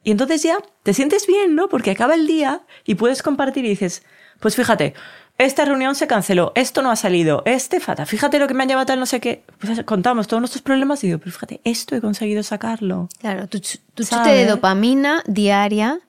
Y 0.03 0.11
entonces 0.11 0.43
ya 0.43 0.57
te 0.83 0.93
sientes 0.93 1.27
bien, 1.27 1.55
¿no? 1.55 1.69
Porque 1.69 1.91
acaba 1.91 2.15
el 2.15 2.27
día 2.27 2.61
y 2.85 2.95
puedes 2.95 3.21
compartir 3.21 3.65
y 3.65 3.69
dices, 3.69 4.03
pues 4.39 4.55
fíjate, 4.55 4.93
esta 5.37 5.65
reunión 5.65 5.95
se 5.95 6.07
canceló, 6.07 6.51
esto 6.55 6.81
no 6.81 6.89
ha 6.89 6.95
salido, 6.95 7.43
este 7.45 7.79
fata, 7.79 8.05
fíjate 8.05 8.39
lo 8.39 8.47
que 8.47 8.53
me 8.53 8.63
han 8.63 8.69
llevado 8.69 8.87
tal 8.87 8.99
no 8.99 9.05
sé 9.05 9.19
qué. 9.19 9.43
Pues 9.59 9.83
contamos 9.83 10.27
todos 10.27 10.41
nuestros 10.41 10.61
problemas 10.61 11.03
y 11.03 11.07
digo, 11.07 11.19
pero 11.19 11.31
fíjate, 11.31 11.61
esto 11.63 11.95
he 11.95 12.01
conseguido 12.01 12.41
sacarlo. 12.43 13.07
Claro, 13.19 13.47
tu, 13.47 13.59
tu 13.59 14.03
chute 14.03 14.29
de 14.29 14.45
dopamina 14.45 15.23
diaria, 15.27 15.99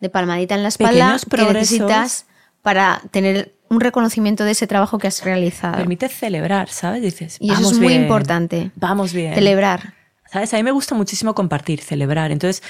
de 0.00 0.08
palmadita 0.08 0.54
en 0.54 0.62
la 0.62 0.68
espalda, 0.68 1.16
que 1.28 1.52
necesitas 1.52 2.26
para 2.62 3.02
tener 3.10 3.54
un 3.68 3.80
reconocimiento 3.80 4.44
de 4.44 4.52
ese 4.52 4.66
trabajo 4.66 4.98
que 4.98 5.08
has 5.08 5.24
realizado. 5.24 5.76
Permite 5.76 6.08
celebrar, 6.08 6.68
¿sabes? 6.68 7.02
Dices, 7.02 7.38
y 7.40 7.52
eso 7.52 7.70
es 7.70 7.78
muy 7.78 7.94
importante. 7.94 8.70
Vamos 8.76 9.12
bien. 9.12 9.34
Celebrar. 9.34 9.94
¿Sabes? 10.30 10.52
A 10.54 10.56
mí 10.56 10.62
me 10.62 10.70
gusta 10.70 10.94
muchísimo 10.94 11.34
compartir, 11.34 11.80
celebrar. 11.80 12.30
Entonces, 12.30 12.62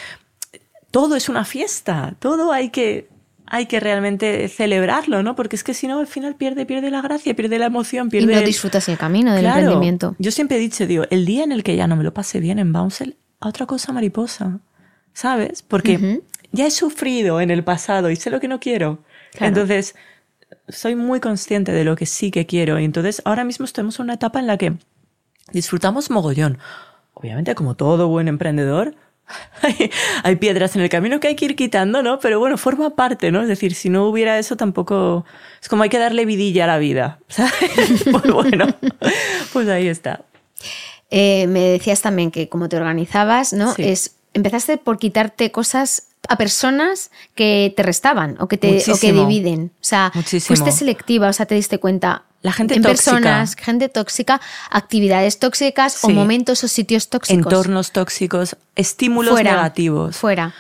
todo 0.91 1.17
es 1.17 1.29
una 1.29 1.45
fiesta, 1.45 2.15
todo 2.19 2.53
hay 2.53 2.71
que 2.71 3.09
hay 3.47 3.67
que 3.67 3.81
realmente 3.81 4.49
celebrarlo, 4.49 5.23
¿no? 5.23 5.37
Porque 5.37 5.57
es 5.57 5.65
que 5.65 5.75
si 5.75 5.87
no, 5.87 6.01
al 6.01 6.07
final 6.07 6.35
pierde, 6.35 6.67
pierde 6.67 6.91
la 6.91 7.01
gracia, 7.01 7.35
pierde 7.35 7.59
la 7.59 7.67
emoción, 7.67 8.09
pierde... 8.09 8.33
Y 8.33 8.37
no 8.37 8.43
disfrutas 8.43 8.89
el 8.89 8.99
camino 8.99 9.35
del 9.35 9.47
emprendimiento. 9.47 10.17
Yo 10.19 10.31
siempre 10.31 10.57
he 10.57 10.61
dicho, 10.61 10.87
digo, 10.87 11.05
el 11.11 11.25
día 11.27 11.45
en 11.45 11.53
el 11.53 11.63
que 11.63 11.77
ya 11.77 11.87
no 11.87 11.97
me 11.97 12.05
lo 12.05 12.13
pase 12.13 12.41
bien 12.41 12.59
en 12.59 12.73
Bouncel, 12.73 13.17
a 13.41 13.49
otra 13.49 13.67
cosa 13.67 13.93
mariposa, 13.93 14.59
¿sabes? 15.13 15.63
Porque 15.63 16.21
ya 16.53 16.67
he 16.67 16.71
sufrido 16.71 17.41
en 17.41 17.51
el 17.51 17.63
pasado 17.63 18.11
y 18.11 18.17
sé 18.17 18.31
lo 18.31 18.41
que 18.41 18.49
no 18.49 18.61
quiero. 18.61 18.99
Entonces, 19.39 19.95
soy 20.69 20.97
muy 20.97 21.21
consciente 21.21 21.73
de 21.73 21.85
lo 21.85 21.97
que 21.97 22.07
sí 22.07 22.31
que 22.31 22.47
quiero. 22.47 22.79
Y 22.81 22.85
entonces, 22.85 23.23
ahora 23.25 23.45
mismo 23.45 23.65
estamos 23.65 23.99
en 23.99 24.05
una 24.05 24.15
etapa 24.15 24.41
en 24.41 24.47
la 24.47 24.57
que 24.57 24.75
disfrutamos 25.53 26.11
mogollón. 26.11 26.59
Obviamente, 27.15 27.55
como 27.55 27.77
todo 27.77 28.09
buen 28.09 28.29
emprendedor, 28.29 28.95
hay, 30.23 30.37
piedras 30.37 30.77
en 30.77 30.83
el 30.83 30.89
camino 30.89 31.21
que 31.21 31.29
hay 31.29 31.37
que 31.37 31.45
ir 31.47 31.57
quitando, 31.57 32.03
¿no? 32.03 32.19
Pero 32.21 32.39
bueno, 32.39 32.57
forma 32.57 32.91
parte, 32.91 33.31
¿no? 33.31 33.43
Es 33.43 33.49
decir, 33.49 33.75
si 33.75 33.89
no 33.89 34.07
hubiera 34.07 34.39
eso 34.39 34.57
tampoco... 34.57 35.25
Es 35.61 35.69
como 35.69 35.83
hay 35.83 35.89
que 35.89 35.99
darle 35.99 36.25
vidilla 36.25 36.65
a 36.65 36.67
la 36.67 36.79
vida, 36.79 37.19
¿sabes? 37.29 38.05
pues 38.11 38.33
bueno, 38.33 38.67
pues 39.53 39.69
ahí 39.69 39.89
está. 39.89 40.25
Eh, 41.11 41.47
me 41.49 41.61
decías 41.61 42.03
también 42.03 42.31
que 42.31 42.49
como 42.49 42.69
te 42.69 42.77
organizabas, 42.77 43.53
¿no? 43.53 43.75
Es, 43.79 44.17
empezaste 44.35 44.77
por 44.77 44.99
quitarte 44.99 45.51
cosas 45.51 46.09
a 46.29 46.37
personas 46.37 47.11
que 47.35 47.73
te 47.77 47.83
restaban 47.83 48.37
o 48.41 48.49
que 48.49 48.59
te 48.59 48.83
o 48.91 48.99
que 48.99 49.13
dividen. 49.13 49.73
O 49.81 49.85
sea, 49.85 50.13
fuiste 50.13 50.73
selectiva, 50.73 51.29
o 51.29 51.33
sea, 51.33 51.47
te 51.47 51.55
diste 51.55 51.79
cuenta, 51.79 52.25
la 52.47 52.53
gente 52.53 52.75
en 52.75 52.83
tóxica. 52.83 53.11
personas, 53.13 53.57
gente 53.57 53.89
tóxica, 53.89 54.41
actividades 54.71 55.41
tóxicas 55.41 56.05
o 56.05 56.09
momentos 56.11 56.63
o 56.63 56.69
sitios 56.69 57.11
tóxicos. 57.11 57.45
Entornos 57.45 57.91
tóxicos, 57.91 58.57
estímulos 58.77 59.35
negativos. 59.43 60.17
Fuera. 60.17 60.55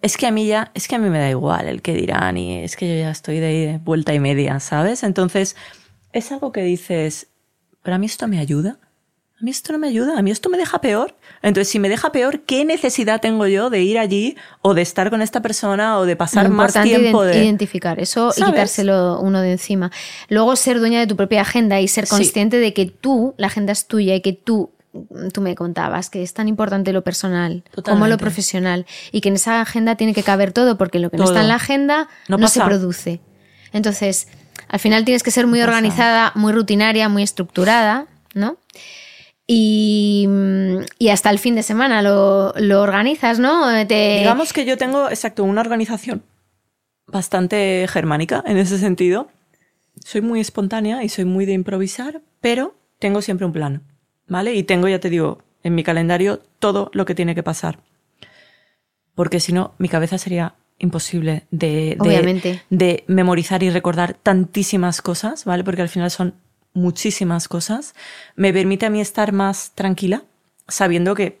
Es 0.00 0.16
que 0.16 0.26
a 0.26 0.30
mí 0.30 0.46
ya, 0.46 0.70
es 0.74 0.86
que 0.86 0.94
a 0.94 0.98
mí 0.98 1.10
me 1.10 1.18
da 1.18 1.28
igual 1.28 1.66
el 1.66 1.82
que 1.82 1.92
dirán 1.92 2.38
y 2.38 2.62
es 2.64 2.76
que 2.76 2.88
yo 2.88 2.94
ya 2.94 3.10
estoy 3.10 3.38
de 3.40 3.80
vuelta 3.84 4.14
y 4.14 4.20
media, 4.20 4.60
¿sabes? 4.60 5.02
Entonces, 5.02 5.56
es 6.12 6.32
algo 6.32 6.52
que 6.52 6.62
dices, 6.62 7.26
¿pero 7.82 7.96
a 7.96 7.98
mí 7.98 8.06
esto 8.06 8.26
me 8.28 8.38
ayuda? 8.38 8.78
A 9.40 9.42
mí 9.42 9.50
esto 9.50 9.72
no 9.72 9.78
me 9.78 9.88
ayuda, 9.88 10.18
a 10.18 10.22
mí 10.22 10.30
esto 10.30 10.50
me 10.50 10.58
deja 10.58 10.82
peor. 10.82 11.16
Entonces, 11.40 11.72
si 11.72 11.78
me 11.78 11.88
deja 11.88 12.12
peor, 12.12 12.40
¿qué 12.40 12.66
necesidad 12.66 13.22
tengo 13.22 13.46
yo 13.46 13.70
de 13.70 13.80
ir 13.80 13.98
allí 13.98 14.36
o 14.60 14.74
de 14.74 14.82
estar 14.82 15.08
con 15.08 15.22
esta 15.22 15.40
persona 15.40 15.98
o 15.98 16.04
de 16.04 16.14
pasar 16.14 16.50
más 16.50 16.74
tiempo 16.82 17.22
de 17.22 17.42
identificar 17.42 17.98
eso 18.00 18.34
y 18.36 18.42
quitárselo 18.42 19.18
uno 19.20 19.40
de 19.40 19.52
encima. 19.52 19.90
Luego 20.28 20.56
ser 20.56 20.78
dueña 20.78 21.00
de 21.00 21.06
tu 21.06 21.16
propia 21.16 21.40
agenda 21.40 21.80
y 21.80 21.88
ser 21.88 22.06
consciente 22.06 22.58
de 22.58 22.74
que 22.74 22.84
tú, 22.84 23.34
la 23.38 23.46
agenda 23.46 23.72
es 23.72 23.86
tuya 23.86 24.14
y 24.14 24.20
que 24.20 24.34
tú 24.34 24.70
tú 25.32 25.40
me 25.40 25.54
contabas 25.54 26.10
que 26.10 26.20
es 26.20 26.34
tan 26.34 26.48
importante 26.48 26.92
lo 26.92 27.04
personal 27.04 27.62
como 27.84 28.08
lo 28.08 28.18
profesional 28.18 28.86
y 29.12 29.20
que 29.20 29.28
en 29.28 29.36
esa 29.36 29.60
agenda 29.60 29.94
tiene 29.94 30.14
que 30.14 30.24
caber 30.24 30.52
todo 30.52 30.76
porque 30.76 30.98
lo 30.98 31.10
que 31.10 31.16
no 31.16 31.24
está 31.24 31.42
en 31.42 31.48
la 31.48 31.54
agenda 31.54 32.08
no, 32.28 32.48
se 32.48 32.60
produce. 32.60 33.20
Entonces, 33.72 34.26
al 34.68 34.80
final 34.80 35.04
tienes 35.04 35.22
que 35.22 35.30
ser 35.30 35.46
muy 35.46 35.62
organizada, 35.62 36.32
muy 36.34 36.52
rutinaria, 36.52 37.08
muy 37.08 37.22
estructurada, 37.22 38.06
¿no? 38.34 38.56
Y, 39.52 40.28
hasta 41.10 41.28
el 41.28 41.40
fin 41.40 41.56
de 41.56 41.64
semana 41.64 42.02
lo, 42.02 42.52
organizas, 42.80 43.40
¿no? 43.40 43.68
Digamos 43.68 44.52
que 44.52 44.64
yo 44.64 44.78
tengo, 44.78 45.10
exacto, 45.10 45.42
una 45.42 45.60
organización 45.60 46.22
bastante 47.08 47.84
germánica 47.88 48.44
en 48.46 48.58
ese 48.58 48.78
sentido. 48.78 49.28
Soy 50.04 50.20
muy 50.20 50.38
espontánea 50.38 51.02
y 51.02 51.08
soy 51.08 51.24
muy 51.24 51.46
de 51.46 51.54
improvisar, 51.54 52.20
pero 52.40 52.76
tengo 53.00 53.22
siempre 53.22 53.44
un 53.44 53.52
plan, 53.52 53.82
¿vale? 54.28 54.54
Y 54.54 54.62
tengo, 54.62 54.86
ya 54.86 55.00
te 55.00 55.10
digo, 55.10 55.42
en 55.64 55.74
mi 55.74 55.82
calendario 55.82 56.40
todo 56.60 56.92
lo 56.94 57.04
que 57.04 57.16
tiene 57.16 57.34
que 57.34 57.42
pasar. 57.42 57.80
Porque 59.16 59.40
si 59.40 59.52
no, 59.52 59.74
mi 59.78 59.88
cabeza 59.88 60.16
sería 60.16 60.54
imposible 60.78 61.48
de, 61.50 61.96
de, 62.00 62.60
de 62.70 63.04
memorizar 63.08 63.64
y 63.64 63.70
recordar 63.70 64.14
tantísimas 64.14 65.02
cosas, 65.02 65.44
¿vale? 65.44 65.64
Porque 65.64 65.82
al 65.82 65.88
final 65.88 66.12
son 66.12 66.34
muchísimas 66.72 67.48
cosas, 67.48 67.94
me 68.36 68.52
permite 68.52 68.86
a 68.86 68.90
mí 68.90 69.00
estar 69.00 69.32
más 69.32 69.72
tranquila, 69.74 70.24
sabiendo 70.68 71.14
que 71.14 71.40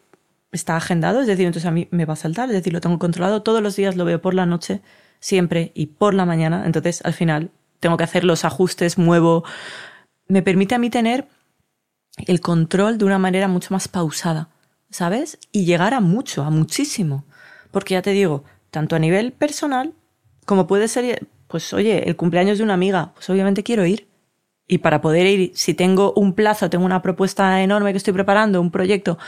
está 0.52 0.76
agendado, 0.76 1.20
es 1.20 1.26
decir, 1.26 1.46
entonces 1.46 1.68
a 1.68 1.70
mí 1.70 1.88
me 1.90 2.04
va 2.04 2.14
a 2.14 2.16
saltar, 2.16 2.48
es 2.48 2.54
decir, 2.54 2.72
lo 2.72 2.80
tengo 2.80 2.98
controlado, 2.98 3.42
todos 3.42 3.62
los 3.62 3.76
días 3.76 3.96
lo 3.96 4.04
veo 4.04 4.20
por 4.20 4.34
la 4.34 4.46
noche, 4.46 4.80
siempre, 5.20 5.70
y 5.74 5.86
por 5.86 6.14
la 6.14 6.24
mañana, 6.24 6.64
entonces 6.66 7.00
al 7.04 7.12
final 7.12 7.50
tengo 7.78 7.96
que 7.96 8.04
hacer 8.04 8.24
los 8.24 8.44
ajustes, 8.44 8.98
muevo, 8.98 9.44
me 10.26 10.42
permite 10.42 10.74
a 10.74 10.78
mí 10.78 10.90
tener 10.90 11.28
el 12.26 12.40
control 12.40 12.98
de 12.98 13.04
una 13.04 13.18
manera 13.18 13.48
mucho 13.48 13.72
más 13.72 13.88
pausada, 13.88 14.48
¿sabes? 14.90 15.38
Y 15.52 15.64
llegar 15.64 15.94
a 15.94 16.00
mucho, 16.00 16.42
a 16.42 16.50
muchísimo, 16.50 17.24
porque 17.70 17.94
ya 17.94 18.02
te 18.02 18.10
digo, 18.10 18.44
tanto 18.70 18.96
a 18.96 18.98
nivel 18.98 19.32
personal 19.32 19.94
como 20.44 20.66
puede 20.66 20.88
ser, 20.88 21.28
pues 21.46 21.72
oye, 21.72 22.08
el 22.08 22.16
cumpleaños 22.16 22.58
de 22.58 22.64
una 22.64 22.74
amiga, 22.74 23.12
pues 23.14 23.30
obviamente 23.30 23.62
quiero 23.62 23.86
ir, 23.86 24.08
y 24.70 24.78
para 24.78 25.00
poder 25.00 25.26
ir, 25.26 25.50
si 25.56 25.74
tengo 25.74 26.12
un 26.14 26.32
plazo, 26.32 26.70
tengo 26.70 26.84
una 26.84 27.02
propuesta 27.02 27.60
enorme 27.60 27.90
que 27.90 27.96
estoy 27.96 28.14
preparando, 28.14 28.60
un 28.60 28.70
proyecto, 28.70 29.18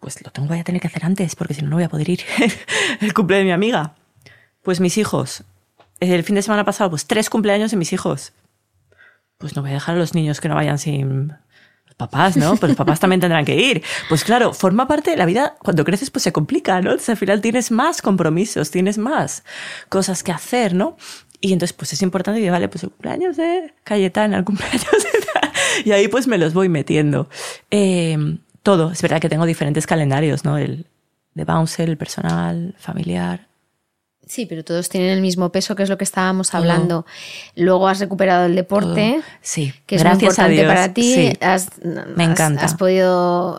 pues 0.00 0.24
lo 0.24 0.30
tengo 0.30 0.48
voy 0.48 0.60
a 0.60 0.64
tener 0.64 0.80
que 0.80 0.86
hacer 0.86 1.04
antes, 1.04 1.36
porque 1.36 1.52
si 1.52 1.60
no, 1.60 1.68
no 1.68 1.76
voy 1.76 1.84
a 1.84 1.90
poder 1.90 2.08
ir. 2.08 2.20
el 3.02 3.12
cumpleaños 3.12 3.42
de 3.42 3.48
mi 3.48 3.52
amiga. 3.52 3.92
Pues 4.62 4.80
mis 4.80 4.96
hijos. 4.96 5.44
El 6.00 6.24
fin 6.24 6.36
de 6.36 6.42
semana 6.42 6.64
pasado, 6.64 6.88
pues 6.88 7.06
tres 7.06 7.28
cumpleaños 7.28 7.70
de 7.70 7.76
mis 7.76 7.92
hijos. 7.92 8.32
Pues 9.36 9.54
no 9.54 9.60
voy 9.60 9.72
a 9.72 9.74
dejar 9.74 9.96
a 9.96 9.98
los 9.98 10.14
niños 10.14 10.40
que 10.40 10.48
no 10.48 10.54
vayan 10.54 10.78
sin 10.78 11.34
papás, 11.98 12.38
¿no? 12.38 12.56
Pues 12.56 12.70
los 12.70 12.76
papás 12.76 12.98
también 12.98 13.20
tendrán 13.20 13.44
que 13.44 13.56
ir. 13.56 13.82
Pues 14.08 14.24
claro, 14.24 14.54
forma 14.54 14.88
parte 14.88 15.10
de 15.10 15.18
la 15.18 15.26
vida. 15.26 15.56
Cuando 15.58 15.84
creces, 15.84 16.10
pues 16.10 16.22
se 16.22 16.32
complica, 16.32 16.80
¿no? 16.80 16.92
Entonces 16.92 17.10
al 17.10 17.16
final 17.18 17.42
tienes 17.42 17.70
más 17.70 18.00
compromisos, 18.00 18.70
tienes 18.70 18.96
más 18.96 19.44
cosas 19.90 20.22
que 20.22 20.32
hacer, 20.32 20.74
¿no? 20.74 20.96
Y 21.40 21.52
entonces, 21.52 21.74
pues 21.76 21.92
es 21.92 22.02
importante 22.02 22.40
que, 22.40 22.50
vale, 22.50 22.68
pues 22.68 22.82
el 22.82 22.90
cumpleaños 22.90 23.36
de 23.36 23.72
Cayetana, 23.84 24.38
el 24.38 24.44
cumpleaños 24.44 24.82
de... 24.82 25.18
Y 25.84 25.92
ahí 25.92 26.08
pues 26.08 26.26
me 26.26 26.38
los 26.38 26.54
voy 26.54 26.68
metiendo. 26.68 27.28
Em, 27.70 28.38
todo, 28.62 28.90
es 28.90 29.00
verdad 29.02 29.20
que 29.20 29.28
tengo 29.28 29.46
diferentes 29.46 29.86
calendarios, 29.86 30.44
¿no? 30.44 30.58
El 30.58 30.86
de 31.34 31.44
bouncer, 31.44 31.88
el 31.88 31.96
personal, 31.96 32.74
familiar. 32.78 33.46
Sí, 34.26 34.44
pero 34.44 34.62
todos 34.62 34.90
tienen 34.90 35.10
el 35.10 35.22
mismo 35.22 35.50
peso, 35.50 35.74
que 35.74 35.82
es 35.82 35.88
lo 35.88 35.96
que 35.96 36.04
estábamos 36.04 36.54
hablando. 36.54 37.06
Luego 37.56 37.88
has 37.88 37.98
recuperado 37.98 38.44
el 38.44 38.54
deporte, 38.54 39.22
sí, 39.40 39.72
que 39.86 39.96
es 39.96 40.04
muy 40.04 40.12
importante 40.12 40.64
para 40.66 40.92
ti. 40.92 41.14
Sí. 41.14 41.32
Has, 41.40 41.70
Me 42.14 42.24
encanta. 42.24 42.66
Has 42.66 42.74
podido 42.74 43.58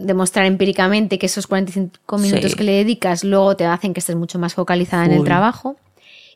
demostrar 0.00 0.46
empíricamente 0.46 1.20
que 1.20 1.26
esos 1.26 1.46
45 1.46 2.18
minutos 2.18 2.56
que 2.56 2.64
le 2.64 2.72
dedicas 2.72 3.22
luego 3.22 3.54
te 3.54 3.64
hacen 3.66 3.94
que 3.94 4.00
estés 4.00 4.16
mucho 4.16 4.40
más 4.40 4.54
focalizada 4.54 5.04
en 5.04 5.12
el 5.12 5.22
trabajo. 5.22 5.76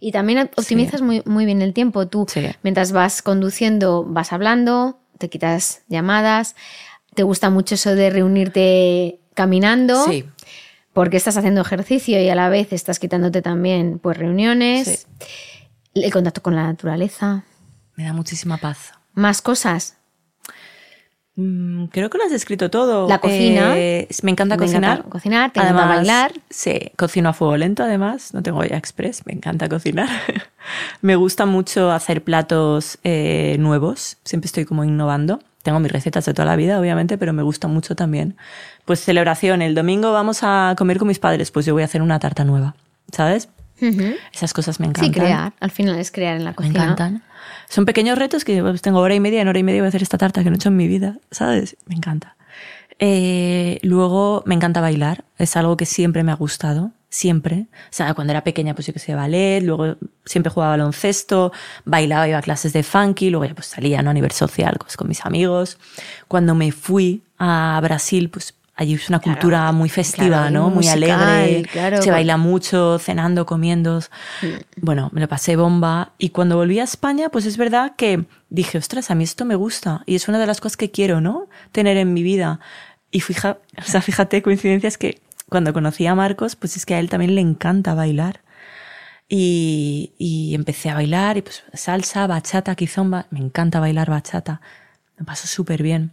Y 0.04 0.10
también 0.10 0.50
optimizas 0.56 1.00
muy, 1.00 1.22
muy 1.26 1.46
bien 1.46 1.62
el 1.62 1.72
tiempo. 1.72 2.08
Tú, 2.08 2.26
mientras 2.64 2.90
vas 2.90 3.22
conduciendo, 3.22 4.04
vas 4.04 4.32
hablando, 4.32 4.98
te 5.18 5.30
quitas 5.30 5.82
llamadas. 5.86 6.56
Te 7.14 7.22
gusta 7.22 7.50
mucho 7.50 7.76
eso 7.76 7.94
de 7.94 8.10
reunirte 8.10 9.20
caminando. 9.34 10.04
Sí. 10.04 10.24
Porque 10.92 11.16
estás 11.16 11.36
haciendo 11.36 11.60
ejercicio 11.60 12.20
y 12.20 12.28
a 12.28 12.34
la 12.34 12.48
vez 12.48 12.72
estás 12.72 12.98
quitándote 12.98 13.42
también 13.42 14.00
pues 14.00 14.18
reuniones. 14.18 15.06
El 15.94 16.12
contacto 16.12 16.42
con 16.42 16.56
la 16.56 16.64
naturaleza. 16.64 17.44
Me 17.94 18.02
da 18.02 18.12
muchísima 18.12 18.56
paz. 18.56 18.94
Más 19.12 19.40
cosas. 19.40 19.98
Mm, 21.34 21.86
creo 21.86 22.10
que 22.10 22.18
lo 22.18 22.24
has 22.24 22.30
descrito 22.30 22.70
todo. 22.70 23.08
La 23.08 23.18
cocina. 23.18 23.76
Eh, 23.76 24.08
me 24.22 24.30
encanta 24.30 24.56
cocinar. 24.56 25.04
cocinar, 25.04 25.50
te 25.50 25.60
además, 25.60 25.88
bailar. 25.88 26.32
Sí, 26.50 26.92
cocino 26.96 27.30
a 27.30 27.32
fuego 27.32 27.56
lento 27.56 27.82
además. 27.82 28.34
No 28.34 28.42
tengo 28.42 28.62
ya 28.64 28.76
express, 28.76 29.24
me 29.26 29.32
encanta 29.32 29.68
cocinar. 29.68 30.08
me 31.00 31.16
gusta 31.16 31.46
mucho 31.46 31.90
hacer 31.90 32.22
platos 32.22 32.98
eh, 33.02 33.56
nuevos. 33.58 34.18
Siempre 34.24 34.46
estoy 34.46 34.64
como 34.64 34.84
innovando. 34.84 35.40
Tengo 35.62 35.78
mis 35.78 35.92
recetas 35.92 36.24
de 36.26 36.34
toda 36.34 36.44
la 36.44 36.56
vida, 36.56 36.78
obviamente, 36.80 37.16
pero 37.16 37.32
me 37.32 37.42
gusta 37.42 37.68
mucho 37.68 37.94
también. 37.94 38.36
Pues 38.84 39.00
celebración, 39.00 39.62
el 39.62 39.74
domingo 39.74 40.12
vamos 40.12 40.40
a 40.42 40.74
comer 40.76 40.98
con 40.98 41.06
mis 41.08 41.20
padres, 41.20 41.52
pues 41.52 41.64
yo 41.64 41.72
voy 41.72 41.82
a 41.82 41.84
hacer 41.84 42.02
una 42.02 42.18
tarta 42.18 42.44
nueva, 42.44 42.74
¿sabes? 43.12 43.48
Esas 44.32 44.52
cosas 44.52 44.80
me 44.80 44.86
encantan. 44.86 45.12
Sí, 45.12 45.20
crear. 45.20 45.52
Al 45.60 45.70
final 45.70 45.98
es 45.98 46.10
crear 46.10 46.36
en 46.36 46.44
la 46.44 46.54
cocina. 46.54 46.78
Me 46.78 46.84
encantan. 46.84 47.22
Son 47.68 47.84
pequeños 47.84 48.18
retos 48.18 48.44
que 48.44 48.62
pues, 48.62 48.82
tengo 48.82 49.00
hora 49.00 49.14
y 49.14 49.20
media, 49.20 49.42
en 49.42 49.48
hora 49.48 49.58
y 49.58 49.62
media 49.62 49.80
voy 49.80 49.86
a 49.86 49.88
hacer 49.88 50.02
esta 50.02 50.18
tarta 50.18 50.42
que 50.42 50.50
no 50.50 50.54
he 50.54 50.58
hecho 50.58 50.68
en 50.68 50.76
mi 50.76 50.88
vida, 50.88 51.18
¿sabes? 51.30 51.76
Me 51.86 51.94
encanta. 51.94 52.36
Eh, 52.98 53.80
luego 53.82 54.42
me 54.46 54.54
encanta 54.54 54.80
bailar, 54.80 55.24
es 55.38 55.56
algo 55.56 55.76
que 55.76 55.86
siempre 55.86 56.22
me 56.22 56.32
ha 56.32 56.36
gustado. 56.36 56.92
siempre. 57.12 57.66
O 57.70 57.90
sea, 57.90 58.14
cuando 58.14 58.32
era 58.32 58.42
pequeña, 58.42 58.74
pues 58.74 58.86
yo 58.86 58.92
que 58.92 58.98
sé, 58.98 59.14
ballet, 59.14 59.60
luego 59.62 59.96
siempre 60.24 60.50
jugaba 60.50 60.72
baloncesto, 60.72 61.52
bailaba, 61.84 62.26
iba 62.26 62.38
a 62.38 62.42
clases 62.42 62.72
de 62.72 62.82
funky, 62.82 63.28
luego 63.30 63.44
ya 63.44 63.54
pues 63.54 63.66
salía 63.66 64.02
¿no? 64.02 64.10
a 64.10 64.14
nivel 64.14 64.32
social 64.32 64.76
pues, 64.80 64.96
con 64.96 65.08
mis 65.08 65.24
amigos. 65.24 65.78
Cuando 66.26 66.54
me 66.54 66.72
fui 66.72 67.22
a 67.38 67.78
Brasil, 67.82 68.30
pues 68.30 68.54
allí 68.82 68.94
es 68.94 69.08
una 69.08 69.20
cultura 69.20 69.70
muy 69.72 69.88
festiva, 69.88 70.50
¿no? 70.50 70.70
Muy 70.70 70.88
alegre. 70.88 71.66
se 72.00 72.10
baila 72.10 72.36
mucho, 72.36 72.98
cenando, 72.98 73.46
comiendo. 73.46 74.00
Mm. 74.42 74.46
Bueno, 74.80 75.08
me 75.12 75.20
lo 75.20 75.28
pasé 75.28 75.56
bomba. 75.56 76.12
Y 76.18 76.30
cuando 76.30 76.56
volví 76.56 76.78
a 76.78 76.84
España, 76.84 77.28
pues 77.28 77.46
es 77.46 77.56
verdad 77.56 77.94
que 77.96 78.24
dije, 78.50 78.78
ostras, 78.78 79.10
a 79.10 79.14
mí 79.14 79.24
esto 79.24 79.44
me 79.44 79.54
gusta. 79.54 80.02
Y 80.06 80.14
es 80.14 80.28
una 80.28 80.38
de 80.38 80.46
las 80.46 80.60
cosas 80.60 80.76
que 80.76 80.90
quiero, 80.90 81.20
¿no? 81.20 81.48
Tener 81.70 81.96
en 81.96 82.12
mi 82.12 82.22
vida. 82.22 82.60
Y 83.10 83.20
fija, 83.20 83.58
o 83.78 83.82
sea, 83.82 84.02
fíjate, 84.02 84.42
coincidencias 84.42 84.98
que 84.98 85.20
cuando 85.48 85.72
conocí 85.72 86.06
a 86.06 86.14
Marcos, 86.14 86.56
pues 86.56 86.76
es 86.76 86.86
que 86.86 86.94
a 86.94 87.00
él 87.00 87.08
también 87.08 87.34
le 87.34 87.40
encanta 87.40 87.94
bailar. 87.94 88.40
Y, 89.28 90.12
y 90.18 90.54
empecé 90.54 90.90
a 90.90 90.94
bailar, 90.94 91.38
y 91.38 91.42
pues 91.42 91.62
salsa, 91.72 92.26
bachata, 92.26 92.74
kizomba. 92.74 93.26
Me 93.30 93.38
encanta 93.38 93.80
bailar 93.80 94.10
bachata. 94.10 94.60
Me 95.16 95.24
paso 95.24 95.46
súper 95.46 95.82
bien. 95.82 96.12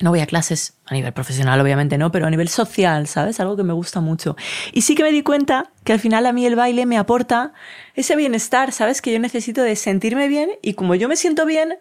No 0.00 0.10
voy 0.10 0.20
a 0.20 0.26
clases 0.26 0.74
a 0.86 0.94
nivel 0.94 1.12
profesional, 1.12 1.60
obviamente 1.60 1.98
no, 1.98 2.10
pero 2.10 2.26
a 2.26 2.30
nivel 2.30 2.48
social, 2.48 3.06
¿sabes? 3.06 3.38
Algo 3.38 3.56
que 3.56 3.62
me 3.62 3.74
gusta 3.74 4.00
mucho. 4.00 4.36
Y 4.72 4.82
sí 4.82 4.94
que 4.94 5.02
me 5.02 5.12
di 5.12 5.22
cuenta 5.22 5.70
que 5.84 5.92
al 5.92 6.00
final 6.00 6.24
a 6.26 6.32
mí 6.32 6.46
el 6.46 6.56
baile 6.56 6.86
me 6.86 6.96
aporta 6.96 7.52
ese 7.94 8.16
bienestar, 8.16 8.72
¿sabes? 8.72 9.02
Que 9.02 9.12
yo 9.12 9.18
necesito 9.18 9.62
de 9.62 9.76
sentirme 9.76 10.26
bien 10.28 10.50
y 10.62 10.74
como 10.74 10.94
yo 10.94 11.08
me 11.08 11.16
siento 11.16 11.44
bien, 11.44 11.78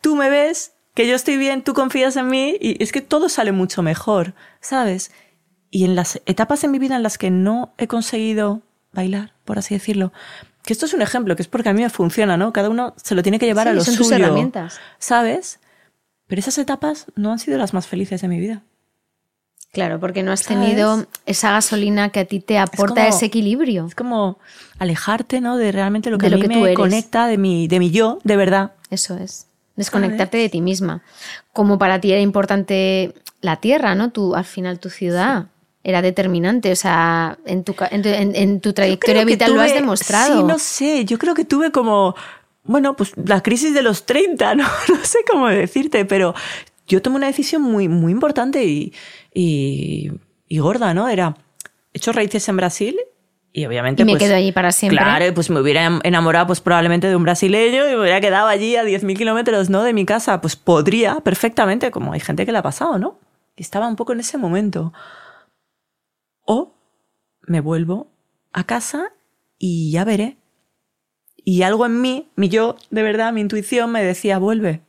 tú 0.00 0.14
me 0.14 0.30
ves, 0.30 0.74
que 0.94 1.08
yo 1.08 1.16
estoy 1.16 1.36
bien, 1.36 1.62
tú 1.62 1.74
confías 1.74 2.16
en 2.16 2.28
mí 2.28 2.56
y 2.60 2.82
es 2.82 2.92
que 2.92 3.00
todo 3.00 3.28
sale 3.28 3.52
mucho 3.52 3.82
mejor, 3.82 4.34
¿sabes? 4.60 5.10
Y 5.70 5.84
en 5.84 5.96
las 5.96 6.22
etapas 6.26 6.62
en 6.62 6.70
mi 6.70 6.78
vida 6.78 6.96
en 6.96 7.02
las 7.02 7.18
que 7.18 7.30
no 7.30 7.74
he 7.78 7.88
conseguido 7.88 8.62
bailar, 8.92 9.32
por 9.44 9.58
así 9.58 9.74
decirlo, 9.74 10.12
que 10.66 10.72
esto 10.72 10.86
es 10.86 10.94
un 10.94 11.02
ejemplo, 11.02 11.36
que 11.36 11.42
es 11.42 11.48
porque 11.48 11.68
a 11.68 11.72
mí 11.72 11.82
me 11.82 11.90
funciona, 11.90 12.36
¿no? 12.36 12.52
Cada 12.52 12.70
uno 12.70 12.94
se 12.96 13.14
lo 13.14 13.22
tiene 13.22 13.38
que 13.38 13.46
llevar 13.46 13.68
a 13.68 13.72
lo 13.72 13.84
son 13.84 13.94
suyo. 13.94 14.16
herramientas. 14.16 14.80
¿Sabes? 14.98 15.60
Pero 16.26 16.40
esas 16.40 16.58
etapas 16.58 17.06
no 17.14 17.32
han 17.32 17.38
sido 17.38 17.58
las 17.58 17.72
más 17.72 17.86
felices 17.86 18.20
de 18.20 18.28
mi 18.28 18.38
vida. 18.38 18.62
Claro, 19.72 20.00
porque 20.00 20.22
no 20.22 20.32
has 20.32 20.42
tenido 20.42 21.06
esa 21.26 21.52
gasolina 21.52 22.08
que 22.08 22.20
a 22.20 22.24
ti 22.24 22.40
te 22.40 22.58
aporta 22.58 23.06
ese 23.08 23.26
equilibrio. 23.26 23.86
Es 23.86 23.94
como 23.94 24.38
alejarte, 24.78 25.40
¿no? 25.42 25.58
De 25.58 25.70
realmente 25.70 26.10
lo 26.10 26.16
que, 26.16 26.28
a 26.28 26.30
mí 26.30 26.48
me 26.48 26.72
conecta 26.72 27.26
de 27.26 27.36
mi, 27.36 27.68
de 27.68 27.78
mi 27.78 27.90
yo, 27.90 28.18
de 28.24 28.36
verdad. 28.36 28.72
Eso 28.90 29.18
es. 29.18 29.46
Desconectarte 29.76 30.38
de 30.38 30.48
ti 30.48 30.62
misma. 30.62 31.02
Como 31.52 31.78
para 31.78 32.00
ti 32.00 32.10
era 32.10 32.22
importante 32.22 33.12
la 33.42 33.56
tierra, 33.56 33.94
¿no? 33.94 34.10
Tu, 34.10 34.34
al 34.34 34.46
final 34.46 34.78
tu 34.78 34.88
ciudad 34.88 35.48
era 35.84 36.00
determinante. 36.00 36.72
O 36.72 36.76
sea, 36.76 37.36
en 37.44 37.62
tu, 37.62 37.74
en, 37.78 38.60
tu 38.60 38.72
trayectoria 38.72 39.24
vital 39.26 39.52
lo 39.52 39.60
has 39.60 39.74
demostrado. 39.74 40.38
Sí, 40.38 40.42
no 40.42 40.58
sé. 40.58 41.04
Yo 41.04 41.18
creo 41.18 41.34
que 41.34 41.44
tuve 41.44 41.70
como, 41.70 42.16
bueno, 42.66 42.96
pues 42.96 43.12
la 43.16 43.42
crisis 43.42 43.74
de 43.74 43.82
los 43.82 44.06
30, 44.06 44.54
¿no? 44.56 44.64
No 44.88 45.04
sé 45.04 45.18
cómo 45.30 45.48
decirte, 45.48 46.04
pero 46.04 46.34
yo 46.86 47.02
tomé 47.02 47.16
una 47.16 47.26
decisión 47.26 47.62
muy, 47.62 47.88
muy 47.88 48.12
importante 48.12 48.64
y, 48.64 48.92
y, 49.34 50.10
y 50.48 50.58
gorda, 50.58 50.94
¿no? 50.94 51.08
Era, 51.08 51.36
he 51.92 51.98
hecho 51.98 52.12
raíces 52.12 52.48
en 52.48 52.56
Brasil 52.56 52.96
y 53.52 53.64
obviamente. 53.64 54.02
Y 54.02 54.04
me 54.04 54.12
pues, 54.12 54.22
quedo 54.22 54.36
allí 54.36 54.52
para 54.52 54.70
siempre. 54.70 54.98
Claro, 54.98 55.32
pues 55.32 55.48
me 55.48 55.60
hubiera 55.60 56.00
enamorado 56.02 56.48
pues 56.48 56.60
probablemente 56.60 57.08
de 57.08 57.16
un 57.16 57.22
brasileño 57.22 57.88
y 57.88 57.92
me 57.92 58.00
hubiera 58.00 58.20
quedado 58.20 58.48
allí 58.48 58.76
a 58.76 58.84
10.000 58.84 59.16
kilómetros 59.16 59.70
¿no? 59.70 59.82
de 59.82 59.94
mi 59.94 60.04
casa. 60.04 60.42
Pues 60.42 60.56
podría 60.56 61.20
perfectamente, 61.20 61.90
como 61.90 62.12
hay 62.12 62.20
gente 62.20 62.44
que 62.44 62.52
le 62.52 62.58
ha 62.58 62.62
pasado, 62.62 62.98
¿no? 62.98 63.18
estaba 63.56 63.88
un 63.88 63.96
poco 63.96 64.12
en 64.12 64.20
ese 64.20 64.38
momento. 64.38 64.92
O 66.44 66.74
me 67.46 67.60
vuelvo 67.60 68.08
a 68.52 68.64
casa 68.64 69.12
y 69.58 69.90
ya 69.90 70.04
veré. 70.04 70.36
Y 71.48 71.62
algo 71.62 71.86
en 71.86 72.00
mí, 72.00 72.28
mi 72.34 72.48
yo, 72.48 72.74
de 72.90 73.04
verdad, 73.04 73.32
mi 73.32 73.40
intuición 73.40 73.92
me 73.92 74.02
decía, 74.02 74.38
vuelve, 74.38 74.80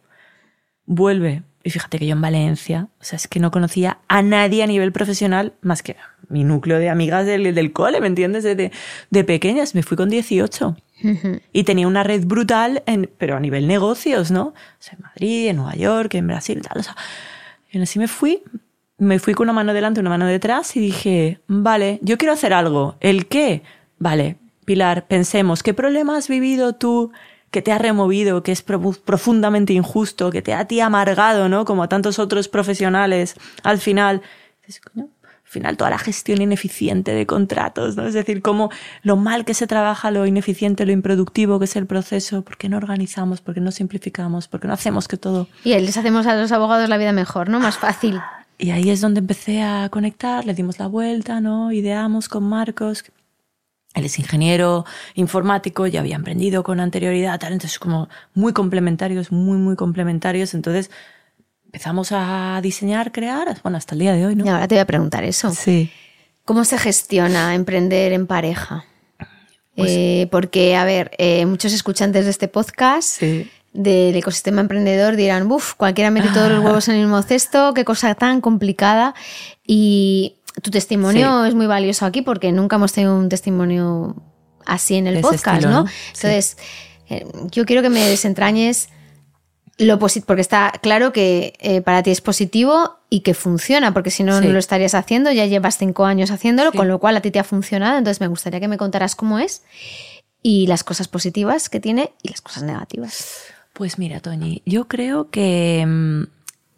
vuelve. 0.87 1.43
Y 1.63 1.69
fíjate 1.69 1.99
que 1.99 2.07
yo 2.07 2.13
en 2.13 2.21
Valencia, 2.21 2.87
o 2.99 3.03
sea, 3.03 3.17
es 3.17 3.27
que 3.27 3.39
no 3.39 3.51
conocía 3.51 3.99
a 4.07 4.23
nadie 4.23 4.63
a 4.63 4.65
nivel 4.65 4.91
profesional 4.91 5.53
más 5.61 5.83
que 5.83 5.97
mi 6.29 6.43
núcleo 6.43 6.79
de 6.79 6.89
amigas 6.89 7.27
del, 7.27 7.53
del 7.53 7.73
cole, 7.73 8.01
¿me 8.01 8.07
entiendes? 8.07 8.43
De, 8.43 8.71
de, 9.11 9.23
pequeñas, 9.23 9.75
me 9.75 9.83
fui 9.83 9.95
con 9.95 10.09
18. 10.09 10.75
Y 11.53 11.63
tenía 11.63 11.87
una 11.87 12.01
red 12.01 12.25
brutal, 12.25 12.81
en, 12.87 13.07
pero 13.19 13.37
a 13.37 13.39
nivel 13.39 13.67
negocios, 13.67 14.31
¿no? 14.31 14.47
O 14.47 14.53
sea, 14.79 14.95
en 14.95 15.03
Madrid, 15.03 15.49
en 15.49 15.57
Nueva 15.57 15.75
York, 15.75 16.15
en 16.15 16.25
Brasil, 16.25 16.59
tal. 16.63 16.79
O 16.79 16.83
sea, 16.83 16.95
y 17.69 17.79
así 17.79 17.99
me 17.99 18.07
fui, 18.07 18.41
me 18.97 19.19
fui 19.19 19.35
con 19.35 19.45
una 19.45 19.53
mano 19.53 19.75
delante, 19.75 19.99
una 19.99 20.09
mano 20.09 20.25
detrás 20.25 20.75
y 20.75 20.79
dije, 20.79 21.39
vale, 21.45 21.99
yo 22.01 22.17
quiero 22.17 22.33
hacer 22.33 22.51
algo. 22.51 22.97
¿El 22.99 23.27
qué? 23.27 23.61
Vale, 23.99 24.37
Pilar, 24.67 25.07
pensemos, 25.07 25.63
¿qué 25.63 25.73
problema 25.73 26.17
has 26.17 26.27
vivido 26.27 26.73
tú 26.73 27.13
que 27.51 27.61
te 27.61 27.71
ha 27.71 27.77
removido, 27.77 28.43
que 28.43 28.51
es 28.51 28.61
profundamente 28.61 29.71
injusto, 29.71 30.29
que 30.29 30.41
te 30.41 30.53
ha 30.53 30.65
ti 30.65 30.81
amargado, 30.81 31.47
¿no? 31.47 31.63
Como 31.63 31.83
a 31.83 31.87
tantos 31.87 32.19
otros 32.19 32.49
profesionales 32.49 33.35
al 33.63 33.77
final. 33.77 34.21
al 34.97 35.09
final 35.45 35.77
toda 35.77 35.91
la 35.91 35.97
gestión 35.97 36.41
ineficiente 36.41 37.13
de 37.13 37.25
contratos, 37.25 37.95
¿no? 37.95 38.07
Es 38.07 38.13
decir, 38.13 38.41
cómo 38.41 38.69
lo 39.03 39.15
mal 39.15 39.45
que 39.45 39.53
se 39.53 39.67
trabaja, 39.67 40.11
lo 40.11 40.25
ineficiente, 40.25 40.85
lo 40.85 40.91
improductivo 40.91 41.59
que 41.59 41.63
es 41.63 41.77
el 41.77 41.85
proceso, 41.85 42.41
¿por 42.41 42.57
qué 42.57 42.67
no 42.67 42.75
organizamos, 42.75 43.39
por 43.39 43.53
qué 43.53 43.61
no 43.61 43.71
simplificamos, 43.71 44.49
por 44.49 44.59
qué 44.59 44.67
no 44.67 44.73
hacemos 44.73 45.07
que 45.07 45.15
todo... 45.15 45.47
Y 45.63 45.79
les 45.79 45.95
hacemos 45.95 46.27
a 46.27 46.35
los 46.35 46.51
abogados 46.51 46.89
la 46.89 46.97
vida 46.97 47.13
mejor, 47.13 47.47
¿no? 47.47 47.61
Más 47.61 47.77
fácil. 47.77 48.19
Y 48.57 48.71
ahí 48.71 48.89
es 48.89 48.99
donde 48.99 49.21
empecé 49.21 49.61
a 49.61 49.87
conectar, 49.87 50.43
le 50.45 50.53
dimos 50.53 50.77
la 50.77 50.87
vuelta, 50.87 51.39
¿no? 51.39 51.71
Ideamos 51.71 52.27
con 52.27 52.43
Marcos, 52.43 53.05
él 53.99 54.05
es 54.05 54.19
ingeniero 54.19 54.85
informático, 55.15 55.87
ya 55.87 55.99
había 55.99 56.15
emprendido 56.15 56.63
con 56.63 56.79
anterioridad, 56.79 57.39
tal, 57.39 57.53
entonces 57.53 57.79
como 57.79 58.09
muy 58.33 58.53
complementarios, 58.53 59.31
muy, 59.31 59.57
muy 59.57 59.75
complementarios. 59.75 60.53
Entonces 60.53 60.91
empezamos 61.65 62.09
a 62.11 62.59
diseñar, 62.61 63.11
crear, 63.11 63.57
bueno, 63.63 63.77
hasta 63.77 63.95
el 63.95 63.99
día 63.99 64.13
de 64.13 64.25
hoy, 64.25 64.35
¿no? 64.35 64.45
Y 64.45 64.49
ahora 64.49 64.67
te 64.67 64.75
voy 64.75 64.81
a 64.81 64.85
preguntar 64.85 65.23
eso. 65.23 65.51
Sí. 65.51 65.91
¿Cómo 66.45 66.63
se 66.63 66.77
gestiona 66.77 67.55
emprender 67.55 68.13
en 68.13 68.25
pareja? 68.25 68.85
Pues 69.75 69.91
eh, 69.91 70.27
porque, 70.31 70.75
a 70.75 70.85
ver, 70.85 71.11
eh, 71.17 71.45
muchos 71.45 71.73
escuchantes 71.73 72.25
de 72.25 72.31
este 72.31 72.47
podcast 72.47 73.21
del 73.73 74.15
ecosistema 74.15 74.61
emprendedor 74.61 75.15
dirán, 75.15 75.51
uff, 75.51 75.75
cualquiera 75.75 76.09
mete 76.09 76.29
todos 76.29 76.49
los 76.49 76.63
huevos 76.63 76.87
en 76.87 76.95
el 76.95 77.01
mismo 77.01 77.21
cesto, 77.21 77.75
qué 77.75 77.85
cosa 77.85 78.15
tan 78.15 78.41
complicada. 78.41 79.13
Y 79.67 80.36
tu 80.61 80.71
testimonio 80.71 81.45
es 81.45 81.55
muy 81.55 81.67
valioso 81.67 82.05
aquí 82.05 82.21
porque 82.21 82.51
nunca 82.51 82.77
hemos 82.77 82.93
tenido 82.93 83.17
un 83.17 83.29
testimonio 83.29 84.15
así 84.65 84.95
en 84.95 85.07
el 85.07 85.21
podcast, 85.21 85.63
¿no? 85.63 85.85
Entonces, 86.07 86.57
eh, 87.09 87.25
yo 87.51 87.65
quiero 87.65 87.81
que 87.81 87.89
me 87.89 88.05
desentrañes 88.07 88.89
lo 89.77 89.99
positivo, 89.99 90.27
porque 90.27 90.41
está 90.41 90.73
claro 90.81 91.13
que 91.13 91.53
eh, 91.59 91.81
para 91.81 92.01
ti 92.01 92.09
es 92.09 92.21
positivo 92.21 92.97
y 93.09 93.19
que 93.21 93.33
funciona, 93.33 93.93
porque 93.93 94.09
si 94.09 94.23
no, 94.23 94.41
no 94.41 94.49
lo 94.49 94.59
estarías 94.59 94.95
haciendo, 94.95 95.31
ya 95.31 95.45
llevas 95.45 95.77
cinco 95.77 96.05
años 96.05 96.31
haciéndolo, 96.31 96.71
con 96.71 96.87
lo 96.87 96.99
cual 96.99 97.15
a 97.15 97.21
ti 97.21 97.31
te 97.31 97.39
ha 97.39 97.43
funcionado, 97.43 97.97
entonces 97.97 98.19
me 98.19 98.27
gustaría 98.27 98.59
que 98.59 98.67
me 98.67 98.77
contaras 98.77 99.15
cómo 99.15 99.39
es 99.39 99.63
y 100.41 100.67
las 100.67 100.83
cosas 100.83 101.07
positivas 101.07 101.69
que 101.69 101.79
tiene 101.79 102.11
y 102.23 102.29
las 102.29 102.41
cosas 102.41 102.63
negativas. 102.63 103.43
Pues 103.73 103.99
mira, 103.99 104.19
Toñi, 104.19 104.63
yo 104.65 104.87
creo 104.87 105.29
que 105.29 105.85
mm, 105.87 106.23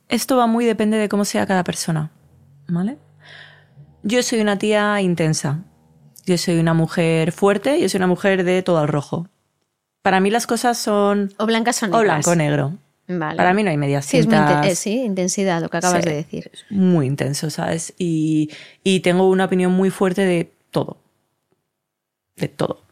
esto 0.09 0.35
va 0.35 0.47
muy 0.47 0.65
depende 0.65 0.97
de 0.97 1.07
cómo 1.07 1.23
sea 1.23 1.45
cada 1.45 1.63
persona, 1.63 2.11
¿vale? 2.67 2.97
Yo 4.03 4.23
soy 4.23 4.39
una 4.41 4.57
tía 4.57 5.01
intensa. 5.01 5.63
Yo 6.25 6.37
soy 6.37 6.59
una 6.59 6.73
mujer 6.73 7.31
fuerte, 7.31 7.79
yo 7.79 7.89
soy 7.89 7.97
una 7.97 8.07
mujer 8.07 8.43
de 8.43 8.61
todo 8.61 8.77
al 8.77 8.87
rojo. 8.87 9.27
Para 10.01 10.19
mí 10.19 10.29
las 10.29 10.47
cosas 10.47 10.77
son... 10.77 11.33
O 11.37 11.45
blancas 11.45 11.81
o 11.83 11.87
negras. 11.87 11.99
O 11.99 12.03
blanco 12.03 12.31
o 12.31 12.35
negro. 12.35 12.77
Para 13.17 13.53
mí 13.53 13.63
no 13.63 13.71
hay 13.71 13.77
medias 13.77 14.05
sí, 14.05 14.21
tintas. 14.21 14.67
Es 14.67 14.79
sí, 14.79 15.01
intensidad, 15.03 15.61
lo 15.61 15.69
que 15.69 15.77
acabas 15.77 16.05
de 16.05 16.13
decir. 16.13 16.51
Muy 16.69 17.07
intenso, 17.07 17.49
¿sabes? 17.49 17.93
Y, 17.97 18.51
y 18.83 18.99
tengo 18.99 19.27
una 19.27 19.45
opinión 19.45 19.71
muy 19.71 19.89
fuerte 19.89 20.25
de 20.25 20.53
todo. 20.69 20.97
De 22.35 22.47
todo. 22.47 22.83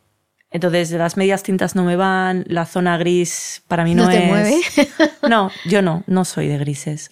Entonces, 0.49 0.91
las 0.91 1.18
medias 1.18 1.43
tintas 1.43 1.76
no 1.76 1.84
me 1.84 1.95
van, 1.95 2.45
la 2.47 2.66
zona 2.66 2.97
gris 2.97 3.62
para 3.68 3.84
mí 3.84 3.93
no, 3.93 4.05
¿No 4.05 4.10
te 4.10 4.22
mueve? 4.22 4.60
no, 5.30 5.51
yo 5.66 5.84
no, 5.84 6.03
no 6.08 6.26
soy 6.26 6.47
de 6.47 6.58
grises. 6.58 7.12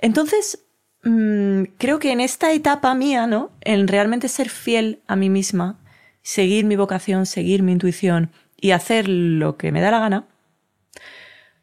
Entonces, 0.00 0.58
Mm, 1.02 1.64
creo 1.78 1.98
que 1.98 2.12
en 2.12 2.20
esta 2.20 2.52
etapa 2.52 2.94
mía, 2.94 3.26
¿no? 3.26 3.50
En 3.60 3.88
realmente 3.88 4.28
ser 4.28 4.48
fiel 4.48 5.00
a 5.06 5.16
mí 5.16 5.30
misma, 5.30 5.78
seguir 6.22 6.64
mi 6.64 6.76
vocación, 6.76 7.26
seguir 7.26 7.62
mi 7.62 7.72
intuición 7.72 8.30
y 8.60 8.70
hacer 8.70 9.08
lo 9.08 9.56
que 9.56 9.72
me 9.72 9.80
da 9.80 9.90
la 9.90 9.98
gana, 9.98 10.26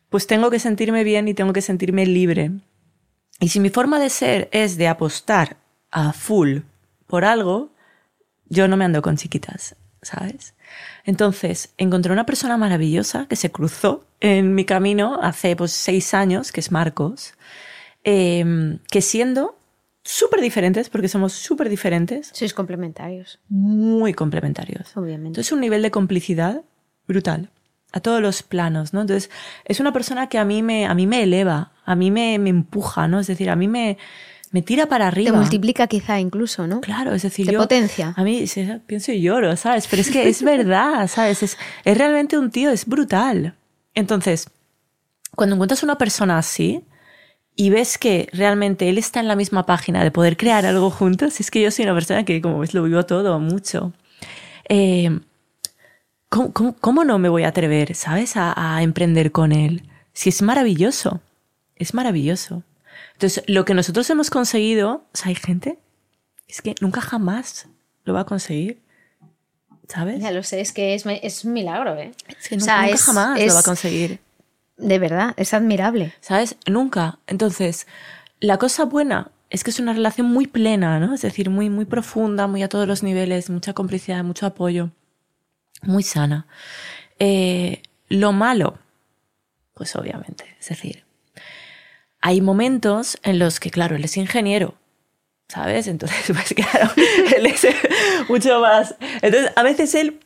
pues 0.09 0.27
tengo 0.27 0.49
que 0.49 0.59
sentirme 0.59 1.03
bien 1.03 1.27
y 1.27 1.33
tengo 1.33 1.53
que 1.53 1.61
sentirme 1.61 2.05
libre. 2.05 2.51
Y 3.39 3.49
si 3.49 3.59
mi 3.59 3.69
forma 3.69 3.99
de 3.99 4.09
ser 4.09 4.49
es 4.51 4.77
de 4.77 4.87
apostar 4.87 5.57
a 5.91 6.11
full 6.11 6.59
por 7.07 7.23
algo, 7.23 7.71
yo 8.49 8.67
no 8.67 8.75
me 8.75 8.85
ando 8.85 9.01
con 9.01 9.15
chiquitas, 9.15 9.75
¿sabes? 10.01 10.55
Entonces, 11.05 11.73
encontré 11.77 12.11
una 12.11 12.25
persona 12.25 12.57
maravillosa 12.57 13.27
que 13.27 13.35
se 13.35 13.51
cruzó 13.51 14.05
en 14.19 14.55
mi 14.55 14.65
camino 14.65 15.19
hace 15.21 15.55
pues, 15.55 15.71
seis 15.71 16.13
años, 16.13 16.51
que 16.51 16.59
es 16.59 16.71
Marcos, 16.71 17.33
Em, 18.11 18.79
que 18.89 19.01
siendo 19.01 19.55
súper 20.03 20.41
diferentes, 20.41 20.89
porque 20.89 21.07
somos 21.07 21.33
súper 21.33 21.69
diferentes, 21.69 22.31
Sois 22.33 22.55
complementarios, 22.55 23.39
muy 23.49 24.15
complementarios. 24.15 24.97
obviamente. 24.97 25.27
Entonces, 25.27 25.51
un 25.51 25.59
nivel 25.59 25.83
de 25.83 25.91
complicidad 25.91 26.63
brutal, 27.07 27.51
a 27.91 27.99
todos 27.99 28.19
los 28.19 28.41
planos, 28.41 28.93
¿no? 28.93 29.01
Entonces, 29.01 29.29
es 29.65 29.79
una 29.79 29.93
persona 29.93 30.27
que 30.27 30.39
a 30.39 30.45
mí 30.45 30.63
me, 30.63 30.87
a 30.87 30.95
mí 30.95 31.05
me 31.05 31.21
eleva, 31.21 31.71
a 31.85 31.93
mí 31.95 32.09
me, 32.09 32.39
me 32.39 32.49
empuja, 32.49 33.07
¿no? 33.07 33.19
Es 33.19 33.27
decir, 33.27 33.47
a 33.51 33.55
mí 33.55 33.67
me, 33.67 33.99
me 34.49 34.63
tira 34.63 34.87
para 34.87 35.07
arriba. 35.07 35.31
Te 35.31 35.37
multiplica 35.37 35.85
quizá 35.85 36.19
incluso, 36.19 36.65
¿no? 36.65 36.81
Claro, 36.81 37.13
es 37.13 37.21
decir, 37.21 37.45
Te 37.45 37.53
yo 37.53 37.59
potencia. 37.59 38.15
a 38.17 38.23
mí 38.23 38.43
pienso 38.87 39.11
y 39.11 39.21
lloro, 39.21 39.55
¿sabes? 39.55 39.85
Pero 39.87 40.01
es 40.01 40.09
que 40.09 40.27
es 40.27 40.41
verdad, 40.41 41.07
¿sabes? 41.15 41.43
Es, 41.43 41.57
es 41.85 41.97
realmente 41.97 42.39
un 42.39 42.49
tío, 42.49 42.71
es 42.71 42.87
brutal. 42.87 43.53
Entonces, 43.93 44.49
cuando 45.35 45.53
encuentras 45.55 45.83
una 45.83 45.97
persona 45.99 46.39
así 46.39 46.83
y 47.61 47.69
ves 47.71 47.97
que 47.97 48.29
realmente 48.31 48.87
él 48.87 48.97
está 48.97 49.19
en 49.19 49.27
la 49.27 49.35
misma 49.35 49.65
página 49.65 50.01
de 50.03 50.11
poder 50.11 50.37
crear 50.37 50.65
algo 50.65 50.89
juntos, 50.89 51.39
es 51.41 51.51
que 51.51 51.61
yo 51.61 51.71
soy 51.71 51.83
una 51.83 51.93
persona 51.93 52.23
que, 52.23 52.41
como 52.41 52.59
ves, 52.59 52.73
lo 52.73 52.83
vivo 52.83 53.05
todo 53.05 53.37
mucho. 53.39 53.91
Eh, 54.69 55.19
¿cómo, 56.29 56.53
cómo, 56.53 56.75
cómo 56.79 57.03
no 57.03 57.19
me 57.19 57.27
voy 57.29 57.43
a 57.43 57.49
atrever, 57.49 57.95
¿sabes? 57.95 58.37
A, 58.37 58.53
a 58.77 58.81
emprender 58.83 59.31
con 59.31 59.51
él. 59.51 59.83
Si 60.13 60.29
es 60.29 60.41
maravilloso, 60.41 61.19
es 61.75 61.93
maravilloso. 61.93 62.63
Entonces, 63.13 63.43
lo 63.47 63.65
que 63.65 63.73
nosotros 63.73 64.09
hemos 64.09 64.29
conseguido, 64.29 65.03
o 65.13 65.17
sea, 65.17 65.27
hay 65.29 65.35
gente 65.35 65.79
es 66.47 66.61
que 66.61 66.75
nunca 66.81 67.01
jamás 67.01 67.67
lo 68.05 68.13
va 68.13 68.21
a 68.21 68.25
conseguir. 68.25 68.79
¿Sabes? 69.87 70.21
Ya 70.21 70.31
lo 70.31 70.43
sé, 70.43 70.61
es 70.61 70.71
que 70.71 70.93
es, 70.93 71.03
es 71.05 71.43
un 71.45 71.53
milagro, 71.53 71.95
¿eh? 71.97 72.11
Es 72.39 72.47
que 72.47 72.55
O 72.55 72.59
nunca, 72.59 72.65
sea, 72.73 72.81
nunca 72.83 72.95
es- 72.95 73.03
jamás 73.03 73.45
lo 73.45 73.53
va 73.53 73.59
a 73.59 73.63
conseguir. 73.63 74.19
De 74.79 74.97
verdad, 74.97 75.33
es 75.37 75.53
admirable. 75.53 76.13
¿Sabes? 76.21 76.55
Nunca. 76.65 77.19
Entonces, 77.27 77.85
la 78.39 78.57
cosa 78.57 78.85
buena 78.85 79.31
es 79.49 79.63
que 79.63 79.71
es 79.71 79.79
una 79.79 79.93
relación 79.93 80.27
muy 80.27 80.47
plena, 80.47 80.99
¿no? 80.99 81.13
Es 81.13 81.21
decir, 81.21 81.49
muy, 81.49 81.69
muy 81.69 81.85
profunda, 81.85 82.47
muy 82.47 82.63
a 82.63 82.69
todos 82.69 82.87
los 82.87 83.03
niveles, 83.03 83.49
mucha 83.49 83.73
complicidad, 83.73 84.23
mucho 84.23 84.45
apoyo, 84.45 84.91
muy 85.81 86.03
sana. 86.03 86.47
Eh, 87.19 87.81
lo 88.07 88.31
malo, 88.31 88.79
pues 89.73 89.95
obviamente, 89.95 90.45
es 90.59 90.69
decir, 90.69 91.03
hay 92.21 92.41
momentos 92.41 93.17
en 93.23 93.39
los 93.39 93.59
que, 93.59 93.71
claro, 93.71 93.95
él 93.95 94.03
es 94.03 94.17
ingeniero, 94.17 94.75
¿sabes? 95.47 95.87
Entonces, 95.87 96.25
pues 96.27 96.53
claro, 96.53 96.91
él 97.35 97.45
es 97.45 97.67
mucho 98.29 98.59
más. 98.61 98.95
Entonces, 99.21 99.51
a 99.55 99.63
veces 99.63 99.95
él. 99.95 100.19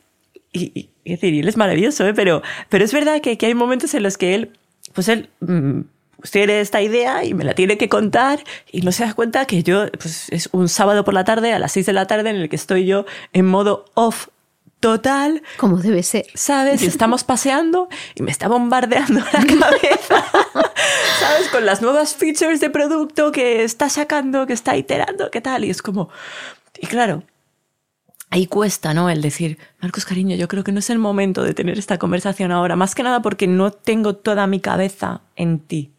Y, 0.54 0.88
y- 1.04 1.12
él 1.40 1.46
es 1.48 1.58
maravilloso, 1.58 2.06
¿eh? 2.06 2.14
Pero, 2.14 2.40
pero 2.70 2.82
es 2.86 2.92
verdad 2.94 3.20
que, 3.20 3.36
que 3.36 3.44
hay 3.46 3.54
momentos 3.54 3.92
en 3.92 4.02
los 4.02 4.16
que 4.16 4.34
él, 4.34 4.52
pues 4.94 5.08
él. 5.10 5.28
mm, 5.40 5.80
pues 6.16 6.30
tiene 6.30 6.60
esta 6.62 6.80
idea 6.80 7.22
y 7.24 7.34
me 7.34 7.44
la 7.44 7.52
tiene 7.52 7.76
que 7.76 7.90
contar 7.90 8.42
y 8.72 8.80
no 8.80 8.92
se 8.92 9.04
da 9.04 9.12
cuenta 9.12 9.44
que 9.44 9.62
yo, 9.62 9.90
pues 9.92 10.28
es 10.30 10.48
un 10.52 10.70
sábado 10.70 11.04
por 11.04 11.12
la 11.12 11.24
tarde 11.24 11.52
a 11.52 11.58
las 11.58 11.72
6 11.72 11.84
de 11.84 11.92
la 11.92 12.06
tarde 12.06 12.30
en 12.30 12.36
el 12.36 12.48
que 12.48 12.56
estoy 12.56 12.86
yo 12.86 13.04
en 13.34 13.44
modo 13.44 13.84
off 13.92 14.28
total, 14.80 15.42
Como 15.58 15.76
debe 15.78 16.02
ser. 16.02 16.24
¿sabes? 16.34 16.82
Y 16.82 16.86
estamos 16.86 17.24
paseando 17.24 17.88
y 18.14 18.22
me 18.22 18.30
está 18.30 18.48
bombardeando 18.48 19.20
la 19.20 19.44
cabeza, 19.60 20.24
¿sabes? 21.20 21.48
Con 21.52 21.66
las 21.66 21.82
nuevas 21.82 22.14
features 22.14 22.60
de 22.60 22.70
producto 22.70 23.30
que 23.30 23.62
está 23.64 23.90
sacando, 23.90 24.46
que 24.46 24.54
está 24.54 24.76
iterando, 24.78 25.30
¿qué 25.30 25.42
tal? 25.42 25.64
Y 25.66 25.70
es 25.70 25.82
como... 25.82 26.08
Y 26.80 26.86
claro, 26.86 27.22
ahí 28.30 28.46
cuesta, 28.46 28.94
¿no? 28.94 29.10
El 29.10 29.22
decir, 29.22 29.58
Marcos, 29.80 30.04
cariño, 30.04 30.36
yo 30.36 30.48
creo 30.48 30.64
que 30.64 30.72
no 30.72 30.80
es 30.80 30.90
el 30.90 30.98
momento 30.98 31.42
de 31.42 31.54
tener 31.54 31.78
esta 31.78 31.98
conversación 31.98 32.52
ahora, 32.52 32.76
más 32.76 32.94
que 32.94 33.02
nada 33.02 33.22
porque 33.22 33.46
no 33.46 33.70
tengo 33.70 34.16
toda 34.16 34.46
mi 34.46 34.60
cabeza 34.60 35.22
en 35.36 35.60
ti. 35.60 35.92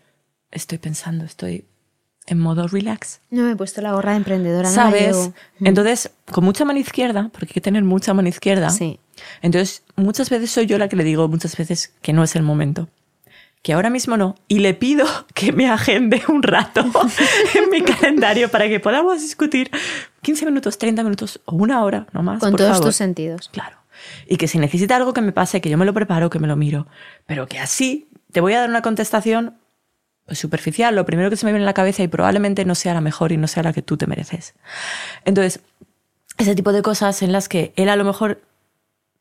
Estoy 0.52 0.78
pensando, 0.78 1.26
estoy 1.26 1.66
en 2.28 2.40
modo 2.40 2.68
relax. 2.68 3.22
No 3.30 3.44
me 3.44 3.52
he 3.52 3.56
puesto 3.56 3.82
la 3.82 3.92
gorra 3.92 4.12
de 4.12 4.18
emprendedora, 4.18 4.70
no 4.70 4.76
¿Sabes? 4.76 5.02
llevo. 5.02 5.34
Mm. 5.60 5.68
Entonces, 5.68 6.12
con 6.32 6.44
mucha 6.44 6.66
mano 6.66 6.80
izquierda, 6.80 7.30
porque 7.32 7.52
hay 7.52 7.54
que 7.54 7.62
tener 7.62 7.84
mucha 7.84 8.14
mano 8.14 8.28
izquierda. 8.28 8.70
Sí. 8.70 9.00
Entonces, 9.42 9.84
muchas 9.96 10.30
veces 10.30 10.52
soy 10.52 10.66
yo 10.66 10.78
la 10.78 10.90
que 10.90 10.96
le 10.96 11.04
digo 11.04 11.28
muchas 11.28 11.56
veces 11.56 11.94
que 12.02 12.14
no 12.14 12.24
es 12.24 12.36
el 12.36 12.44
momento. 12.44 12.90
Que 13.66 13.74
ahora 13.74 13.89
mismo 13.89 14.16
no. 14.16 14.36
Y 14.47 14.59
le 14.59 14.76
pido 14.76 15.07
que 15.34 15.51
me 15.51 15.68
agende 15.68 16.22
un 16.28 16.43
rato 16.43 16.82
en 17.55 17.70
mi 17.72 17.82
calendario 17.82 18.51
para 18.51 18.68
que 18.68 18.80
podamos 18.80 19.20
discutir 19.20 19.72
15 20.22 20.45
minutos, 20.45 20.78
30 20.78 21.01
minutos 21.01 21.41
o 21.45 21.55
una 21.55 21.84
hora, 21.84 22.05
no 22.13 22.22
más. 22.22 22.39
Con 22.39 22.51
por 22.51 22.59
todos 22.59 22.74
favor. 22.74 22.86
tus 22.86 22.95
sentidos. 22.95 23.49
Claro. 23.49 23.78
Y 24.28 24.38
que 24.38 24.47
si 24.47 24.59
necesita 24.59 24.95
algo 24.95 25.13
que 25.13 25.22
me 25.22 25.32
pase, 25.32 25.61
que 25.61 25.72
yo 25.72 25.80
me 25.80 25.86
lo 25.86 25.95
preparo, 25.95 26.30
que 26.30 26.38
me 26.38 26.47
lo 26.47 26.55
miro. 26.55 26.86
Pero 27.26 27.47
que 27.47 27.57
así 27.57 28.07
te 28.32 28.39
voy 28.39 28.53
a 28.53 28.59
dar 28.59 28.70
una 28.70 28.84
contestación 28.84 29.57
pues, 30.28 30.38
superficial, 30.38 30.95
lo 30.95 31.07
primero 31.07 31.32
que 31.32 31.36
se 31.36 31.47
me 31.47 31.51
viene 31.51 31.66
a 31.66 31.66
la 31.66 31.74
cabeza 31.74 32.03
y 32.03 32.07
probablemente 32.07 32.66
no 32.66 32.76
sea 32.76 32.93
la 32.93 33.01
mejor 33.01 33.32
y 33.32 33.38
no 33.38 33.47
sea 33.47 33.63
la 33.63 33.74
que 33.74 33.82
tú 33.82 33.97
te 33.97 34.05
mereces. 34.05 34.53
Entonces, 35.24 35.61
ese 36.38 36.53
tipo 36.53 36.72
de 36.72 36.84
cosas 36.84 37.24
en 37.24 37.32
las 37.32 37.49
que 37.49 37.74
él 37.78 37.89
a 37.89 37.95
lo 37.95 38.05
mejor 38.05 38.43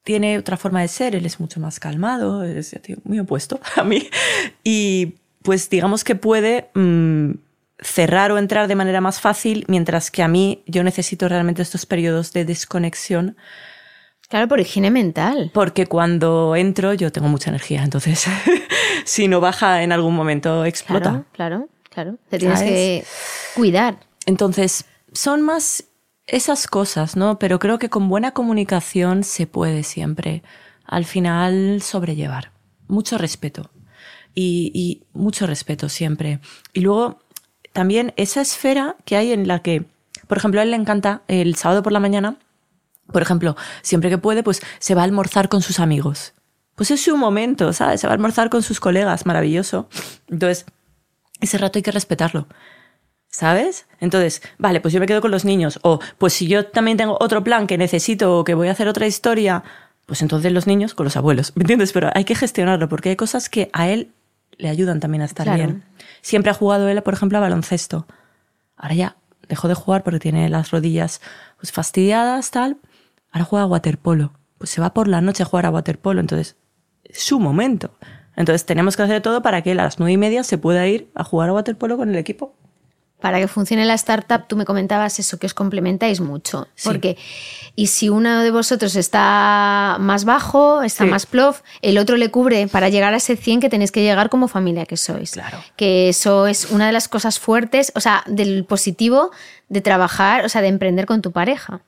tiene 0.04 0.38
otra 0.38 0.56
forma 0.56 0.82
de 0.82 0.88
ser, 0.88 1.14
él 1.16 1.26
es 1.26 1.40
mucho 1.40 1.60
más 1.60 1.80
calmado, 1.80 2.44
es 2.44 2.74
muy 3.04 3.18
opuesto 3.18 3.58
a 3.76 3.82
mí. 3.84 4.08
Y 4.62 5.14
pues 5.42 5.68
digamos 5.70 6.04
que 6.04 6.14
puede 6.14 6.70
mm, 6.74 7.32
cerrar 7.80 8.30
o 8.32 8.38
entrar 8.38 8.68
de 8.68 8.74
manera 8.76 9.00
más 9.00 9.20
fácil, 9.20 9.64
mientras 9.68 10.10
que 10.10 10.22
a 10.22 10.28
mí 10.28 10.62
yo 10.66 10.84
necesito 10.84 11.28
realmente 11.28 11.62
estos 11.62 11.86
periodos 11.86 12.32
de 12.32 12.44
desconexión 12.44 13.36
Claro, 14.28 14.48
por 14.48 14.58
higiene 14.58 14.90
mental. 14.90 15.50
porque 15.52 15.86
cuando 15.86 16.56
entro 16.56 16.94
yo 16.94 17.12
tengo 17.12 17.28
mucha 17.28 17.50
energía, 17.50 17.82
entonces 17.82 18.24
si 19.04 19.28
no 19.28 19.40
baja 19.40 19.82
en 19.82 19.92
algún 19.92 20.14
momento 20.14 20.64
explota. 20.64 21.10
Claro, 21.10 21.26
claro, 21.32 21.68
claro. 21.90 22.18
Te 22.30 22.38
tienes 22.38 22.58
¿Sabes? 22.58 22.72
que 22.74 23.04
cuidar. 23.54 23.98
Entonces 24.26 24.86
son 25.12 25.42
más 25.42 25.84
esas 26.26 26.66
cosas, 26.66 27.16
¿no? 27.16 27.38
Pero 27.38 27.58
creo 27.58 27.78
que 27.78 27.90
con 27.90 28.08
buena 28.08 28.32
comunicación 28.32 29.24
se 29.24 29.46
puede 29.46 29.82
siempre 29.82 30.42
al 30.84 31.04
final 31.04 31.80
sobrellevar. 31.82 32.52
Mucho 32.88 33.18
respeto. 33.18 33.70
Y, 34.34 34.72
y 34.74 35.04
mucho 35.12 35.46
respeto 35.46 35.88
siempre. 35.88 36.40
Y 36.72 36.80
luego 36.80 37.20
también 37.72 38.12
esa 38.16 38.40
esfera 38.40 38.96
que 39.04 39.16
hay 39.16 39.32
en 39.32 39.46
la 39.46 39.60
que, 39.60 39.84
por 40.26 40.38
ejemplo, 40.38 40.60
a 40.60 40.64
él 40.64 40.70
le 40.70 40.76
encanta 40.76 41.22
el 41.28 41.54
sábado 41.54 41.82
por 41.82 41.92
la 41.92 42.00
mañana, 42.00 42.36
por 43.12 43.22
ejemplo, 43.22 43.56
siempre 43.82 44.10
que 44.10 44.18
puede, 44.18 44.42
pues 44.42 44.62
se 44.78 44.94
va 44.94 45.02
a 45.02 45.04
almorzar 45.04 45.48
con 45.48 45.62
sus 45.62 45.78
amigos. 45.78 46.32
Pues 46.74 46.90
es 46.90 47.02
su 47.02 47.16
momento, 47.16 47.72
¿sabes? 47.72 48.00
Se 48.00 48.06
va 48.06 48.12
a 48.12 48.14
almorzar 48.14 48.50
con 48.50 48.62
sus 48.62 48.80
colegas, 48.80 49.26
maravilloso. 49.26 49.88
Entonces, 50.28 50.66
ese 51.40 51.58
rato 51.58 51.78
hay 51.78 51.82
que 51.82 51.92
respetarlo. 51.92 52.48
¿Sabes? 53.34 53.88
Entonces, 53.98 54.42
vale, 54.58 54.80
pues 54.80 54.94
yo 54.94 55.00
me 55.00 55.06
quedo 55.06 55.20
con 55.20 55.32
los 55.32 55.44
niños. 55.44 55.80
O, 55.82 55.98
pues 56.18 56.34
si 56.34 56.46
yo 56.46 56.66
también 56.66 56.96
tengo 56.96 57.16
otro 57.20 57.42
plan 57.42 57.66
que 57.66 57.76
necesito 57.76 58.38
o 58.38 58.44
que 58.44 58.54
voy 58.54 58.68
a 58.68 58.70
hacer 58.70 58.86
otra 58.86 59.08
historia, 59.08 59.64
pues 60.06 60.22
entonces 60.22 60.52
los 60.52 60.68
niños 60.68 60.94
con 60.94 61.02
los 61.02 61.16
abuelos. 61.16 61.50
¿Me 61.56 61.62
entiendes? 61.64 61.90
Pero 61.92 62.10
hay 62.14 62.22
que 62.24 62.36
gestionarlo 62.36 62.88
porque 62.88 63.08
hay 63.08 63.16
cosas 63.16 63.48
que 63.48 63.70
a 63.72 63.88
él 63.88 64.12
le 64.56 64.68
ayudan 64.68 65.00
también 65.00 65.22
a 65.22 65.24
estar 65.24 65.46
Claro. 65.46 65.64
bien. 65.64 65.82
Siempre 66.22 66.52
ha 66.52 66.54
jugado 66.54 66.86
él, 66.88 67.02
por 67.02 67.12
ejemplo, 67.14 67.36
a 67.38 67.40
baloncesto. 67.40 68.06
Ahora 68.76 68.94
ya 68.94 69.16
dejó 69.48 69.66
de 69.66 69.74
jugar 69.74 70.04
porque 70.04 70.20
tiene 70.20 70.48
las 70.48 70.70
rodillas 70.70 71.20
pues, 71.58 71.72
fastidiadas, 71.72 72.52
tal. 72.52 72.76
Ahora 73.32 73.46
juega 73.46 73.64
a 73.64 73.66
waterpolo. 73.66 74.32
Pues 74.58 74.70
se 74.70 74.80
va 74.80 74.94
por 74.94 75.08
la 75.08 75.20
noche 75.20 75.42
a 75.42 75.46
jugar 75.46 75.66
a 75.66 75.70
waterpolo. 75.70 76.20
Entonces, 76.20 76.54
es 77.02 77.24
su 77.24 77.40
momento. 77.40 77.98
Entonces 78.36 78.64
tenemos 78.64 78.96
que 78.96 79.02
hacer 79.02 79.22
todo 79.22 79.42
para 79.42 79.60
que 79.62 79.72
él 79.72 79.80
a 79.80 79.82
las 79.82 79.98
nueve 79.98 80.12
y 80.12 80.18
media 80.18 80.44
se 80.44 80.56
pueda 80.56 80.86
ir 80.86 81.10
a 81.16 81.24
jugar 81.24 81.48
a 81.48 81.52
waterpolo 81.52 81.96
con 81.96 82.10
el 82.10 82.14
equipo. 82.16 82.54
Para 83.24 83.40
que 83.40 83.48
funcione 83.48 83.86
la 83.86 83.94
startup, 83.94 84.46
tú 84.46 84.54
me 84.54 84.66
comentabas 84.66 85.18
eso, 85.18 85.38
que 85.38 85.46
os 85.46 85.54
complementáis 85.54 86.20
mucho. 86.20 86.68
Sí. 86.74 86.86
Porque, 86.86 87.16
y 87.74 87.86
si 87.86 88.10
uno 88.10 88.42
de 88.42 88.50
vosotros 88.50 88.96
está 88.96 89.96
más 89.98 90.26
bajo, 90.26 90.82
está 90.82 91.04
Sí. 91.04 91.10
más 91.10 91.24
plof, 91.24 91.62
el 91.80 91.96
otro 91.96 92.18
le 92.18 92.30
cubre 92.30 92.68
para 92.68 92.90
llegar 92.90 93.14
a 93.14 93.16
ese 93.16 93.36
100 93.38 93.60
que 93.60 93.70
tenéis 93.70 93.92
que 93.92 94.02
llegar 94.02 94.28
como 94.28 94.46
familia 94.46 94.84
que 94.84 94.98
sois. 94.98 95.30
Claro. 95.30 95.56
Que 95.74 96.10
eso 96.10 96.46
es 96.46 96.70
una 96.70 96.84
de 96.86 96.92
las 96.92 97.08
cosas 97.08 97.38
fuertes, 97.38 97.92
o 97.94 98.00
sea, 98.00 98.24
del 98.26 98.66
positivo 98.66 99.30
de 99.70 99.80
trabajar, 99.80 100.44
o 100.44 100.50
sea, 100.50 100.60
de 100.60 100.68
emprender 100.68 101.06
con 101.06 101.22
tu 101.22 101.32
pareja. 101.32 101.80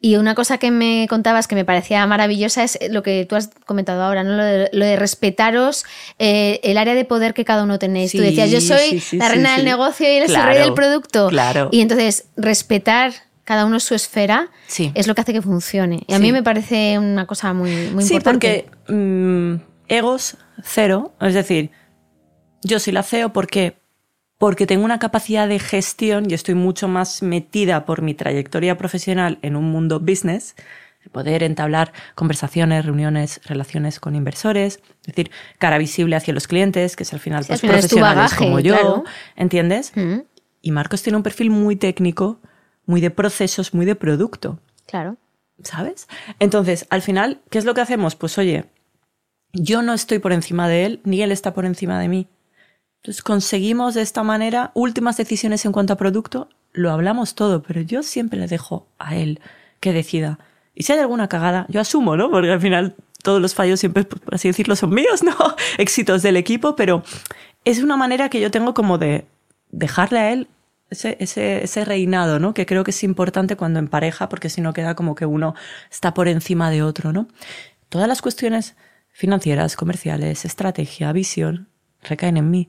Y 0.00 0.16
una 0.16 0.34
cosa 0.34 0.58
que 0.58 0.70
me 0.70 1.06
contabas 1.08 1.48
que 1.48 1.54
me 1.54 1.64
parecía 1.64 2.06
maravillosa 2.06 2.62
es 2.64 2.78
lo 2.90 3.02
que 3.02 3.24
tú 3.26 3.34
has 3.34 3.50
comentado 3.64 4.02
ahora, 4.02 4.24
¿no? 4.24 4.36
Lo 4.36 4.44
de, 4.44 4.68
lo 4.72 4.84
de 4.84 4.96
respetaros 4.96 5.84
eh, 6.18 6.60
el 6.62 6.76
área 6.76 6.94
de 6.94 7.04
poder 7.06 7.32
que 7.34 7.44
cada 7.46 7.62
uno 7.62 7.78
tenéis. 7.78 8.12
tú 8.12 8.18
Sí, 8.18 8.24
decías, 8.24 8.50
yo 8.50 8.60
soy 8.60 8.90
sí, 8.90 9.00
sí, 9.00 9.16
la 9.16 9.26
sí, 9.28 9.32
reina 9.32 9.50
sí. 9.50 9.56
del 9.56 9.64
negocio 9.64 10.06
y 10.12 10.16
el 10.16 10.26
Claro, 10.26 10.48
rey 10.50 10.58
del 10.58 10.74
producto. 10.74 11.28
claro. 11.28 11.70
Y 11.72 11.80
entonces, 11.80 12.26
respetar 12.36 13.12
cada 13.44 13.64
uno 13.64 13.80
su 13.80 13.94
esfera 13.94 14.50
Sí. 14.66 14.92
es 14.94 15.06
lo 15.06 15.14
que 15.14 15.22
hace 15.22 15.32
que 15.32 15.40
funcione. 15.42 16.02
Y 16.06 16.12
a 16.12 16.16
Sí. 16.18 16.22
mí 16.22 16.32
me 16.32 16.42
parece 16.42 16.98
una 16.98 17.26
cosa 17.26 17.54
muy, 17.54 17.70
muy 17.90 18.04
sí, 18.04 18.14
importante. 18.14 18.66
porque 18.86 18.92
mm, 18.92 19.54
egos 19.88 20.36
cero, 20.62 21.14
es 21.20 21.32
decir, 21.34 21.70
yo 22.62 22.78
soy 22.80 22.92
la 22.92 23.02
CEO 23.02 23.32
porque 23.32 23.78
porque 24.38 24.66
tengo 24.66 24.84
una 24.84 24.98
capacidad 24.98 25.48
de 25.48 25.58
gestión 25.58 26.30
y 26.30 26.34
estoy 26.34 26.54
mucho 26.54 26.88
más 26.88 27.22
metida 27.22 27.84
por 27.86 28.02
mi 28.02 28.14
trayectoria 28.14 28.76
profesional 28.76 29.38
en 29.42 29.56
un 29.56 29.70
mundo 29.70 30.00
business, 30.00 30.54
de 31.02 31.10
poder 31.10 31.42
entablar 31.42 31.92
conversaciones, 32.14 32.84
reuniones, 32.84 33.40
relaciones 33.44 34.00
con 34.00 34.14
inversores, 34.14 34.80
es 35.00 35.06
decir, 35.06 35.30
cara 35.58 35.78
visible 35.78 36.16
hacia 36.16 36.34
los 36.34 36.48
clientes, 36.48 36.96
que 36.96 37.04
es 37.04 37.12
al 37.12 37.20
final 37.20 37.44
Sí, 37.44 37.48
pues, 37.48 37.62
al 37.62 37.68
final 37.68 37.80
profesionales 37.80 38.16
bagaje, 38.16 38.44
como 38.44 38.60
yo, 38.60 38.74
claro. 38.74 39.04
¿entiendes? 39.36 39.92
Mm. 39.94 40.20
Y 40.62 40.70
Marcos 40.72 41.02
tiene 41.02 41.16
un 41.16 41.22
perfil 41.22 41.50
muy 41.50 41.76
técnico, 41.76 42.40
muy 42.86 43.00
de 43.00 43.10
procesos, 43.10 43.72
muy 43.72 43.86
de 43.86 43.94
producto. 43.94 44.58
Claro. 44.86 45.16
¿Sabes? 45.62 46.08
Entonces, 46.38 46.86
al 46.90 47.02
final, 47.02 47.40
¿qué 47.50 47.58
es 47.58 47.64
lo 47.64 47.72
que 47.72 47.80
hacemos? 47.80 48.14
Pues 48.14 48.36
oye, 48.36 48.66
yo 49.52 49.82
no 49.82 49.94
estoy 49.94 50.18
por 50.18 50.32
encima 50.32 50.68
de 50.68 50.84
él, 50.84 51.00
ni 51.04 51.22
él 51.22 51.32
está 51.32 51.54
por 51.54 51.64
encima 51.64 51.98
de 51.98 52.08
mí. 52.08 52.28
Entonces 53.06 53.22
conseguimos 53.22 53.94
de 53.94 54.02
esta 54.02 54.24
manera 54.24 54.72
últimas 54.74 55.16
decisiones 55.16 55.64
en 55.64 55.70
cuanto 55.70 55.92
a 55.92 55.96
producto, 55.96 56.48
lo 56.72 56.90
hablamos 56.90 57.36
todo, 57.36 57.62
pero 57.62 57.80
yo 57.80 58.02
siempre 58.02 58.36
le 58.36 58.48
dejo 58.48 58.88
a 58.98 59.14
él 59.14 59.38
que 59.78 59.92
decida. 59.92 60.40
Y 60.74 60.82
si 60.82 60.92
hay 60.92 60.98
alguna 60.98 61.28
cagada, 61.28 61.66
yo 61.68 61.80
asumo, 61.80 62.16
¿no? 62.16 62.32
Porque 62.32 62.50
al 62.50 62.60
final 62.60 62.96
todos 63.22 63.40
los 63.40 63.54
fallos 63.54 63.78
siempre, 63.78 64.02
por 64.02 64.34
así 64.34 64.48
decirlo, 64.48 64.74
son 64.74 64.90
míos, 64.90 65.22
¿no? 65.22 65.36
Éxitos 65.78 66.22
del 66.22 66.36
equipo, 66.36 66.74
pero 66.74 67.04
es 67.64 67.80
una 67.80 67.96
manera 67.96 68.28
que 68.28 68.40
yo 68.40 68.50
tengo 68.50 68.74
como 68.74 68.98
de 68.98 69.24
dejarle 69.70 70.18
a 70.18 70.32
él 70.32 70.48
ese, 70.90 71.84
reinado, 71.84 72.40
¿no? 72.40 72.54
Que 72.54 72.66
creo 72.66 72.82
que 72.82 72.90
es 72.90 73.04
importante 73.04 73.54
cuando 73.54 73.78
en 73.78 73.86
pareja, 73.86 74.28
porque 74.28 74.50
si 74.50 74.60
no 74.60 74.72
queda 74.72 74.96
como 74.96 75.14
que 75.14 75.26
uno 75.26 75.54
está 75.92 76.12
por 76.12 76.26
encima 76.26 76.72
de 76.72 76.82
otro, 76.82 77.12
¿no? 77.12 77.28
Todas 77.88 78.08
las 78.08 78.20
cuestiones 78.20 78.74
financieras, 79.12 79.76
comerciales, 79.76 80.44
estrategia, 80.44 81.12
visión, 81.12 81.68
recaen 82.02 82.36
en 82.36 82.50
mí 82.50 82.68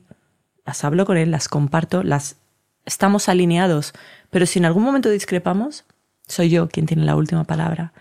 las 0.68 0.84
hablo 0.84 1.06
con 1.06 1.16
él, 1.16 1.30
las 1.30 1.48
comparto, 1.48 2.02
las 2.02 2.36
estamos 2.84 3.30
alineados, 3.30 3.94
pero 4.28 4.44
si 4.44 4.58
en 4.58 4.66
algún 4.66 4.82
momento 4.82 5.08
discrepamos, 5.08 5.86
soy 6.26 6.50
yo 6.50 6.68
quien 6.68 6.84
tiene 6.84 7.06
la 7.06 7.16
última 7.16 7.44
palabra. 7.44 7.94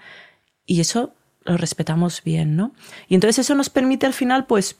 Y 0.66 0.82
eso 0.82 1.14
lo 1.46 1.56
respetamos 1.56 2.22
bien, 2.26 2.58
¿no? 2.58 2.74
Y 3.08 3.16
entonces 3.16 3.40
eso 3.40 3.56
nos 3.56 3.70
permite 3.70 4.06
al 4.06 4.12
final, 4.12 4.48
pues, 4.48 4.76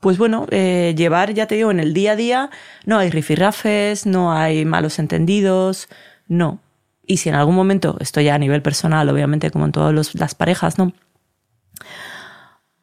pues 0.00 0.18
bueno, 0.18 0.48
eh, 0.50 0.94
llevar, 0.96 1.32
ya 1.32 1.46
te 1.46 1.54
digo, 1.54 1.70
en 1.70 1.78
el 1.78 1.94
día 1.94 2.12
a 2.12 2.16
día, 2.16 2.50
no 2.86 2.98
hay 2.98 3.08
rifirrafes, 3.08 4.04
no 4.04 4.32
hay 4.32 4.64
malos 4.64 4.98
entendidos, 4.98 5.88
no. 6.26 6.58
Y 7.06 7.18
si 7.18 7.28
en 7.28 7.36
algún 7.36 7.54
momento, 7.54 7.98
esto 8.00 8.20
ya 8.20 8.34
a 8.34 8.38
nivel 8.38 8.62
personal, 8.62 9.08
obviamente, 9.08 9.52
como 9.52 9.66
en 9.66 9.70
todas 9.70 10.12
las 10.16 10.34
parejas, 10.34 10.76
¿no? 10.76 10.92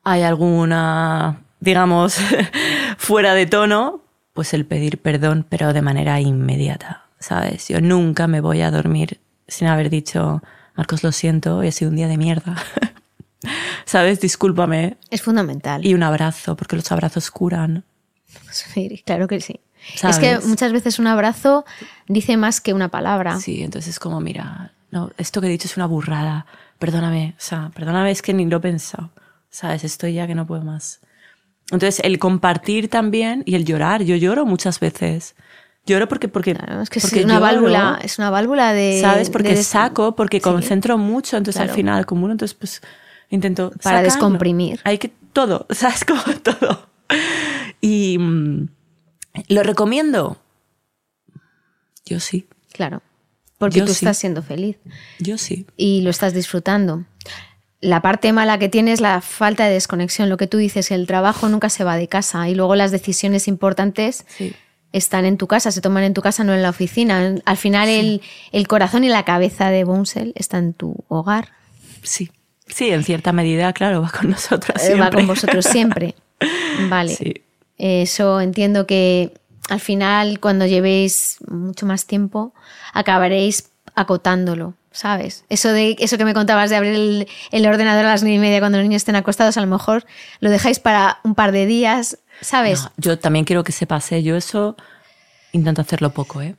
Hay 0.06 0.22
alguna, 0.22 1.42
digamos, 1.60 2.18
fuera 2.98 3.34
de 3.34 3.46
tono, 3.48 4.02
pues 4.40 4.54
el 4.54 4.66
pedir 4.66 5.00
perdón, 5.00 5.46
pero 5.50 5.74
de 5.74 5.82
manera 5.82 6.22
inmediata, 6.22 7.04
¿sabes? 7.20 7.68
Yo 7.68 7.82
nunca 7.82 8.26
me 8.26 8.40
voy 8.40 8.62
a 8.62 8.72
dormir 8.72 9.20
sin 9.50 9.68
haber 9.68 9.90
dicho, 9.90 10.42
Marcos, 10.78 11.04
lo 11.04 11.12
siento, 11.12 11.58
hoy 11.58 11.68
ha 11.68 11.74
sido 11.74 11.92
un 11.92 11.98
día 11.98 12.08
de 12.08 12.16
mierda. 12.16 12.56
¿Sabes? 13.86 14.22
Discúlpame. 14.22 14.96
Es 15.10 15.24
fundamental. 15.24 15.86
Y 15.86 15.94
un 15.94 16.04
abrazo, 16.04 16.56
porque 16.56 16.78
los 16.78 16.90
abrazos 16.90 17.32
curan. 17.32 17.84
Sí, 18.50 19.04
claro 19.06 19.28
que 19.28 19.42
sí. 19.42 19.60
Es 20.02 20.20
que 20.20 20.40
muchas 20.46 20.72
veces 20.72 21.00
un 21.00 21.08
abrazo 21.08 21.66
dice 22.08 22.38
más 22.38 22.62
que 22.62 22.72
una 22.72 22.88
palabra. 22.88 23.42
Sí, 23.42 23.62
entonces 23.62 23.96
es 23.96 24.00
como, 24.00 24.22
mira, 24.22 24.72
no, 24.90 25.12
esto 25.18 25.42
que 25.42 25.48
he 25.48 25.50
dicho 25.50 25.68
es 25.68 25.76
una 25.76 25.86
burrada. 25.86 26.46
Perdóname, 26.78 27.36
o 27.38 27.42
sea, 27.42 27.72
perdóname, 27.76 28.12
es 28.12 28.22
que 28.22 28.34
ni 28.34 28.46
lo 28.46 28.56
he 28.56 28.62
pensado. 28.62 29.10
¿Sabes? 29.50 29.84
Estoy 29.84 30.14
ya 30.14 30.28
que 30.28 30.36
no 30.36 30.48
puedo 30.48 30.62
más. 30.62 31.02
Entonces, 31.72 32.02
el 32.04 32.20
compartir 32.20 32.90
también 32.90 33.44
y 33.46 33.56
el 33.56 33.66
llorar. 33.66 34.04
Yo 34.04 34.16
lloro 34.16 34.46
muchas 34.46 34.80
veces. 34.80 35.36
Lloro 35.86 36.08
porque 36.08 36.28
porque 36.28 36.52
es 36.82 36.90
que 36.90 37.00
es 37.00 37.12
una 37.24 37.40
válvula, 37.40 38.00
es 38.04 38.20
una 38.20 38.30
válvula 38.30 38.74
de 38.74 39.00
sabes 39.02 39.30
porque 39.30 39.56
saco, 39.64 40.16
porque 40.16 40.40
concentro 40.40 40.98
mucho, 40.98 41.36
entonces 41.38 41.60
al 41.60 41.72
final 41.72 42.02
acumulo, 42.02 42.32
entonces 42.32 42.56
pues 42.56 42.82
intento 43.30 43.72
para 43.82 44.04
descomprimir. 44.04 44.80
Hay 44.84 45.00
que 45.00 45.12
todo, 45.34 45.66
sabes 45.72 46.06
como 46.06 46.22
todo. 46.44 46.90
Y 47.82 48.18
mm, 48.20 48.68
lo 49.48 49.64
recomiendo. 49.64 50.38
Yo 52.06 52.20
sí. 52.20 52.48
Claro. 52.72 53.02
Porque 53.58 53.82
tú 53.82 53.92
estás 53.92 54.18
siendo 54.18 54.44
feliz. 54.44 54.78
Yo 55.20 55.38
sí. 55.38 55.66
Y 55.76 56.02
lo 56.02 56.12
estás 56.12 56.34
disfrutando 56.34 57.06
la 57.82 58.02
parte 58.02 58.34
mala 58.34 58.60
que 58.60 58.70
tiene 58.70 58.92
es 58.92 59.02
la 59.02 59.22
falta 59.22 59.66
de 59.66 59.74
desconexión. 59.74 60.30
Lo 60.30 60.38
que 60.38 60.48
tú 60.48 60.58
dices, 60.58 60.92
el 60.92 61.08
trabajo 61.08 61.48
nunca 61.48 61.70
se 61.70 61.84
va 61.84 61.96
de 61.96 62.08
casa 62.08 62.50
y 62.50 62.56
luego 62.56 62.76
las 62.76 62.92
decisiones 62.92 63.48
importantes 63.48 64.26
están 64.92 65.26
en 65.26 65.38
tu 65.38 65.48
casa, 65.48 65.72
se 65.72 65.82
toman 65.82 66.04
en 66.04 66.14
tu 66.14 66.22
casa, 66.22 66.44
no 66.44 66.54
en 66.54 66.62
la 66.62 66.70
oficina. 66.70 67.36
Al 67.46 67.58
final 67.58 68.22
el, 68.52 68.68
corazón 68.68 69.04
y 69.04 69.10
la 69.10 69.24
cabeza 69.24 69.70
de 69.70 69.84
Bouncel 69.84 70.34
está 70.36 70.58
en 70.58 70.74
tu 70.74 70.96
hogar. 71.08 71.50
Sí, 72.04 72.32
sí, 72.68 72.90
en 72.90 73.04
cierta 73.04 73.32
medida, 73.32 73.72
claro, 73.74 74.02
va 74.02 74.12
con 74.12 74.30
nosotros 74.30 74.82
siempre. 74.82 74.98
Eh, 74.98 75.02
va 75.02 75.12
con 75.12 75.28
vosotros 75.28 75.66
siempre. 75.66 76.16
Vale. 76.90 77.44
Eso 77.78 78.42
entiendo 78.42 78.86
que 78.86 79.34
al 79.70 79.80
final, 79.80 80.40
cuando 80.40 80.66
llevéis 80.66 81.38
mucho 81.48 81.86
más 81.86 82.06
tiempo, 82.06 82.54
acabaréis 82.94 83.70
acotándolo. 83.96 84.74
¿Sabes? 84.92 85.46
Eso, 85.50 85.72
de, 85.72 85.96
eso 86.00 86.18
que 86.18 86.26
me 86.26 86.34
contabas 86.34 86.70
de 86.70 86.76
abrir 86.76 87.28
el, 87.52 87.68
ordenador 87.68 88.06
a 88.06 88.10
las 88.10 88.24
nueve 88.24 88.36
y 88.38 88.40
media 88.40 88.60
cuando 88.60 88.78
los 88.78 88.86
niños 88.86 89.02
estén 89.02 89.16
acostados, 89.16 89.58
a 89.58 89.62
lo 89.62 89.68
mejor 89.68 90.06
lo 90.40 90.50
dejáis 90.50 90.80
para 90.80 91.20
un 91.24 91.36
par 91.36 91.52
de 91.52 91.66
días, 91.66 92.18
¿sabes? 92.42 92.88
yo 92.98 93.20
también 93.20 93.46
quiero 93.46 93.64
que 93.64 93.72
se 93.72 93.86
pase. 93.88 94.24
Yo 94.24 94.36
eso 94.36 94.76
intento 95.52 95.82
hacerlo 95.82 96.12
poco, 96.12 96.42
¿eh? 96.42 96.56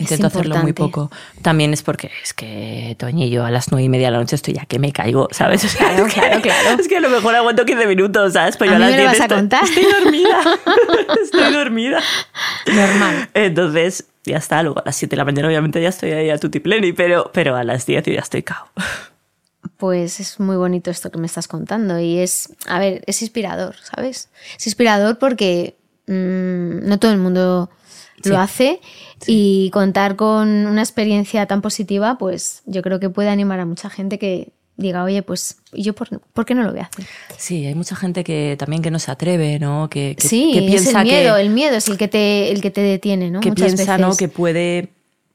Intento 0.00 0.28
hacerlo 0.28 0.56
muy 0.56 0.72
poco. 0.72 1.10
También 1.42 1.74
es 1.74 1.82
porque 1.82 2.10
es 2.24 2.32
que 2.32 2.96
Toñi 2.98 3.28
yo 3.28 3.44
a 3.44 3.50
las 3.50 3.70
nueve 3.70 3.84
y 3.84 3.88
media 3.90 4.06
de 4.06 4.12
la 4.12 4.18
noche 4.18 4.34
estoy 4.34 4.54
ya 4.54 4.64
que 4.64 4.78
me 4.78 4.92
caigo, 4.92 5.28
¿sabes? 5.30 5.62
claro, 5.76 6.06
claro, 6.06 6.40
claro. 6.40 6.80
Es 6.80 6.88
que 6.88 6.96
a 6.96 7.00
lo 7.00 7.10
mejor 7.10 7.34
aguanto 7.34 7.66
15 7.66 7.86
minutos, 7.86 8.32
¿sabes? 8.32 8.56
Pero 8.56 8.78
yo 8.78 8.84
a, 8.84 8.88
me 8.88 9.04
vas 9.04 9.20
a 9.20 9.28
contar? 9.28 9.64
Estoy 9.64 9.84
dormida. 9.84 10.40
estoy 11.22 11.52
dormida. 11.52 12.00
Normal. 12.66 13.28
Entonces, 13.34 14.06
ya 14.30 14.38
está. 14.38 14.62
Luego 14.62 14.80
a 14.80 14.82
las 14.86 14.96
7 14.96 15.10
de 15.10 15.16
la 15.16 15.24
mañana, 15.24 15.48
obviamente, 15.48 15.82
ya 15.82 15.88
estoy 15.88 16.12
ahí 16.12 16.30
a 16.30 16.38
tutipleni, 16.38 16.92
pero, 16.92 17.30
pero 17.32 17.56
a 17.56 17.64
las 17.64 17.86
10 17.86 18.04
ya 18.06 18.20
estoy 18.20 18.42
cao. 18.42 18.66
Pues 19.76 20.20
es 20.20 20.40
muy 20.40 20.56
bonito 20.56 20.90
esto 20.90 21.10
que 21.10 21.18
me 21.18 21.26
estás 21.26 21.48
contando 21.48 21.98
y 21.98 22.18
es, 22.18 22.54
a 22.66 22.78
ver, 22.78 23.02
es 23.06 23.22
inspirador, 23.22 23.76
¿sabes? 23.76 24.30
Es 24.58 24.66
inspirador 24.66 25.18
porque 25.18 25.76
mm, 26.06 26.86
no 26.86 26.98
todo 26.98 27.12
el 27.12 27.18
mundo 27.18 27.70
lo 28.24 28.38
hace 28.38 28.80
y 29.26 29.70
contar 29.70 30.16
con 30.16 30.66
una 30.66 30.82
experiencia 30.82 31.46
tan 31.46 31.62
positiva, 31.62 32.18
pues 32.18 32.62
yo 32.66 32.82
creo 32.82 33.00
que 33.00 33.10
puede 33.10 33.30
animar 33.30 33.60
a 33.60 33.66
mucha 33.66 33.88
gente 33.88 34.18
que 34.18 34.52
diga, 34.80 35.04
oye, 35.04 35.22
pues 35.22 35.58
yo 35.72 35.94
por, 35.94 36.08
qué 36.44 36.54
no 36.54 36.62
lo 36.62 36.70
voy 36.70 36.80
a 36.80 36.84
hacer? 36.84 37.06
Sí, 37.36 37.66
hay 37.66 37.74
mucha 37.74 37.94
gente 37.96 38.24
que 38.24 38.56
también 38.58 38.82
que 38.82 38.90
no 38.90 38.98
se 38.98 39.10
atreve, 39.10 39.58
¿no? 39.58 39.88
Que, 39.88 40.16
sí, 40.18 40.52
piensa 40.66 40.90
es 40.90 40.96
el 40.96 41.02
miedo, 41.04 41.36
el 41.36 41.50
miedo 41.50 41.76
es 41.76 41.88
el 41.88 41.96
que 41.96 42.08
te, 42.08 42.50
el 42.50 42.60
que 42.60 42.70
te 42.70 42.80
detiene, 42.80 43.30
¿no? 43.30 43.40
Que 43.40 43.52
piensa, 43.52 43.98
¿no? 43.98 44.16
Que 44.16 44.28
puede, 44.28 44.88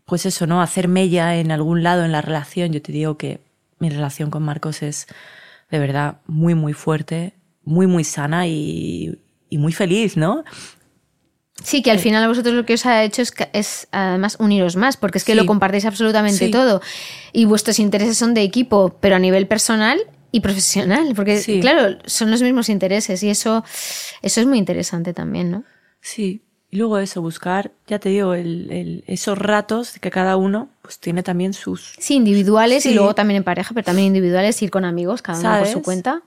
pues 0.05 0.25
eso, 0.25 0.47
¿no? 0.47 0.61
Hacer 0.61 0.87
mella 0.87 1.37
en 1.37 1.51
algún 1.51 1.83
lado 1.83 2.03
en 2.03 2.11
la 2.11 2.21
relación. 2.21 2.73
Yo 2.73 2.81
te 2.81 2.91
digo 2.91 3.17
que 3.17 3.39
mi 3.79 3.89
relación 3.89 4.29
con 4.29 4.43
Marcos 4.43 4.81
es 4.81 5.07
de 5.71 5.79
verdad 5.79 6.17
muy, 6.27 6.55
muy 6.55 6.73
fuerte, 6.73 7.33
muy, 7.63 7.87
muy 7.87 8.03
sana 8.03 8.47
y, 8.47 9.19
y 9.49 9.57
muy 9.57 9.71
feliz, 9.71 10.17
¿no? 10.17 10.43
Sí, 11.65 11.81
que 11.81 11.89
al 11.89 11.97
final 11.97 12.23
a 12.23 12.27
vosotros 12.27 12.53
lo 12.53 12.63
que 12.63 12.75
os 12.75 12.85
ha 12.85 13.03
hecho 13.03 13.23
es, 13.23 13.33
es 13.51 13.87
además 13.91 14.37
uniros 14.39 14.75
más, 14.75 14.97
porque 14.97 15.17
es 15.17 15.23
que 15.23 15.33
lo 15.33 15.47
compartéis 15.47 15.85
absolutamente 15.85 16.49
todo. 16.49 16.79
Y 17.33 17.45
vuestros 17.45 17.79
intereses 17.79 18.17
son 18.17 18.35
de 18.35 18.43
equipo, 18.43 18.95
pero 19.01 19.15
a 19.15 19.19
nivel 19.19 19.47
personal 19.47 19.99
y 20.31 20.41
profesional, 20.41 21.13
porque 21.15 21.41
claro, 21.61 21.97
son 22.05 22.29
los 22.29 22.43
mismos 22.43 22.69
intereses 22.69 23.23
y 23.23 23.29
eso, 23.29 23.63
eso 24.21 24.41
es 24.41 24.45
muy 24.45 24.59
interesante 24.59 25.13
también, 25.13 25.49
¿no? 25.49 25.63
Sí, 26.01 26.43
y 26.69 26.77
luego 26.77 26.99
eso, 26.99 27.23
buscar, 27.23 27.71
ya 27.87 27.97
te 27.97 28.09
digo, 28.09 28.35
esos 28.35 29.35
ratos 29.35 29.97
que 29.99 30.11
cada 30.11 30.37
uno 30.37 30.69
pues 30.83 30.99
tiene 30.99 31.23
también 31.23 31.53
sus... 31.53 31.95
Sí, 31.97 32.13
individuales 32.13 32.85
y 32.85 32.93
luego 32.93 33.15
también 33.15 33.37
en 33.37 33.43
pareja, 33.43 33.73
pero 33.73 33.85
también 33.85 34.07
individuales, 34.07 34.61
ir 34.61 34.69
con 34.69 34.85
amigos, 34.85 35.23
cada 35.23 35.39
uno 35.39 35.59
por 35.59 35.67
su 35.67 35.81
cuenta. 35.81 36.21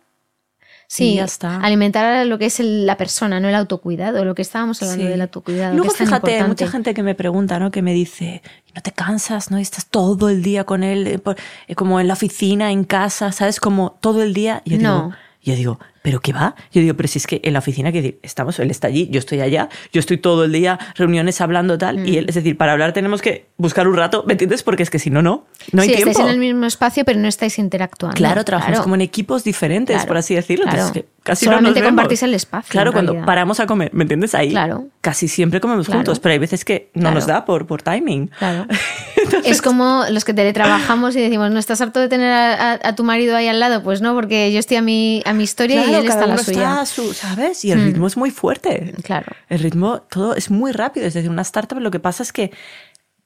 Sí, 0.90 1.16
ya 1.16 1.24
está. 1.24 1.60
alimentar 1.60 2.26
lo 2.26 2.38
que 2.38 2.46
es 2.46 2.60
la 2.60 2.96
persona, 2.96 3.40
no 3.40 3.48
el 3.48 3.54
autocuidado, 3.54 4.24
lo 4.24 4.34
que 4.34 4.40
estábamos 4.40 4.82
hablando 4.82 5.04
del 5.04 5.20
autocuidado. 5.20 5.76
Luego, 5.76 5.92
fíjate, 5.92 6.42
mucha 6.44 6.66
gente 6.66 6.94
que 6.94 7.02
me 7.02 7.14
pregunta, 7.14 7.58
¿no? 7.58 7.70
Que 7.70 7.82
me 7.82 7.92
dice, 7.92 8.40
no 8.74 8.80
te 8.80 8.92
cansas, 8.92 9.50
¿no? 9.50 9.58
Estás 9.58 9.84
todo 9.86 10.30
el 10.30 10.42
día 10.42 10.64
con 10.64 10.82
él, 10.82 11.06
eh, 11.06 11.20
eh, 11.66 11.74
como 11.74 12.00
en 12.00 12.08
la 12.08 12.14
oficina, 12.14 12.72
en 12.72 12.84
casa, 12.84 13.32
¿sabes? 13.32 13.60
Como 13.60 13.98
todo 14.00 14.22
el 14.22 14.32
día. 14.32 14.62
Y 14.64 14.70
yo 14.70 14.78
no. 14.78 14.96
digo, 14.96 15.16
yo 15.42 15.54
digo, 15.56 15.80
¿pero 16.02 16.20
qué 16.20 16.32
va? 16.32 16.54
Yo 16.72 16.80
digo, 16.80 16.94
pero 16.94 17.08
si 17.08 17.18
es 17.18 17.26
que 17.26 17.40
en 17.44 17.52
la 17.52 17.58
oficina, 17.60 17.92
que 17.92 18.02
decir, 18.02 18.18
estamos, 18.22 18.58
él 18.58 18.70
está 18.70 18.88
allí, 18.88 19.08
yo 19.10 19.18
estoy 19.18 19.40
allá, 19.40 19.68
yo 19.92 20.00
estoy 20.00 20.18
todo 20.18 20.44
el 20.44 20.52
día, 20.52 20.78
reuniones 20.94 21.40
hablando 21.40 21.76
tal, 21.78 22.06
y 22.08 22.12
mm. 22.12 22.18
él, 22.18 22.26
es 22.28 22.34
decir, 22.34 22.56
para 22.56 22.72
hablar 22.72 22.92
tenemos 22.92 23.22
que 23.22 23.46
buscar 23.56 23.88
un 23.88 23.96
rato, 23.96 24.24
¿me 24.26 24.34
entiendes? 24.34 24.62
Porque 24.62 24.82
es 24.82 24.90
que 24.90 24.98
si 24.98 25.10
no, 25.10 25.22
no, 25.22 25.46
no 25.72 25.82
hay 25.82 25.88
sí, 25.88 25.94
tiempo. 25.96 26.10
estáis 26.10 26.28
en 26.28 26.34
el 26.34 26.40
mismo 26.40 26.66
espacio, 26.66 27.04
pero 27.04 27.18
no 27.18 27.28
estáis 27.28 27.58
interactuando. 27.58 28.16
Claro, 28.16 28.44
trabajamos 28.44 28.80
como 28.80 28.94
en 28.94 29.00
equipos 29.00 29.44
diferentes, 29.44 30.04
por 30.06 30.16
así 30.16 30.34
decirlo. 30.34 30.66
Entonces, 30.68 31.04
casi 31.22 31.44
Solamente 31.44 31.68
no 31.70 31.74
nos 31.74 31.82
vemos. 31.82 31.88
compartís 31.90 32.22
el 32.22 32.34
espacio, 32.34 32.70
Claro, 32.70 32.92
cuando 32.92 33.12
realidad. 33.12 33.26
paramos 33.26 33.60
a 33.60 33.66
comer, 33.66 33.90
¿me 33.92 34.04
entiendes? 34.04 34.34
Ahí 34.34 34.50
Claro. 34.50 34.86
casi 35.00 35.28
siempre 35.28 35.60
comemos 35.60 35.86
Claro. 35.86 35.98
juntos, 36.00 36.20
pero 36.20 36.32
hay 36.32 36.38
veces 36.38 36.64
que 36.64 36.90
no 36.94 37.02
Claro. 37.02 37.14
nos 37.16 37.26
da 37.26 37.44
por, 37.44 37.66
por 37.66 37.82
timing. 37.82 38.28
Claro. 38.38 38.66
Es 39.44 39.60
como 39.60 40.04
los 40.10 40.24
que 40.24 40.32
teletrabajamos 40.32 41.14
y 41.16 41.20
decimos, 41.20 41.50
¿no 41.50 41.58
estás 41.58 41.80
harto 41.80 42.00
de 42.00 42.08
tener 42.08 42.30
a, 42.32 42.72
a- 42.72 42.78
a 42.88 42.94
tu 42.94 43.04
marido 43.04 43.36
ahí 43.36 43.46
al 43.48 43.60
lado? 43.60 43.82
Pues 43.82 44.00
no, 44.00 44.14
porque 44.14 44.52
yo 44.52 44.58
estoy 44.58 44.78
a 44.78 44.82
mi, 44.82 45.22
a 45.26 45.32
mi 45.34 45.44
historia 45.44 45.84
y 45.84 45.87
Claro, 45.88 46.02
él 46.04 46.08
está 46.10 46.26
la 46.26 46.38
suya. 46.38 46.60
está 46.72 46.86
su, 46.86 47.12
¿sabes? 47.14 47.64
Y 47.64 47.72
el 47.72 47.78
Mm. 47.80 47.84
ritmo 47.84 48.06
es 48.06 48.16
muy 48.16 48.30
fuerte. 48.30 48.94
Claro. 49.02 49.26
El 49.48 49.58
ritmo, 49.60 50.02
todo 50.02 50.34
es 50.34 50.50
muy 50.50 50.72
rápido. 50.72 51.06
Es 51.06 51.14
decir, 51.14 51.30
una 51.30 51.42
startup 51.42 51.78
lo 51.80 51.90
que 51.90 52.00
pasa 52.00 52.22
es 52.22 52.32
que 52.32 52.50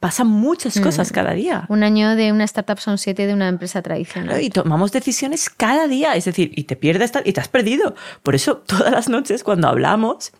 pasan 0.01 0.27
muchas 0.27 0.77
Mm. 0.79 0.83
cosas 0.83 1.13
cada 1.13 1.33
día. 1.33 1.65
Un 1.69 1.85
año 1.85 2.17
de 2.17 2.33
una 2.33 2.43
startup 2.45 2.79
son 2.81 2.99
siete 2.99 3.27
de 3.27 3.35
una 3.35 3.49
empresa 3.49 3.83
tradicional. 3.83 4.43
Y 4.43 4.51
tomamos 4.51 4.91
decisiones 4.91 5.49
cada 5.49 5.87
día. 5.87 6.17
Es 6.17 6.25
decir, 6.25 6.51
y 6.57 6.65
te 6.65 6.75
pierdes 6.75 7.13
y 7.25 7.33
te 7.33 7.41
has 7.41 7.49
perdido. 7.49 7.95
Por 8.25 8.35
eso, 8.35 8.57
todas 8.67 8.91
las 8.91 9.09
noches 9.09 9.45
cuando 9.45 9.69
hablamos, 9.69 10.33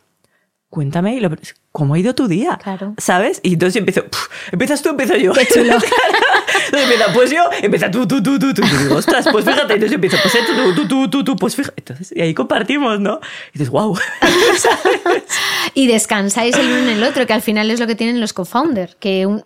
cuéntame 0.68 1.14
y 1.14 1.20
lo- 1.20 1.31
cómo 1.73 1.95
ha 1.95 1.99
ido 1.99 2.14
tu 2.14 2.29
día. 2.29 2.59
Claro. 2.62 2.95
¿Sabes? 2.99 3.41
Y 3.43 3.55
entonces 3.55 3.77
empiezo, 3.77 4.05
"Puf, 4.05 4.29
empiezas 4.53 4.83
tú, 4.83 4.91
empiezo 4.91 5.16
yo. 5.16 5.33
Qué 5.33 5.47
chulo. 5.47 5.75
empieza, 6.73 7.12
pues 7.14 7.31
yo, 7.31 7.43
empieza 7.62 7.91
tú, 7.91 8.07
tú, 8.07 8.23
tú, 8.23 8.39
tú, 8.39 8.53
tú. 8.55 8.62
Y 8.62 8.77
digo, 8.85 8.97
ostras, 8.97 9.27
pues 9.33 9.45
fíjate. 9.45 9.73
Entonces 9.75 9.93
empiezo, 9.93 10.18
pues 10.23 10.35
eh, 10.35 10.39
tú, 10.47 10.75
tú, 10.75 10.87
tú, 10.89 11.09
tú, 11.11 11.25
tú, 11.25 11.37
pues 11.37 11.57
fíjate. 11.57 11.75
Entonces, 11.81 12.12
y 12.16 12.20
ahí 12.20 12.35
compartimos, 12.35 13.01
¿no? 13.01 13.20
Y 13.55 13.59
dices, 13.59 13.70
wow. 13.70 13.99
Y 15.75 15.87
descansáis 15.87 16.57
el 16.57 16.66
uno 16.66 16.77
en 16.79 16.89
el 16.91 17.05
otro, 17.05 17.27
que 17.27 17.33
al 17.33 17.43
final 17.43 17.70
es 17.70 17.81
lo 17.81 17.87
que 17.87 17.95
tienen 17.95 18.20
los 18.20 18.33
co-founders, 18.33 18.95
que 18.97 19.27
un- 19.27 19.45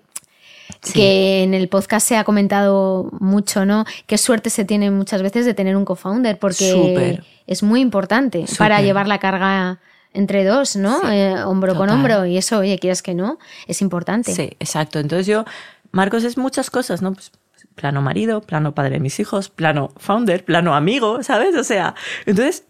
que 0.92 1.42
en 1.44 1.54
el 1.54 1.68
podcast 1.68 2.06
se 2.06 2.16
ha 2.16 2.24
comentado 2.24 3.08
mucho, 3.20 3.64
¿no? 3.64 3.84
Qué 4.06 4.18
suerte 4.18 4.50
se 4.50 4.64
tiene 4.64 4.90
muchas 4.90 5.22
veces 5.22 5.46
de 5.46 5.54
tener 5.54 5.76
un 5.76 5.84
co-founder, 5.84 6.38
porque 6.38 6.70
Súper. 6.72 7.24
es 7.46 7.62
muy 7.62 7.80
importante 7.80 8.44
para 8.58 8.82
llevar 8.82 9.06
la 9.08 9.18
carga 9.18 9.78
entre 10.16 10.44
dos, 10.44 10.76
¿no? 10.76 11.00
Sí, 11.00 11.06
Eh, 11.10 11.44
hombro 11.44 11.74
con 11.74 11.90
hombro. 11.90 12.26
Y 12.26 12.36
eso, 12.36 12.58
oye, 12.58 12.78
quieras 12.78 13.02
que 13.02 13.14
no, 13.14 13.38
es 13.66 13.82
importante. 13.82 14.32
Sí, 14.32 14.56
exacto. 14.58 14.98
Entonces 14.98 15.26
yo, 15.26 15.44
Marcos 15.92 16.24
es 16.24 16.36
muchas 16.36 16.70
cosas, 16.70 17.02
¿no? 17.02 17.12
Pues, 17.12 17.30
plano 17.74 18.02
marido, 18.02 18.40
plano 18.40 18.74
padre 18.74 18.94
de 18.94 19.00
mis 19.00 19.20
hijos, 19.20 19.50
plano 19.50 19.92
founder, 19.98 20.44
plano 20.44 20.74
amigo, 20.74 21.22
¿sabes? 21.22 21.54
O 21.56 21.62
sea, 21.64 21.94
entonces 22.24 22.64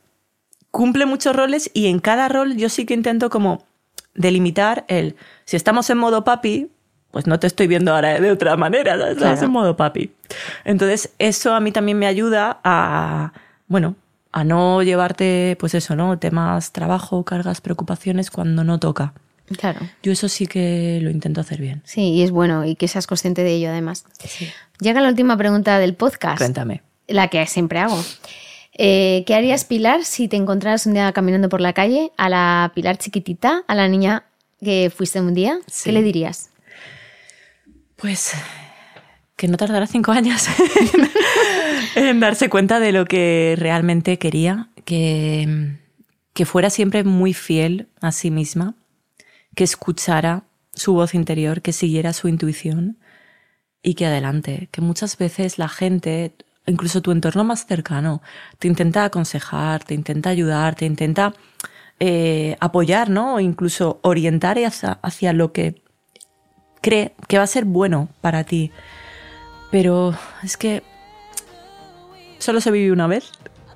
cumple 0.70 1.06
muchos 1.06 1.34
roles 1.34 1.70
y 1.72 1.86
en 1.86 2.00
cada 2.00 2.28
rol 2.28 2.56
yo 2.56 2.68
sí 2.68 2.84
que 2.84 2.94
intento 2.94 3.30
como 3.30 3.64
delimitar 4.14 4.84
el, 4.88 5.16
si 5.44 5.56
estamos 5.56 5.88
en 5.90 5.98
modo 5.98 6.24
papi, 6.24 6.70
pues 7.12 7.26
no 7.26 7.38
te 7.38 7.46
estoy 7.46 7.66
viendo 7.66 7.94
ahora 7.94 8.20
de 8.20 8.30
otra 8.30 8.56
manera, 8.56 8.98
¿sabes? 8.98 9.16
Claro. 9.16 9.42
en 9.42 9.50
modo 9.50 9.76
papi. 9.76 10.12
Entonces 10.64 11.12
eso 11.18 11.54
a 11.54 11.60
mí 11.60 11.72
también 11.72 11.98
me 11.98 12.06
ayuda 12.06 12.60
a, 12.62 13.32
bueno, 13.68 13.94
a 14.36 14.44
no 14.44 14.82
llevarte, 14.82 15.56
pues 15.58 15.74
eso, 15.74 15.96
¿no? 15.96 16.18
Temas, 16.18 16.70
trabajo, 16.70 17.24
cargas, 17.24 17.62
preocupaciones 17.62 18.30
cuando 18.30 18.64
no 18.64 18.78
toca. 18.78 19.14
Claro. 19.56 19.80
Yo 20.02 20.12
eso 20.12 20.28
sí 20.28 20.46
que 20.46 20.98
lo 21.00 21.08
intento 21.08 21.40
hacer 21.40 21.58
bien. 21.58 21.80
Sí, 21.86 22.10
y 22.10 22.22
es 22.22 22.32
bueno 22.32 22.62
y 22.66 22.76
que 22.76 22.86
seas 22.86 23.06
consciente 23.06 23.44
de 23.44 23.54
ello 23.54 23.70
además. 23.70 24.04
Llega 24.78 25.00
la 25.00 25.08
última 25.08 25.38
pregunta 25.38 25.78
del 25.78 25.94
podcast. 25.94 26.36
Cuéntame. 26.36 26.82
La 27.08 27.28
que 27.28 27.46
siempre 27.46 27.78
hago. 27.78 27.98
Eh, 28.74 29.24
¿Qué 29.26 29.34
harías, 29.34 29.64
Pilar, 29.64 30.04
si 30.04 30.28
te 30.28 30.36
encontraras 30.36 30.84
un 30.84 30.92
día 30.92 31.10
caminando 31.12 31.48
por 31.48 31.62
la 31.62 31.72
calle 31.72 32.12
a 32.18 32.28
la 32.28 32.72
Pilar 32.74 32.98
chiquitita, 32.98 33.64
a 33.66 33.74
la 33.74 33.88
niña 33.88 34.26
que 34.60 34.92
fuiste 34.94 35.18
un 35.18 35.32
día? 35.32 35.60
Sí. 35.66 35.84
¿Qué 35.84 35.92
le 35.92 36.02
dirías? 36.02 36.50
Pues 37.96 38.34
que 39.36 39.48
no 39.48 39.56
tardará 39.56 39.86
cinco 39.86 40.12
años 40.12 40.46
en 41.94 42.20
darse 42.20 42.48
cuenta 42.48 42.80
de 42.80 42.92
lo 42.92 43.04
que 43.04 43.54
realmente 43.58 44.18
quería, 44.18 44.68
que, 44.84 45.76
que 46.32 46.46
fuera 46.46 46.70
siempre 46.70 47.04
muy 47.04 47.34
fiel 47.34 47.88
a 48.00 48.12
sí 48.12 48.30
misma, 48.30 48.74
que 49.54 49.64
escuchara 49.64 50.44
su 50.72 50.94
voz 50.94 51.14
interior, 51.14 51.62
que 51.62 51.72
siguiera 51.72 52.12
su 52.12 52.28
intuición 52.28 52.98
y 53.82 53.94
que 53.94 54.06
adelante, 54.06 54.68
que 54.72 54.80
muchas 54.80 55.16
veces 55.18 55.58
la 55.58 55.68
gente, 55.68 56.34
incluso 56.66 57.02
tu 57.02 57.12
entorno 57.12 57.44
más 57.44 57.66
cercano, 57.66 58.22
te 58.58 58.68
intenta 58.68 59.04
aconsejar, 59.04 59.84
te 59.84 59.94
intenta 59.94 60.30
ayudar, 60.30 60.74
te 60.74 60.86
intenta 60.86 61.34
eh, 62.00 62.56
apoyar, 62.60 63.10
¿no? 63.10 63.36
O 63.36 63.40
incluso 63.40 64.00
orientar 64.02 64.58
hacia, 64.58 64.98
hacia 65.02 65.32
lo 65.32 65.52
que 65.52 65.82
cree 66.82 67.14
que 67.28 67.38
va 67.38 67.44
a 67.44 67.48
ser 67.48 67.64
bueno 67.64 68.08
para 68.20 68.44
ti. 68.44 68.72
Pero 69.70 70.14
es 70.42 70.56
que 70.56 70.82
solo 72.38 72.60
se 72.60 72.70
vive 72.70 72.92
una 72.92 73.06
vez. 73.06 73.30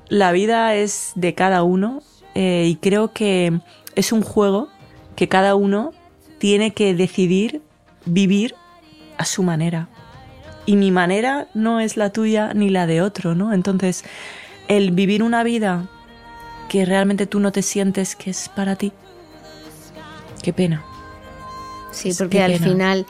La 0.08 0.32
vida 0.32 0.74
es 0.74 1.12
de 1.14 1.34
cada 1.34 1.62
uno 1.62 2.02
eh, 2.34 2.66
y 2.68 2.76
creo 2.76 3.12
que 3.12 3.60
es 3.94 4.12
un 4.12 4.22
juego 4.22 4.68
que 5.16 5.28
cada 5.28 5.54
uno 5.54 5.92
tiene 6.38 6.72
que 6.72 6.94
decidir 6.94 7.62
vivir 8.06 8.54
a 9.18 9.24
su 9.24 9.42
manera. 9.42 9.88
Y 10.66 10.76
mi 10.76 10.90
manera 10.90 11.48
no 11.54 11.80
es 11.80 11.96
la 11.96 12.10
tuya 12.10 12.54
ni 12.54 12.70
la 12.70 12.86
de 12.86 13.02
otro, 13.02 13.34
¿no? 13.34 13.52
Entonces, 13.52 14.04
el 14.68 14.92
vivir 14.92 15.22
una 15.22 15.42
vida 15.42 15.88
que 16.68 16.84
realmente 16.84 17.26
tú 17.26 17.40
no 17.40 17.50
te 17.50 17.62
sientes 17.62 18.14
que 18.14 18.30
es 18.30 18.48
para 18.48 18.76
ti, 18.76 18.92
qué 20.42 20.52
pena. 20.52 20.84
Sí, 21.90 22.12
porque 22.16 22.42
al 22.42 22.58
final 22.58 23.06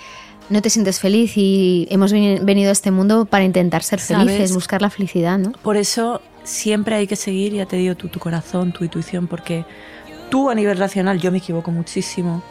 no 0.51 0.61
te 0.63 0.69
sientes 0.71 1.01
feliz 1.01 1.33
y 1.37 1.87
hemos 1.91 2.13
veni- 2.13 2.39
venido 2.43 2.69
a 2.71 2.73
este 2.73 2.91
mundo 2.91 3.25
para 3.25 3.45
intentar 3.45 3.83
ser 3.83 4.01
¿Sabes? 4.01 4.27
felices, 4.27 4.53
buscar 4.55 4.83
la 4.83 4.91
felicidad, 4.91 5.39
¿no? 5.39 5.53
Por 5.63 5.77
eso 5.77 6.21
siempre 6.45 6.97
hay 6.97 7.07
que 7.07 7.17
seguir, 7.17 7.53
ya 7.55 7.67
te 7.67 7.77
digo, 7.77 7.95
tu, 7.95 8.09
tu 8.09 8.19
corazón, 8.19 8.73
tu 8.73 8.85
intuición, 8.85 9.27
porque 9.29 9.65
tú 10.31 10.51
a 10.51 10.55
nivel 10.55 10.77
racional 10.79 11.19
yo 11.21 11.31
me 11.33 11.39
equivoco 11.39 11.71
muchísimo, 11.71 12.43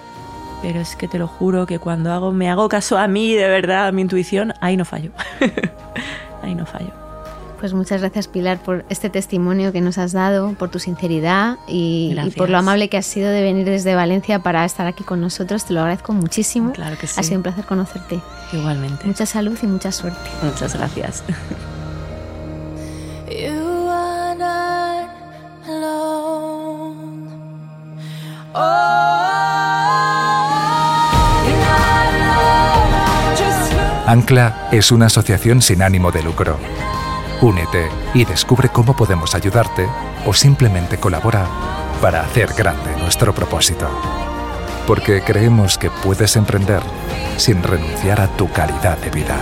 pero 0.61 0.79
es 0.79 0.95
que 0.95 1.07
te 1.07 1.17
lo 1.19 1.27
juro 1.27 1.65
que 1.65 1.79
cuando 1.79 2.11
hago, 2.11 2.31
me 2.31 2.49
hago 2.49 2.67
caso 2.69 2.97
a 2.97 3.07
mí, 3.07 3.33
de 3.33 3.47
verdad, 3.47 3.87
a 3.87 3.91
mi 3.91 4.01
intuición, 4.01 4.53
ahí 4.61 4.75
no 4.77 4.85
fallo. 4.85 5.11
ahí 6.43 6.55
no 6.55 6.65
fallo. 6.65 6.91
Pues 7.59 7.73
muchas 7.73 7.99
gracias 7.99 8.27
Pilar 8.27 8.63
por 8.63 8.85
este 8.89 9.09
testimonio 9.09 9.73
que 9.73 9.81
nos 9.81 9.97
has 9.97 10.13
dado, 10.13 10.53
por 10.53 10.69
tu 10.69 10.79
sinceridad 10.79 11.57
y, 11.67 12.15
y 12.25 12.31
por 12.31 12.49
lo 12.49 12.57
amable 12.57 12.87
que 12.87 12.97
has 12.97 13.05
sido 13.05 13.29
de 13.31 13.41
venir 13.41 13.65
desde 13.65 13.95
Valencia 13.95 14.39
para 14.39 14.63
estar 14.63 14.87
aquí 14.87 15.03
con 15.03 15.19
nosotros. 15.19 15.65
Te 15.65 15.73
lo 15.73 15.81
agradezco 15.81 16.13
muchísimo. 16.13 16.71
Claro 16.71 16.97
que 16.97 17.07
sí. 17.07 17.19
Ha 17.19 17.23
sido 17.23 17.37
un 17.37 17.43
placer 17.43 17.65
conocerte. 17.65 18.21
Igualmente. 18.53 19.05
Mucha 19.05 19.25
salud 19.25 19.57
y 19.61 19.67
mucha 19.67 19.91
suerte. 19.91 20.29
Muchas 20.41 20.75
gracias. 20.75 21.23
You 23.29 23.87
are 23.89 24.35
not 24.35 25.09
alone. 25.67 27.29
Oh, 28.55 29.29
Ancla 34.07 34.69
es 34.71 34.91
una 34.91 35.05
asociación 35.05 35.61
sin 35.61 35.83
ánimo 35.83 36.11
de 36.11 36.23
lucro. 36.23 36.57
Únete 37.41 37.87
y 38.13 38.25
descubre 38.25 38.67
cómo 38.67 38.93
podemos 38.93 39.33
ayudarte 39.33 39.87
o 40.25 40.33
simplemente 40.33 40.97
colabora 40.97 41.47
para 42.01 42.21
hacer 42.21 42.53
grande 42.53 42.97
nuestro 42.97 43.33
propósito. 43.33 43.87
Porque 44.85 45.21
creemos 45.21 45.77
que 45.77 45.89
puedes 45.89 46.35
emprender 46.35 46.81
sin 47.37 47.63
renunciar 47.63 48.19
a 48.19 48.27
tu 48.27 48.51
calidad 48.51 48.97
de 48.97 49.09
vida. 49.11 49.37